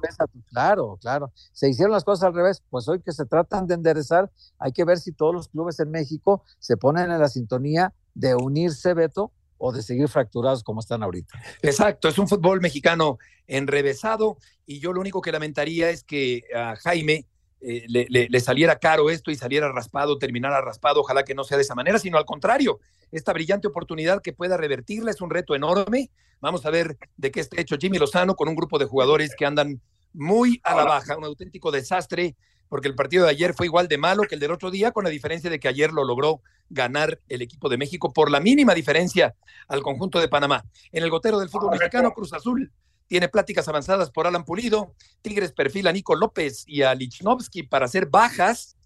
Claro, 0.49 0.97
claro. 0.99 1.31
Se 1.51 1.69
hicieron 1.69 1.91
las 1.91 2.03
cosas 2.03 2.25
al 2.25 2.33
revés. 2.33 2.63
Pues 2.69 2.87
hoy 2.87 2.99
que 2.99 3.11
se 3.11 3.25
tratan 3.25 3.67
de 3.67 3.75
enderezar, 3.75 4.31
hay 4.57 4.71
que 4.71 4.83
ver 4.85 4.97
si 4.97 5.11
todos 5.11 5.33
los 5.33 5.47
clubes 5.47 5.79
en 5.79 5.91
México 5.91 6.43
se 6.57 6.77
ponen 6.77 7.11
en 7.11 7.19
la 7.19 7.29
sintonía 7.29 7.93
de 8.15 8.33
unirse, 8.33 8.93
Beto, 8.95 9.31
o 9.57 9.71
de 9.71 9.81
seguir 9.81 10.07
fracturados 10.07 10.63
como 10.63 10.79
están 10.79 11.03
ahorita. 11.03 11.39
Exacto, 11.61 12.07
es 12.07 12.17
un 12.17 12.27
fútbol 12.27 12.59
mexicano 12.59 13.19
enrevesado 13.47 14.37
y 14.65 14.79
yo 14.79 14.91
lo 14.91 14.99
único 14.99 15.21
que 15.21 15.31
lamentaría 15.31 15.89
es 15.91 16.03
que 16.03 16.43
a 16.55 16.75
Jaime 16.77 17.27
eh, 17.67 17.85
le, 17.87 18.39
saliera 18.39 18.77
caro 18.77 19.09
esto 19.09 19.31
y 19.31 19.35
saliera 19.35 19.71
raspado, 19.71 20.19
terminara 20.19 20.61
raspado. 20.61 21.01
Ojalá 21.01 21.23
que 21.23 21.33
no 21.33 21.43
sea 21.43 21.57
de 21.57 21.63
esa 21.63 21.73
manera, 21.73 21.97
sino 21.97 22.19
al 22.19 22.25
contrario, 22.25 22.79
esta 23.11 23.33
brillante 23.33 23.67
oportunidad 23.67 24.21
que 24.21 24.33
pueda 24.33 24.55
revertirla 24.55 25.09
es 25.09 25.19
un 25.19 25.31
reto 25.31 25.55
enorme. 25.55 26.11
Vamos 26.41 26.65
a 26.67 26.69
ver 26.69 26.97
de 27.17 27.31
qué 27.31 27.39
está 27.39 27.59
hecho 27.59 27.77
Jimmy 27.79 27.97
Lozano 27.97 28.35
con 28.35 28.49
un 28.49 28.55
grupo 28.55 28.77
de 28.77 28.85
jugadores 28.85 29.33
que 29.35 29.47
andan 29.47 29.81
muy 30.13 30.61
a 30.63 30.75
la 30.75 30.85
baja, 30.85 31.17
un 31.17 31.25
auténtico 31.25 31.71
desastre, 31.71 32.35
porque 32.69 32.87
el 32.87 32.93
partido 32.93 33.25
de 33.25 33.31
ayer 33.31 33.55
fue 33.55 33.65
igual 33.65 33.87
de 33.87 33.97
malo 33.97 34.23
que 34.23 34.35
el 34.35 34.41
del 34.41 34.51
otro 34.51 34.69
día, 34.69 34.91
con 34.91 35.03
la 35.03 35.09
diferencia 35.09 35.49
de 35.49 35.59
que 35.59 35.67
ayer 35.67 35.91
lo 35.91 36.03
logró 36.03 36.41
ganar 36.69 37.19
el 37.29 37.41
equipo 37.41 37.67
de 37.67 37.77
México 37.77 38.13
por 38.13 38.29
la 38.29 38.39
mínima 38.39 38.75
diferencia 38.75 39.33
al 39.67 39.81
conjunto 39.81 40.19
de 40.19 40.27
Panamá. 40.27 40.63
En 40.91 41.03
el 41.03 41.09
gotero 41.09 41.39
del 41.39 41.49
fútbol 41.49 41.71
mexicano, 41.71 42.11
Cruz 42.11 42.31
Azul 42.33 42.71
tiene 43.07 43.29
pláticas 43.29 43.67
avanzadas 43.67 44.11
por 44.11 44.27
Alan 44.27 44.45
Pulido. 44.45 44.93
Tigres 45.21 45.51
perfila 45.51 45.91
a 45.91 45.93
Nico 45.93 46.15
López 46.15 46.63
y 46.67 46.81
a 46.81 46.93
Lichnowsky 46.95 47.63
para 47.63 47.85
hacer 47.85 48.07
bajas 48.07 48.77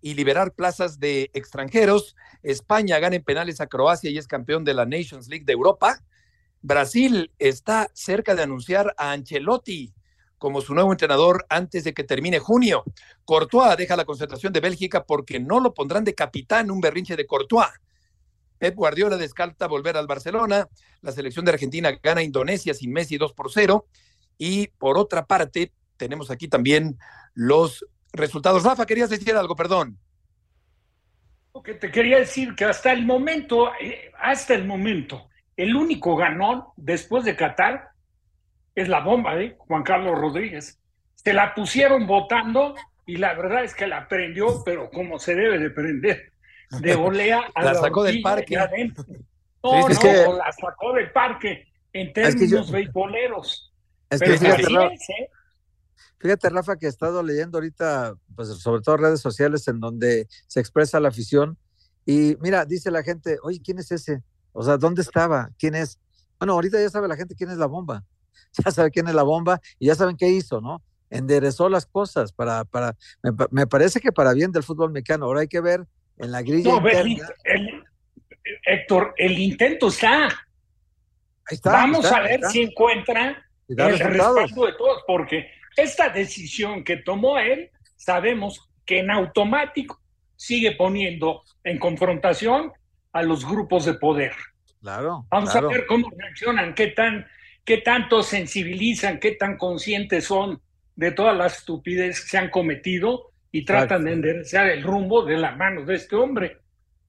y 0.00 0.14
liberar 0.14 0.52
plazas 0.52 0.98
de 0.98 1.30
extranjeros. 1.32 2.16
España 2.42 2.98
gana 2.98 3.16
en 3.16 3.22
penales 3.22 3.60
a 3.60 3.68
Croacia 3.68 4.10
y 4.10 4.18
es 4.18 4.26
campeón 4.26 4.64
de 4.64 4.74
la 4.74 4.84
Nations 4.84 5.28
League 5.28 5.44
de 5.44 5.52
Europa. 5.52 6.02
Brasil 6.60 7.32
está 7.38 7.88
cerca 7.94 8.34
de 8.34 8.42
anunciar 8.42 8.94
a 8.98 9.12
Ancelotti 9.12 9.94
como 10.38 10.60
su 10.60 10.74
nuevo 10.74 10.90
entrenador 10.90 11.46
antes 11.48 11.84
de 11.84 11.94
que 11.94 12.02
termine 12.02 12.40
junio. 12.40 12.82
Courtois 13.24 13.76
deja 13.76 13.94
la 13.94 14.04
concentración 14.04 14.52
de 14.52 14.58
Bélgica 14.58 15.04
porque 15.04 15.38
no 15.38 15.60
lo 15.60 15.72
pondrán 15.72 16.02
de 16.02 16.16
capitán, 16.16 16.70
un 16.72 16.80
berrinche 16.80 17.14
de 17.14 17.26
Courtois. 17.26 17.68
Pep 18.62 18.76
Guardiola 18.76 19.16
descarta 19.16 19.66
volver 19.66 19.96
al 19.96 20.06
Barcelona. 20.06 20.68
La 21.00 21.10
selección 21.10 21.44
de 21.44 21.50
Argentina 21.50 21.98
gana 22.00 22.20
a 22.20 22.22
Indonesia 22.22 22.74
sin 22.74 22.92
Messi 22.92 23.18
2 23.18 23.32
por 23.32 23.50
0. 23.50 23.88
Y 24.38 24.68
por 24.78 24.98
otra 24.98 25.26
parte, 25.26 25.72
tenemos 25.96 26.30
aquí 26.30 26.46
también 26.46 26.96
los 27.34 27.84
resultados. 28.12 28.62
Rafa, 28.62 28.86
querías 28.86 29.10
decir 29.10 29.34
algo, 29.34 29.56
perdón. 29.56 29.98
Que 31.64 31.74
te 31.74 31.90
quería 31.90 32.20
decir 32.20 32.54
que 32.54 32.64
hasta 32.64 32.92
el 32.92 33.04
momento, 33.04 33.72
eh, 33.80 34.12
hasta 34.16 34.54
el 34.54 34.64
momento, 34.64 35.28
el 35.56 35.74
único 35.74 36.14
ganón 36.14 36.66
después 36.76 37.24
de 37.24 37.34
Qatar 37.34 37.90
es 38.76 38.88
la 38.88 39.00
bomba 39.00 39.34
de 39.34 39.56
Juan 39.58 39.82
Carlos 39.82 40.16
Rodríguez. 40.16 40.80
Se 41.16 41.32
la 41.32 41.52
pusieron 41.52 42.06
votando 42.06 42.76
y 43.06 43.16
la 43.16 43.34
verdad 43.34 43.64
es 43.64 43.74
que 43.74 43.88
la 43.88 44.06
prendió, 44.06 44.62
pero 44.64 44.88
como 44.88 45.18
se 45.18 45.34
debe 45.34 45.58
de 45.58 45.70
prender 45.70 46.32
de 46.80 46.96
volea 46.96 47.42
a 47.54 47.64
la, 47.64 47.74
sacó 47.74 48.02
del 48.02 48.22
parque. 48.22 48.56
No, 49.62 49.88
no, 49.88 50.36
la 50.36 50.52
sacó 50.52 50.92
del 50.94 51.12
parque 51.12 51.68
en 51.92 52.12
términos 52.12 52.66
es 52.66 52.70
beisboleros. 52.72 53.72
Es 54.10 54.20
que 54.20 54.38
fíjate, 54.38 54.62
Rafa, 54.68 54.94
fíjate, 56.18 56.48
Rafa, 56.50 56.76
que 56.76 56.86
he 56.86 56.88
estado 56.88 57.22
leyendo 57.22 57.58
ahorita, 57.58 58.14
pues 58.34 58.48
sobre 58.48 58.82
todo 58.82 58.96
redes 58.96 59.20
sociales 59.20 59.66
en 59.68 59.80
donde 59.80 60.28
se 60.46 60.60
expresa 60.60 61.00
la 61.00 61.08
afición. 61.08 61.58
Y 62.04 62.36
mira, 62.40 62.64
dice 62.64 62.90
la 62.90 63.02
gente, 63.02 63.38
oye, 63.42 63.60
¿quién 63.62 63.78
es 63.78 63.92
ese? 63.92 64.22
O 64.52 64.62
sea, 64.62 64.76
¿dónde 64.76 65.02
estaba? 65.02 65.50
¿Quién 65.58 65.74
es? 65.74 65.98
Bueno, 66.38 66.54
ahorita 66.54 66.80
ya 66.80 66.90
sabe 66.90 67.08
la 67.08 67.16
gente 67.16 67.34
quién 67.34 67.50
es 67.50 67.58
la 67.58 67.66
bomba. 67.66 68.04
Ya 68.64 68.70
sabe 68.70 68.90
quién 68.90 69.08
es 69.08 69.14
la 69.14 69.22
bomba 69.22 69.62
y 69.78 69.86
ya 69.86 69.94
saben 69.94 70.14
qué 70.14 70.28
hizo, 70.28 70.60
¿no? 70.60 70.82
Enderezó 71.08 71.70
las 71.70 71.86
cosas 71.86 72.32
para, 72.32 72.66
para, 72.66 72.96
me, 73.22 73.30
me 73.50 73.66
parece 73.66 73.98
que 73.98 74.12
para 74.12 74.34
bien 74.34 74.52
del 74.52 74.62
fútbol 74.62 74.92
mexicano. 74.92 75.24
Ahora 75.24 75.40
hay 75.40 75.48
que 75.48 75.62
ver 75.62 75.86
en 76.22 76.32
la 76.32 76.42
grilla. 76.42 76.72
Héctor, 78.64 79.14
el 79.16 79.38
intento 79.38 79.88
está. 79.88 80.28
Vamos 81.64 82.10
a 82.10 82.20
ver 82.20 82.40
si 82.50 82.62
encuentra 82.62 83.44
el 83.68 83.98
respaldo 83.98 84.66
de 84.66 84.72
todos, 84.72 85.02
porque 85.06 85.50
esta 85.76 86.08
decisión 86.08 86.84
que 86.84 86.98
tomó 86.98 87.38
él, 87.38 87.70
sabemos 87.96 88.70
que 88.84 89.00
en 89.00 89.10
automático 89.10 90.00
sigue 90.36 90.72
poniendo 90.72 91.42
en 91.64 91.78
confrontación 91.78 92.72
a 93.12 93.22
los 93.22 93.46
grupos 93.46 93.84
de 93.84 93.94
poder. 93.94 94.32
Claro. 94.80 95.26
Vamos 95.30 95.54
a 95.54 95.60
ver 95.60 95.86
cómo 95.86 96.10
reaccionan, 96.16 96.74
qué 96.74 96.88
tan, 96.88 97.26
qué 97.64 97.78
tanto 97.78 98.22
sensibilizan, 98.22 99.20
qué 99.20 99.32
tan 99.32 99.56
conscientes 99.56 100.24
son 100.24 100.60
de 100.96 101.12
todas 101.12 101.36
las 101.36 101.58
estupidez 101.58 102.20
que 102.20 102.28
se 102.28 102.38
han 102.38 102.50
cometido 102.50 103.31
y 103.52 103.64
tratan 103.64 104.04
de 104.04 104.14
enderezar 104.14 104.70
el 104.70 104.82
rumbo 104.82 105.24
de 105.24 105.36
la 105.36 105.54
mano 105.54 105.84
de 105.84 105.94
este 105.94 106.16
hombre. 106.16 106.58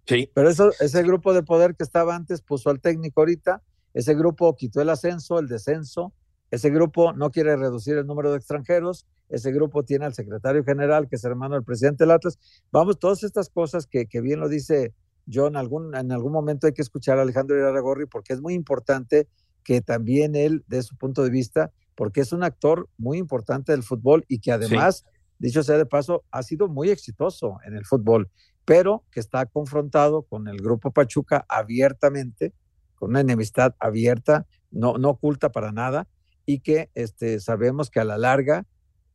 Sí. 0.06 0.30
Pero 0.34 0.50
eso, 0.50 0.72
ese 0.82 1.02
grupo 1.02 1.34
de 1.34 1.41
poder 1.41 1.76
que 1.76 1.84
estaba 1.84 2.14
antes 2.16 2.41
puso 2.41 2.70
al 2.70 2.82
técnico 2.82 3.22
ahorita, 3.22 3.64
ese 3.94 4.14
grupo 4.14 4.56
quitó 4.56 4.82
el 4.82 4.89
ascenso, 4.89 5.39
el 5.39 5.48
descenso, 5.48 6.14
ese 6.52 6.70
grupo 6.70 7.14
no 7.14 7.32
quiere 7.32 7.56
reducir 7.56 7.98
el 7.98 8.06
número 8.06 8.32
de 8.32 8.38
extranjeros, 8.38 9.08
ese 9.30 9.52
grupo 9.52 9.84
tiene 9.84 10.06
al 10.06 10.14
secretario 10.14 10.64
general, 10.64 11.08
que 11.08 11.16
es 11.16 11.24
hermano 11.24 11.56
del 11.56 11.64
presidente 11.64 12.04
del 12.04 12.12
Atlas. 12.12 12.38
Vamos, 12.72 13.00
todas 13.00 13.24
estas 13.24 13.50
cosas 13.50 13.88
que, 13.88 14.06
que 14.06 14.22
bien 14.22 14.39
lo 14.39 14.50
dice 14.50 14.94
John, 15.32 15.56
algún, 15.56 15.96
en 15.96 16.12
algún 16.12 16.34
momento 16.34 16.68
hay 16.68 16.74
que 16.74 16.82
escuchar 16.82 17.18
a 17.18 17.22
Alejandro 17.22 17.58
Iraragorri 17.58 18.06
porque 18.06 18.34
es 18.34 18.41
muy 18.41 18.54
importante 18.54 19.28
que 19.64 19.82
también 19.82 20.36
él 20.36 20.64
dé 20.68 20.84
su 20.84 20.98
punto 20.98 21.24
de 21.24 21.30
vista, 21.30 21.72
porque 21.96 22.22
es 22.22 22.34
un 22.34 22.44
actor 22.44 22.89
muy 22.98 23.18
importante 23.18 23.72
del 23.72 23.84
fútbol 23.84 24.26
y 24.28 24.39
que 24.39 24.52
además 24.52 25.06
dicho 25.44 25.62
sea 25.62 25.78
de 25.78 25.86
paso, 25.86 26.24
ha 26.32 26.41
sido 26.41 26.70
muy 26.70 26.89
exitoso 26.89 27.60
en 27.66 27.76
el 27.76 27.86
fútbol, 27.86 28.30
pero 28.64 29.04
que 29.12 29.20
está 29.20 29.46
confrontado 29.46 30.24
con 30.24 30.48
el 30.48 30.58
grupo 30.58 30.91
Pachuca 30.91 31.46
abiertamente, 31.50 32.54
con 32.96 33.10
una 33.10 33.20
enemistad 33.20 33.76
abierta, 33.80 34.46
no, 34.72 34.98
no 34.98 35.10
oculta 35.10 35.52
para 35.52 35.74
nada, 35.74 36.08
y 36.46 36.60
que 36.60 36.89
este, 36.96 37.41
sabemos 37.41 37.89
que 37.89 38.00
a 38.00 38.06
la 38.06 38.18
larga, 38.18 38.66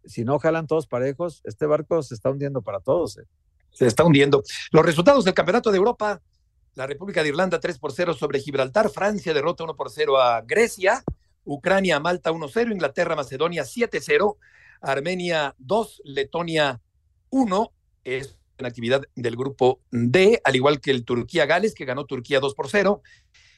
si 0.05 0.24
no 0.24 0.39
jalan 0.39 0.66
todos 0.66 0.87
parejos, 0.87 1.41
este 1.45 1.64
barco 1.64 2.03
se 2.03 2.14
está 2.14 2.31
hundiendo 2.31 2.61
para 2.61 2.81
todos. 2.81 3.16
¿eh? 3.16 3.24
Se 3.70 3.87
está 3.87 4.05
hundiendo. 4.05 4.43
Los 4.70 4.85
resultados 4.85 5.24
del 5.24 5.35
Campeonato 5.35 5.70
de 5.70 5.79
Europa, 5.79 6.20
la 6.74 6.87
República 6.87 7.22
de 7.22 7.31
Irlanda 7.31 7.59
3 7.59 7.79
por 7.79 7.93
0 7.93 8.12
sobre 8.12 8.41
Gibraltar, 8.41 8.91
Francia 8.91 9.33
derrota 9.33 9.64
1 9.64 9.76
por 9.76 9.91
0 9.91 10.18
a 10.20 10.43
Grecia, 10.43 11.03
Ucrania, 11.45 11.99
Malta 12.01 12.31
1-0, 12.31 12.72
Inglaterra, 12.72 13.16
Macedonia 13.16 13.62
7-0, 13.62 14.37
Armenia 14.81 15.55
2, 15.59 16.03
Letonia 16.05 16.81
1, 17.31 17.72
es 18.05 18.39
en 18.59 18.66
actividad 18.66 19.03
del 19.14 19.37
grupo 19.37 19.81
D, 19.91 20.41
al 20.45 20.57
igual 20.57 20.81
que 20.81 20.91
el 20.91 21.05
Turquía-Gales, 21.05 21.74
que 21.74 21.85
ganó 21.85 22.07
Turquía 22.07 22.41
2 22.41 22.55
por 22.55 22.68
0. 22.68 23.03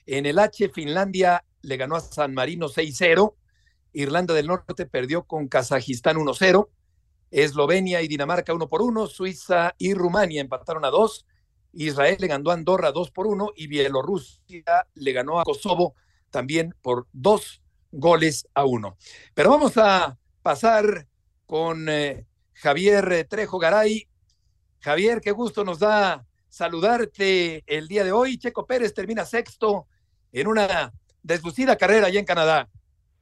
En 0.07 0.27
el 0.27 0.39
H, 0.39 0.69
Finlandia 0.69 1.45
le 1.63 1.77
ganó 1.77 1.97
a 1.97 2.01
San 2.01 2.35
Marino 2.35 2.69
6-0, 2.69 3.35
Irlanda 3.93 4.35
del 4.35 4.47
Norte 4.47 4.87
perdió 4.87 5.25
con 5.25 5.49
Kazajistán 5.49 6.17
1-0, 6.17 6.69
Eslovenia 7.31 8.03
y 8.03 8.09
Dinamarca 8.09 8.53
1 8.55 8.69
por 8.69 8.83
1, 8.83 9.07
Suiza 9.07 9.75
y 9.79 9.95
Rumania 9.95 10.41
empataron 10.41 10.85
a 10.85 10.91
2, 10.91 11.27
Israel 11.73 12.17
le 12.19 12.27
ganó 12.27 12.51
a 12.51 12.55
Andorra 12.55 12.93
2 12.93 13.11
por 13.11 13.27
1 13.27 13.53
y 13.57 13.69
Bielorrusia 13.69 14.87
le 14.95 15.13
ganó 15.13 15.41
a 15.41 15.45
Kosovo 15.45 15.95
también 16.31 16.75
por 16.83 17.07
2 17.13 17.63
goles 17.93 18.49
a 18.55 18.65
1. 18.65 18.97
Pero 19.35 19.51
vamos 19.51 19.77
a 19.77 20.19
pasar 20.43 21.07
con 21.51 21.89
eh, 21.89 22.27
Javier 22.55 23.27
Trejo 23.29 23.59
Garay. 23.59 24.07
Javier, 24.79 25.21
qué 25.21 25.33
gusto 25.33 25.65
nos 25.65 25.81
da 25.81 26.25
saludarte 26.49 27.65
el 27.67 27.89
día 27.89 28.05
de 28.05 28.13
hoy. 28.13 28.39
Checo 28.39 28.65
Pérez 28.69 28.95
termina 28.95 29.25
sexto 29.25 29.87
en 30.33 30.47
una 30.47 30.93
deslucida 31.25 31.77
carrera 31.77 32.07
allá 32.07 32.21
en 32.21 32.25
Canadá. 32.25 32.69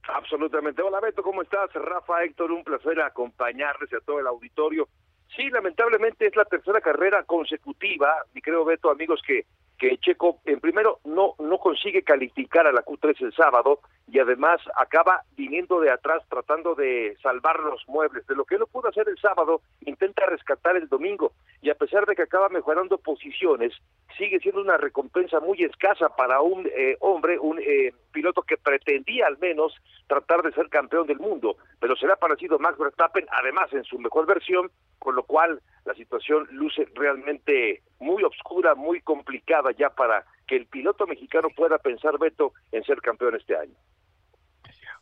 Absolutamente. 0.03 0.83
Hola 0.83 0.99
Beto, 0.99 1.23
¿cómo 1.23 1.41
estás? 1.41 1.73
Rafa, 1.73 2.23
Héctor, 2.23 2.51
un 2.51 2.63
placer 2.63 3.01
acompañarles 3.01 3.91
a 3.93 3.99
todo 4.01 4.19
el 4.19 4.27
auditorio. 4.27 4.87
Sí, 5.35 5.49
lamentablemente 5.49 6.27
es 6.27 6.35
la 6.35 6.45
tercera 6.45 6.81
carrera 6.81 7.23
consecutiva, 7.23 8.13
y 8.35 8.41
creo 8.41 8.63
Beto, 8.63 8.91
amigos, 8.91 9.21
que 9.25 9.47
que 9.79 9.97
Checo 9.97 10.39
en 10.45 10.59
primero 10.59 10.99
no 11.05 11.35
no 11.39 11.57
consigue 11.57 12.03
calificar 12.03 12.67
a 12.67 12.71
la 12.71 12.83
Q3 12.83 13.21
el 13.21 13.33
sábado 13.33 13.79
y 14.11 14.19
además 14.19 14.59
acaba 14.75 15.23
viniendo 15.37 15.79
de 15.79 15.91
atrás 15.91 16.23
tratando 16.29 16.75
de 16.75 17.15
salvar 17.21 17.59
los 17.59 17.87
muebles. 17.87 18.25
De 18.27 18.35
lo 18.35 18.45
que 18.45 18.57
no 18.57 18.65
pudo 18.67 18.89
hacer 18.89 19.07
el 19.07 19.17
sábado 19.19 19.61
intenta 19.81 20.25
rescatar 20.25 20.75
el 20.75 20.89
domingo 20.89 21.31
y 21.61 21.69
a 21.69 21.75
pesar 21.75 22.05
de 22.05 22.15
que 22.15 22.23
acaba 22.23 22.49
mejorando 22.49 22.97
posiciones 22.97 23.73
sigue 24.17 24.39
siendo 24.39 24.61
una 24.61 24.77
recompensa 24.77 25.39
muy 25.39 25.63
escasa 25.63 26.09
para 26.09 26.41
un 26.41 26.67
eh, 26.67 26.97
hombre 26.99 27.39
un 27.39 27.59
eh, 27.59 27.93
piloto 28.11 28.41
que 28.41 28.57
pretendía 28.57 29.27
al 29.27 29.37
menos 29.37 29.73
tratar 30.07 30.41
de 30.41 30.51
ser 30.51 30.67
campeón 30.69 31.07
del 31.07 31.19
mundo 31.19 31.55
pero 31.79 31.95
será 31.95 32.15
parecido 32.17 32.59
Max 32.59 32.77
Verstappen 32.77 33.25
además 33.31 33.71
en 33.71 33.83
su 33.83 33.97
mejor 33.99 34.25
versión 34.25 34.69
con 34.97 35.15
lo 35.15 35.23
cual 35.23 35.61
la 35.85 35.93
situación 35.95 36.47
luce 36.51 36.87
realmente 36.93 37.81
muy 37.99 38.23
oscura, 38.23 38.75
muy 38.75 39.01
complicada 39.01 39.68
ya 39.71 39.89
para 39.89 40.25
que 40.47 40.55
el 40.55 40.65
piloto 40.67 41.05
mexicano 41.07 41.49
pueda 41.55 41.77
pensar, 41.77 42.17
Beto, 42.17 42.53
en 42.71 42.83
ser 42.83 43.01
campeón 43.01 43.35
este 43.35 43.55
año. 43.55 43.75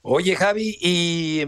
Oye, 0.02 0.36
Javi, 0.36 0.78
¿y 0.80 1.46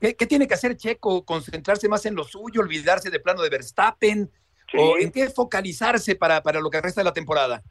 qué, 0.00 0.26
tiene 0.26 0.46
que 0.46 0.54
hacer 0.54 0.76
Checo? 0.76 1.24
¿Concentrarse 1.24 1.88
más 1.88 2.04
en 2.06 2.14
lo 2.14 2.24
suyo, 2.24 2.60
olvidarse 2.60 3.10
de 3.10 3.20
plano 3.20 3.42
de 3.42 3.50
Verstappen? 3.50 4.30
¿O 4.78 4.98
en 4.98 5.10
qué 5.10 5.28
focalizarse 5.30 6.14
para, 6.14 6.42
para 6.42 6.60
lo 6.60 6.70
que 6.70 6.80
resta 6.80 7.00
de 7.00 7.04
la 7.04 7.12
temporada? 7.12 7.62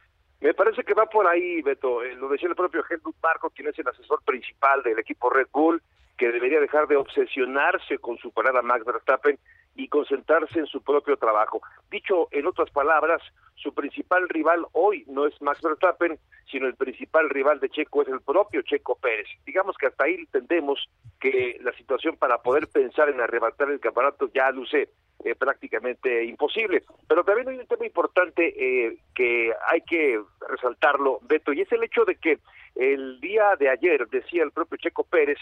Me 0.42 0.54
parece 0.54 0.84
que 0.84 0.94
va 0.94 1.06
por 1.06 1.28
ahí, 1.28 1.62
Beto. 1.62 2.04
Eh, 2.04 2.16
lo 2.16 2.30
decía 2.30 2.50
el 2.50 2.56
propio 2.56 2.84
Helmut 2.90 3.16
Marko, 3.22 3.50
quien 3.50 3.68
es 3.68 3.80
el 3.80 3.88
asesor 3.88 4.22
principal 4.24 4.84
del 4.84 5.00
equipo 5.00 5.30
Red 5.30 5.48
Bull, 5.52 5.82
que 6.18 6.32
debería 6.32 6.60
dejar 6.60 6.88
de 6.88 6.96
obsesionarse 6.96 7.98
con 8.00 8.18
superar 8.18 8.56
a 8.56 8.62
Max 8.62 8.86
Verstappen 8.86 9.40
y 9.76 9.88
concentrarse 9.88 10.60
en 10.60 10.68
su 10.68 10.82
propio 10.82 11.18
trabajo. 11.18 11.62
Dicho 11.90 12.28
en 12.32 12.48
otras 12.48 12.70
palabras, 12.72 13.22
su 13.56 13.74
principal 13.74 14.28
rival 14.30 14.66
hoy 14.74 15.04
no 15.08 15.26
es 15.26 15.42
Max 15.42 15.62
Verstappen, 15.62 16.20
sino 16.50 16.68
el 16.68 16.76
principal 16.76 17.30
rival 17.30 17.60
de 17.60 17.70
Checo 17.70 18.02
es 18.02 18.08
el 18.08 18.22
propio 18.22 18.62
Checo 18.62 18.96
Pérez. 18.96 19.28
Digamos 19.46 19.78
que 19.78 19.88
hasta 19.88 20.06
ahí 20.06 20.16
entendemos 20.16 20.90
que 21.20 21.58
la 21.62 21.74
situación 21.74 22.18
para 22.18 22.42
poder 22.42 22.68
pensar 22.68 23.10
en 23.10 23.22
arrebatar 23.22 23.70
el 23.70 23.80
campeonato 23.80 24.30
ya 24.34 24.50
luce 24.52 24.90
eh, 25.24 25.36
prácticamente 25.36 26.24
imposible. 26.24 26.84
Pero 27.08 27.26
también 27.26 27.50
hay 27.50 27.58
un 27.58 27.68
tema 27.68 27.86
importante 27.86 28.54
eh, 28.58 28.98
que 29.14 29.54
hay 29.68 29.82
que 29.82 30.22
resaltarlo, 30.48 31.20
Beto, 31.24 31.52
y 31.52 31.62
es 31.62 31.72
el 31.74 31.84
hecho 31.84 32.06
de 32.06 32.16
que 32.16 32.40
el 32.76 33.20
día 33.20 33.58
de 33.58 33.70
ayer 33.70 34.08
decía 34.08 34.44
el 34.44 34.52
propio 34.52 34.78
Checo 34.78 35.04
Pérez 35.04 35.38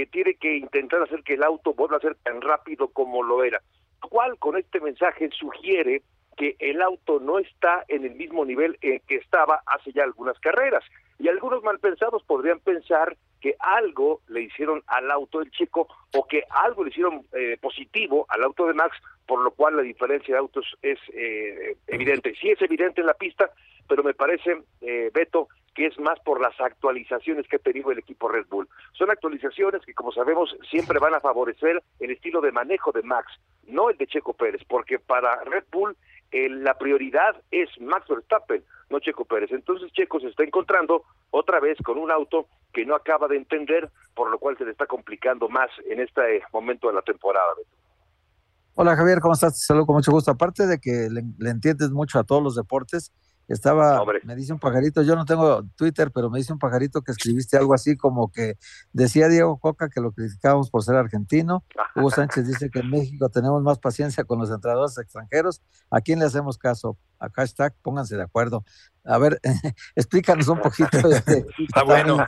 que 0.00 0.06
tiene 0.06 0.34
que 0.34 0.56
intentar 0.56 1.02
hacer 1.02 1.22
que 1.22 1.34
el 1.34 1.42
auto 1.42 1.74
vuelva 1.74 1.98
a 1.98 2.00
ser 2.00 2.16
tan 2.22 2.40
rápido 2.40 2.88
como 2.88 3.22
lo 3.22 3.44
era 3.44 3.60
cual 4.08 4.38
con 4.38 4.56
este 4.58 4.80
mensaje 4.80 5.30
sugiere 5.30 6.02
que 6.36 6.56
el 6.58 6.80
auto 6.80 7.20
no 7.20 7.38
está 7.38 7.84
en 7.88 8.04
el 8.04 8.14
mismo 8.14 8.44
nivel 8.44 8.78
en 8.80 9.00
que 9.06 9.16
estaba 9.16 9.62
hace 9.66 9.92
ya 9.92 10.04
algunas 10.04 10.38
carreras. 10.40 10.82
Y 11.18 11.28
algunos 11.28 11.62
malpensados 11.62 12.22
podrían 12.24 12.60
pensar 12.60 13.16
que 13.40 13.54
algo 13.58 14.20
le 14.28 14.42
hicieron 14.42 14.82
al 14.86 15.10
auto 15.10 15.40
del 15.40 15.50
chico 15.50 15.86
o 16.14 16.26
que 16.26 16.44
algo 16.48 16.84
le 16.84 16.90
hicieron 16.90 17.26
eh, 17.32 17.58
positivo 17.60 18.26
al 18.28 18.42
auto 18.42 18.66
de 18.66 18.74
Max, 18.74 18.96
por 19.26 19.42
lo 19.42 19.50
cual 19.50 19.76
la 19.76 19.82
diferencia 19.82 20.34
de 20.34 20.38
autos 20.38 20.66
es 20.82 20.98
eh, 21.12 21.76
evidente. 21.86 22.34
Sí 22.40 22.50
es 22.50 22.60
evidente 22.62 23.02
en 23.02 23.06
la 23.06 23.14
pista, 23.14 23.50
pero 23.86 24.02
me 24.02 24.14
parece, 24.14 24.62
eh, 24.80 25.10
Beto, 25.12 25.48
que 25.74 25.86
es 25.86 25.98
más 25.98 26.18
por 26.20 26.40
las 26.40 26.58
actualizaciones 26.60 27.46
que 27.48 27.56
ha 27.56 27.60
tenido 27.60 27.90
el 27.92 27.98
equipo 27.98 28.28
Red 28.28 28.46
Bull. 28.48 28.68
Son 28.92 29.10
actualizaciones 29.10 29.84
que, 29.84 29.94
como 29.94 30.12
sabemos, 30.12 30.56
siempre 30.68 30.98
van 30.98 31.14
a 31.14 31.20
favorecer 31.20 31.82
el 32.00 32.10
estilo 32.10 32.40
de 32.40 32.52
manejo 32.52 32.92
de 32.92 33.02
Max, 33.02 33.32
no 33.66 33.90
el 33.90 33.96
de 33.96 34.06
Checo 34.06 34.34
Pérez, 34.34 34.62
porque 34.68 34.98
para 34.98 35.42
Red 35.44 35.64
Bull 35.70 35.96
la 36.32 36.78
prioridad 36.78 37.36
es 37.50 37.68
Max 37.80 38.06
Verstappen, 38.08 38.64
no 38.88 39.00
Checo 39.00 39.24
Pérez. 39.24 39.50
Entonces 39.52 39.92
Checo 39.92 40.20
se 40.20 40.28
está 40.28 40.44
encontrando 40.44 41.04
otra 41.30 41.60
vez 41.60 41.76
con 41.84 41.98
un 41.98 42.10
auto 42.10 42.46
que 42.72 42.84
no 42.84 42.94
acaba 42.94 43.26
de 43.28 43.36
entender, 43.36 43.90
por 44.14 44.30
lo 44.30 44.38
cual 44.38 44.56
se 44.58 44.64
le 44.64 44.70
está 44.72 44.86
complicando 44.86 45.48
más 45.48 45.70
en 45.88 46.00
este 46.00 46.42
momento 46.52 46.88
de 46.88 46.94
la 46.94 47.02
temporada. 47.02 47.52
Hola 48.74 48.96
Javier, 48.96 49.20
¿cómo 49.20 49.34
estás? 49.34 49.54
Te 49.54 49.60
saludo 49.60 49.86
con 49.86 49.96
mucho 49.96 50.12
gusto. 50.12 50.30
Aparte 50.30 50.66
de 50.66 50.78
que 50.78 51.08
le 51.10 51.50
entiendes 51.50 51.90
mucho 51.90 52.18
a 52.18 52.24
todos 52.24 52.42
los 52.42 52.54
deportes, 52.54 53.12
estaba, 53.50 54.04
me 54.22 54.36
dice 54.36 54.52
un 54.52 54.60
pajarito, 54.60 55.02
yo 55.02 55.16
no 55.16 55.24
tengo 55.24 55.64
Twitter, 55.76 56.12
pero 56.14 56.30
me 56.30 56.38
dice 56.38 56.52
un 56.52 56.60
pajarito 56.60 57.02
que 57.02 57.10
escribiste 57.10 57.56
algo 57.56 57.74
así 57.74 57.96
como 57.96 58.30
que 58.30 58.54
decía 58.92 59.28
Diego 59.28 59.58
Coca 59.58 59.88
que 59.88 60.00
lo 60.00 60.12
criticábamos 60.12 60.70
por 60.70 60.84
ser 60.84 60.94
argentino. 60.94 61.64
Hugo 61.96 62.10
Sánchez 62.10 62.46
dice 62.46 62.70
que 62.70 62.78
en 62.78 62.90
México 62.90 63.28
tenemos 63.28 63.60
más 63.62 63.80
paciencia 63.80 64.22
con 64.22 64.38
los 64.38 64.52
entrenadores 64.52 64.96
extranjeros. 64.98 65.62
¿A 65.90 66.00
quién 66.00 66.20
le 66.20 66.26
hacemos 66.26 66.58
caso? 66.58 66.96
A 67.18 67.28
hashtag, 67.30 67.74
pónganse 67.82 68.16
de 68.16 68.22
acuerdo. 68.22 68.64
A 69.04 69.18
ver, 69.18 69.40
explícanos 69.96 70.46
un 70.46 70.60
poquito. 70.60 70.88
Está 71.58 71.82
bueno. 71.82 72.24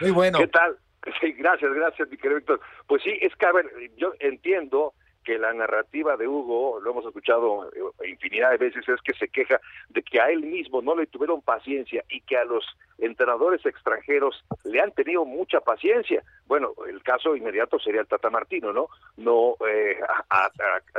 Muy 0.00 0.10
bueno. 0.10 0.38
¿Qué 0.38 0.48
tal? 0.48 0.76
Sí, 1.20 1.32
gracias, 1.32 1.70
gracias, 1.74 2.08
mi 2.08 2.16
querido 2.16 2.38
Víctor. 2.38 2.60
Pues 2.88 3.02
sí, 3.02 3.10
es 3.20 3.34
que, 3.36 3.46
a 3.46 3.52
ver, 3.52 3.66
yo 3.96 4.14
entiendo 4.18 4.94
que 5.24 5.38
la 5.38 5.52
narrativa 5.52 6.16
de 6.16 6.28
Hugo, 6.28 6.80
lo 6.80 6.90
hemos 6.90 7.06
escuchado 7.06 7.68
eh, 7.72 8.08
infinidad 8.08 8.50
de 8.50 8.58
veces, 8.58 8.88
es 8.88 9.00
que 9.02 9.14
se 9.14 9.28
queja 9.28 9.60
de 9.88 10.02
que 10.02 10.20
a 10.20 10.30
él 10.30 10.42
mismo 10.42 10.82
no 10.82 10.94
le 10.94 11.06
tuvieron 11.06 11.42
paciencia 11.42 12.04
y 12.08 12.20
que 12.20 12.36
a 12.36 12.44
los 12.44 12.64
entrenadores 12.98 13.64
extranjeros 13.66 14.44
le 14.64 14.80
han 14.80 14.92
tenido 14.92 15.24
mucha 15.24 15.60
paciencia. 15.60 16.22
Bueno, 16.46 16.72
el 16.88 17.02
caso 17.02 17.34
inmediato 17.34 17.78
sería 17.78 18.02
el 18.02 18.06
Tata 18.06 18.30
Martino, 18.30 18.72
¿no? 18.72 18.88
No 19.16 19.56
eh, 19.68 19.98
a, 20.30 20.50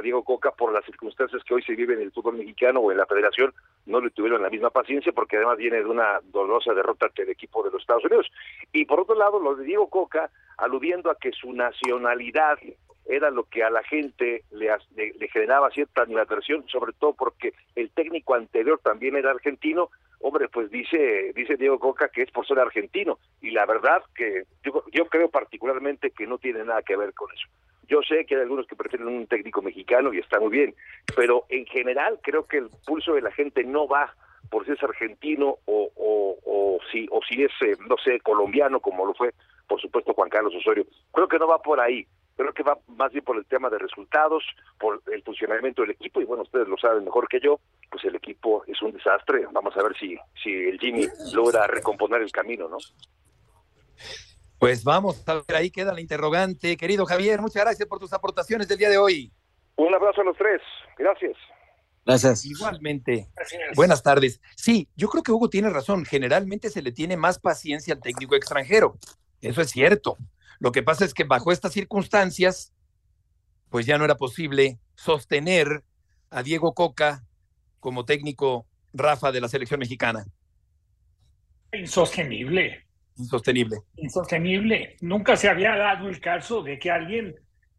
Diego 0.02 0.24
Coca 0.24 0.52
por 0.52 0.74
las 0.74 0.86
circunstancias 0.86 1.42
que 1.44 1.54
hoy 1.54 1.64
se 1.64 1.76
viven 1.76 2.00
en 2.00 2.06
el 2.06 2.12
fútbol 2.12 2.38
mexicano 2.38 2.80
o 2.80 2.92
en 2.92 2.98
la 2.98 3.06
federación, 3.06 3.54
no 3.86 4.02
le 4.02 4.10
tuvieron 4.10 4.42
la 4.42 4.50
misma 4.50 4.70
paciencia 4.72 5.12
porque 5.14 5.38
además 5.38 5.58
viene 5.58 5.78
de 5.78 5.86
una 5.86 6.20
dolorosa 6.24 6.74
derrota 6.74 7.06
ante 7.08 7.24
el 7.24 7.30
equipo 7.30 7.64
de 7.64 7.72
los 7.72 7.82
Estados 7.82 8.06
Unidos. 8.06 8.30
Y 8.74 8.86
por 8.86 9.00
otro 9.00 9.16
lado, 9.16 9.40
lo 9.40 9.56
de 9.56 9.66
Diego 9.66 9.90
Coca, 9.90 10.30
aludiendo 10.58 11.10
a 11.10 11.16
que 11.16 11.32
su 11.32 11.54
nacionalidad 11.54 12.58
era 13.06 13.30
lo 13.30 13.44
que 13.44 13.64
a 13.64 13.70
la 13.70 13.84
gente 13.84 14.44
le, 14.52 14.70
le, 14.96 15.28
generaba 15.30 15.70
cierta 15.70 16.02
animadversión, 16.02 16.68
sobre 16.68 16.94
todo 16.94 17.14
porque 17.14 17.54
el 17.76 17.92
técnico 17.92 18.36
anterior 18.36 18.80
también 18.84 19.16
era 19.16 19.32
argentino. 19.32 19.90
Hombre, 20.22 20.48
pues 20.50 20.72
dice 20.72 21.32
dice 21.36 21.56
Diego 21.56 21.78
Coca 21.78 22.10
que 22.10 22.24
es 22.24 22.32
por 22.32 22.48
ser 22.48 22.58
argentino 22.58 23.20
y 23.42 23.52
la 23.52 23.66
verdad 23.66 24.02
que 24.16 24.44
yo, 24.64 24.84
yo 24.92 25.06
creo 25.06 25.30
particularmente 25.30 26.12
que 26.12 26.26
no 26.26 26.38
tiene 26.38 26.64
nada 26.64 26.82
que 26.82 26.96
ver 26.96 27.14
con 27.14 27.32
eso. 27.32 27.48
Yo 27.88 28.02
sé 28.02 28.26
que 28.26 28.36
hay 28.36 28.42
algunos 28.42 28.66
que 28.66 28.76
prefieren 28.76 29.08
un 29.08 29.28
técnico 29.28 29.62
mexicano 29.62 30.12
y 30.12 30.18
está 30.20 30.40
muy 30.40 30.50
bien, 30.50 30.74
pero 31.16 31.46
en 31.50 31.66
general 31.68 32.20
creo 32.24 32.48
que 32.48 32.58
el 32.58 32.70
pulso 32.86 33.14
de 33.14 33.22
la 33.22 33.32
gente 33.32 33.64
no 33.64 33.88
va 33.88 34.16
por 34.50 34.66
si 34.66 34.72
es 34.72 34.82
argentino 34.82 35.58
o, 35.66 35.92
o, 35.96 36.80
si 36.92 37.08
o 37.12 37.20
si 37.28 37.44
es 37.44 37.52
eh, 37.62 37.76
no 37.88 37.98
sé 37.98 38.20
colombiano 38.22 38.80
como 38.80 39.06
lo 39.06 39.14
fue 39.14 39.32
por 39.68 39.82
supuesto 39.82 40.14
Juan 40.14 40.30
Carlos 40.30 40.56
Osorio. 40.56 40.86
Creo 41.12 41.28
que 41.28 41.40
no 41.40 41.48
va 41.48 41.62
por 41.62 41.80
ahí 41.80 42.08
creo 42.36 42.54
que 42.54 42.64
va 42.64 42.78
más 42.88 43.12
bien 43.12 43.24
por 43.24 43.38
el 43.38 43.46
tema 43.46 43.70
de 43.70 43.78
resultados, 43.78 44.44
por 44.80 45.02
el 45.12 45.24
funcionamiento 45.24 45.82
del 45.82 45.92
equipo, 45.92 46.22
y 46.22 46.26
bueno, 46.26 46.44
ustedes 46.44 46.68
lo 46.68 46.78
saben 46.78 47.04
mejor 47.04 47.28
que 47.28 47.40
yo, 47.40 47.60
pues 47.90 48.04
el 48.06 48.16
equipo 48.16 48.64
es 48.68 48.82
un 48.82 48.92
desastre, 48.92 49.48
vamos 49.52 49.76
a 49.78 49.84
ver 49.84 49.96
si, 49.98 50.18
si 50.44 50.52
el 50.52 50.80
Jimmy 50.80 51.08
logra 51.34 51.68
recomponer 51.68 52.22
el 52.22 52.32
camino, 52.32 52.68
¿no? 52.68 52.78
Pues 54.60 54.84
vamos 54.84 55.28
a 55.28 55.36
ver, 55.36 55.56
ahí 55.56 55.70
queda 55.70 55.94
la 55.94 56.02
interrogante. 56.02 56.78
Querido 56.78 57.06
Javier, 57.06 57.42
muchas 57.42 57.64
gracias 57.64 57.88
por 57.88 58.00
tus 58.00 58.14
aportaciones 58.14 58.68
del 58.68 58.78
día 58.78 58.90
de 58.90 58.98
hoy. 58.98 59.32
Un 59.76 59.94
abrazo 59.94 60.22
a 60.22 60.24
los 60.24 60.38
tres, 60.38 60.62
gracias. 60.98 61.38
Gracias. 62.06 62.46
Igualmente. 62.46 63.28
Buenas 63.76 64.04
tardes. 64.04 64.40
Sí, 64.56 64.88
yo 64.96 65.10
creo 65.10 65.24
que 65.24 65.32
Hugo 65.32 65.50
tiene 65.50 65.72
razón. 65.72 66.06
Generalmente 66.06 66.70
se 66.70 66.84
le 66.84 66.92
tiene 66.92 67.18
más 67.18 67.40
paciencia 67.40 67.96
al 67.96 68.02
técnico 68.02 68.36
extranjero. 68.36 68.96
Eso 69.42 69.62
es 69.62 69.72
cierto. 69.72 70.16
Lo 70.60 70.72
que 70.72 70.84
pasa 70.84 71.06
es 71.06 71.14
que 71.14 71.24
bajo 71.24 71.52
estas 71.52 71.74
circunstancias, 71.74 72.74
pues 73.70 73.86
ya 73.86 73.98
no 73.98 74.06
era 74.06 74.16
posible 74.16 74.80
sostener 74.96 75.84
a 76.30 76.44
Diego 76.44 76.74
Coca 76.74 77.24
como 77.80 78.06
técnico 78.06 78.66
Rafa 78.94 79.32
de 79.32 79.42
la 79.42 79.48
selección 79.48 79.80
mexicana. 79.80 80.26
Insostenible. 81.74 82.86
Insostenible. 83.18 83.78
Insostenible. 83.98 84.96
Nunca 85.02 85.36
se 85.36 85.50
había 85.50 85.76
dado 85.76 86.08
el 86.08 86.20
caso 86.20 86.64
de 86.64 86.80
que 86.80 86.92
alguien, 86.92 87.36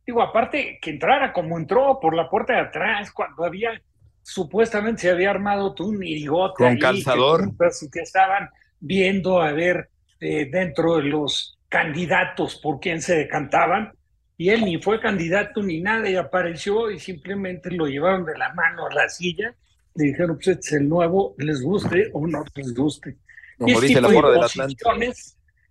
digo, 0.07 0.23
aparte 0.23 0.79
que 0.81 0.91
entrara 0.91 1.33
como 1.33 1.59
entró 1.59 1.99
por 2.01 2.15
la 2.15 2.29
puerta 2.29 2.55
de 2.55 2.61
atrás, 2.61 3.11
cuando 3.13 3.45
había 3.45 3.81
supuestamente 4.23 5.03
se 5.03 5.11
había 5.11 5.31
armado 5.31 5.73
tú 5.73 5.89
un 5.89 6.03
irigote 6.03 6.65
con 6.65 6.79
calzador 6.79 7.57
que, 7.93 8.01
estaban 8.01 8.51
viendo 8.81 9.41
a 9.41 9.53
ver 9.53 9.89
eh, 10.19 10.49
dentro 10.51 10.97
de 10.97 11.05
los 11.05 11.57
candidatos 11.69 12.57
por 12.57 12.81
quién 12.81 13.03
se 13.03 13.17
decantaban 13.17 13.93
y 14.39 14.51
él 14.51 14.65
ni 14.65 14.81
fue 14.81 15.01
candidato 15.01 15.63
ni 15.63 15.81
nada 15.81 16.09
y 16.09 16.17
apareció 16.17 16.91
y 16.91 16.99
simplemente 16.99 17.71
lo 17.71 17.87
llevaron 17.87 18.25
de 18.25 18.37
la 18.37 18.53
mano 18.55 18.87
a 18.87 18.95
la 18.95 19.09
silla 19.09 19.55
le 19.95 20.05
dijeron 20.07 20.37
pues 20.37 20.49
este 20.49 20.69
es 20.69 20.73
el 20.75 20.89
nuevo 20.89 21.35
les 21.39 21.63
guste 21.63 22.11
o 22.13 22.27
no 22.27 22.45
les 22.55 22.75
guste 22.75 23.17
como 23.59 23.81
dice 23.81 24.01
la 24.01 24.09
porra 24.09 24.31
del 24.31 24.45
Atlante. 24.45 24.77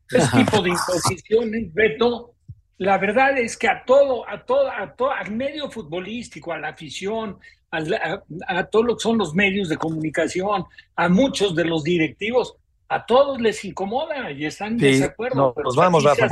ese 0.10 0.38
tipo 0.38 0.62
de 0.62 0.70
imposiciones 0.70 1.74
Beto. 1.74 2.32
La 2.78 2.98
verdad 2.98 3.38
es 3.38 3.56
que 3.56 3.68
a 3.70 3.86
todo 3.86 4.28
a 4.28 4.44
todo 4.44 4.70
a 4.70 4.94
todo 4.96 5.12
al 5.12 5.32
medio 5.32 5.70
futbolístico 5.70 6.52
a 6.52 6.58
la 6.58 6.70
afición 6.70 7.38
a, 7.72 8.22
a, 8.48 8.66
todos 8.66 8.86
lo 8.86 8.98
que 8.98 9.04
son 9.04 9.18
los 9.18 9.34
medios 9.34 9.70
de 9.70 9.78
comunicación 9.78 10.66
a 10.96 11.10
muchos 11.10 11.56
de 11.56 11.66
los 11.66 11.84
directivos 11.84 12.58
a 12.90 13.06
todos 13.06 13.40
les 13.42 13.64
incomoda 13.66 14.32
y 14.32 14.46
están 14.46 14.74
en 14.74 14.78
desacuerdo. 14.78 15.54
No, 15.56 15.64
nos 15.64 15.76
vamos, 15.76 16.04
Rafa. 16.04 16.28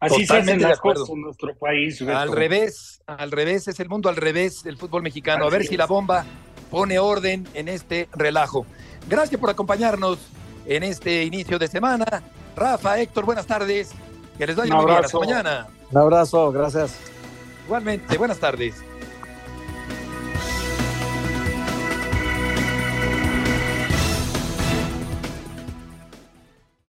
así 0.00 0.26
se 0.26 0.36
hacen 0.36 0.60
las 0.60 0.80
cosas 0.80 1.08
en 1.08 1.22
nuestro 1.22 1.56
país. 1.56 2.00
Al 2.02 2.32
revés, 2.32 3.02
al 3.06 3.30
revés, 3.30 3.68
es 3.68 3.80
el 3.80 3.88
mundo 3.88 4.08
al 4.08 4.16
revés 4.16 4.62
del 4.62 4.76
fútbol 4.76 5.02
mexicano. 5.02 5.46
a 5.46 5.50
ver 5.50 5.64
si 5.66 5.76
la 5.76 5.86
bomba 5.86 6.24
pone 6.70 6.98
orden 6.98 7.46
en 7.54 7.68
este 7.68 8.08
relajo. 8.12 8.66
Gracias 9.08 9.40
por 9.40 9.50
acompañarnos 9.50 10.18
en 10.66 10.82
este 10.82 11.24
inicio 11.24 11.58
de 11.58 11.68
semana. 11.68 12.06
Rafa, 12.56 13.00
Héctor, 13.00 13.24
buenas 13.24 13.46
tardes. 13.46 13.92
Que 14.36 14.46
les 14.46 14.56
vaya 14.56 14.74
muy 14.74 14.86
bien. 14.86 15.04
Hasta 15.04 15.18
mañana. 15.18 15.66
Un 15.90 15.98
abrazo, 15.98 16.50
gracias. 16.52 16.98
Igualmente, 17.66 18.18
buenas 18.18 18.38
tardes. 18.38 18.82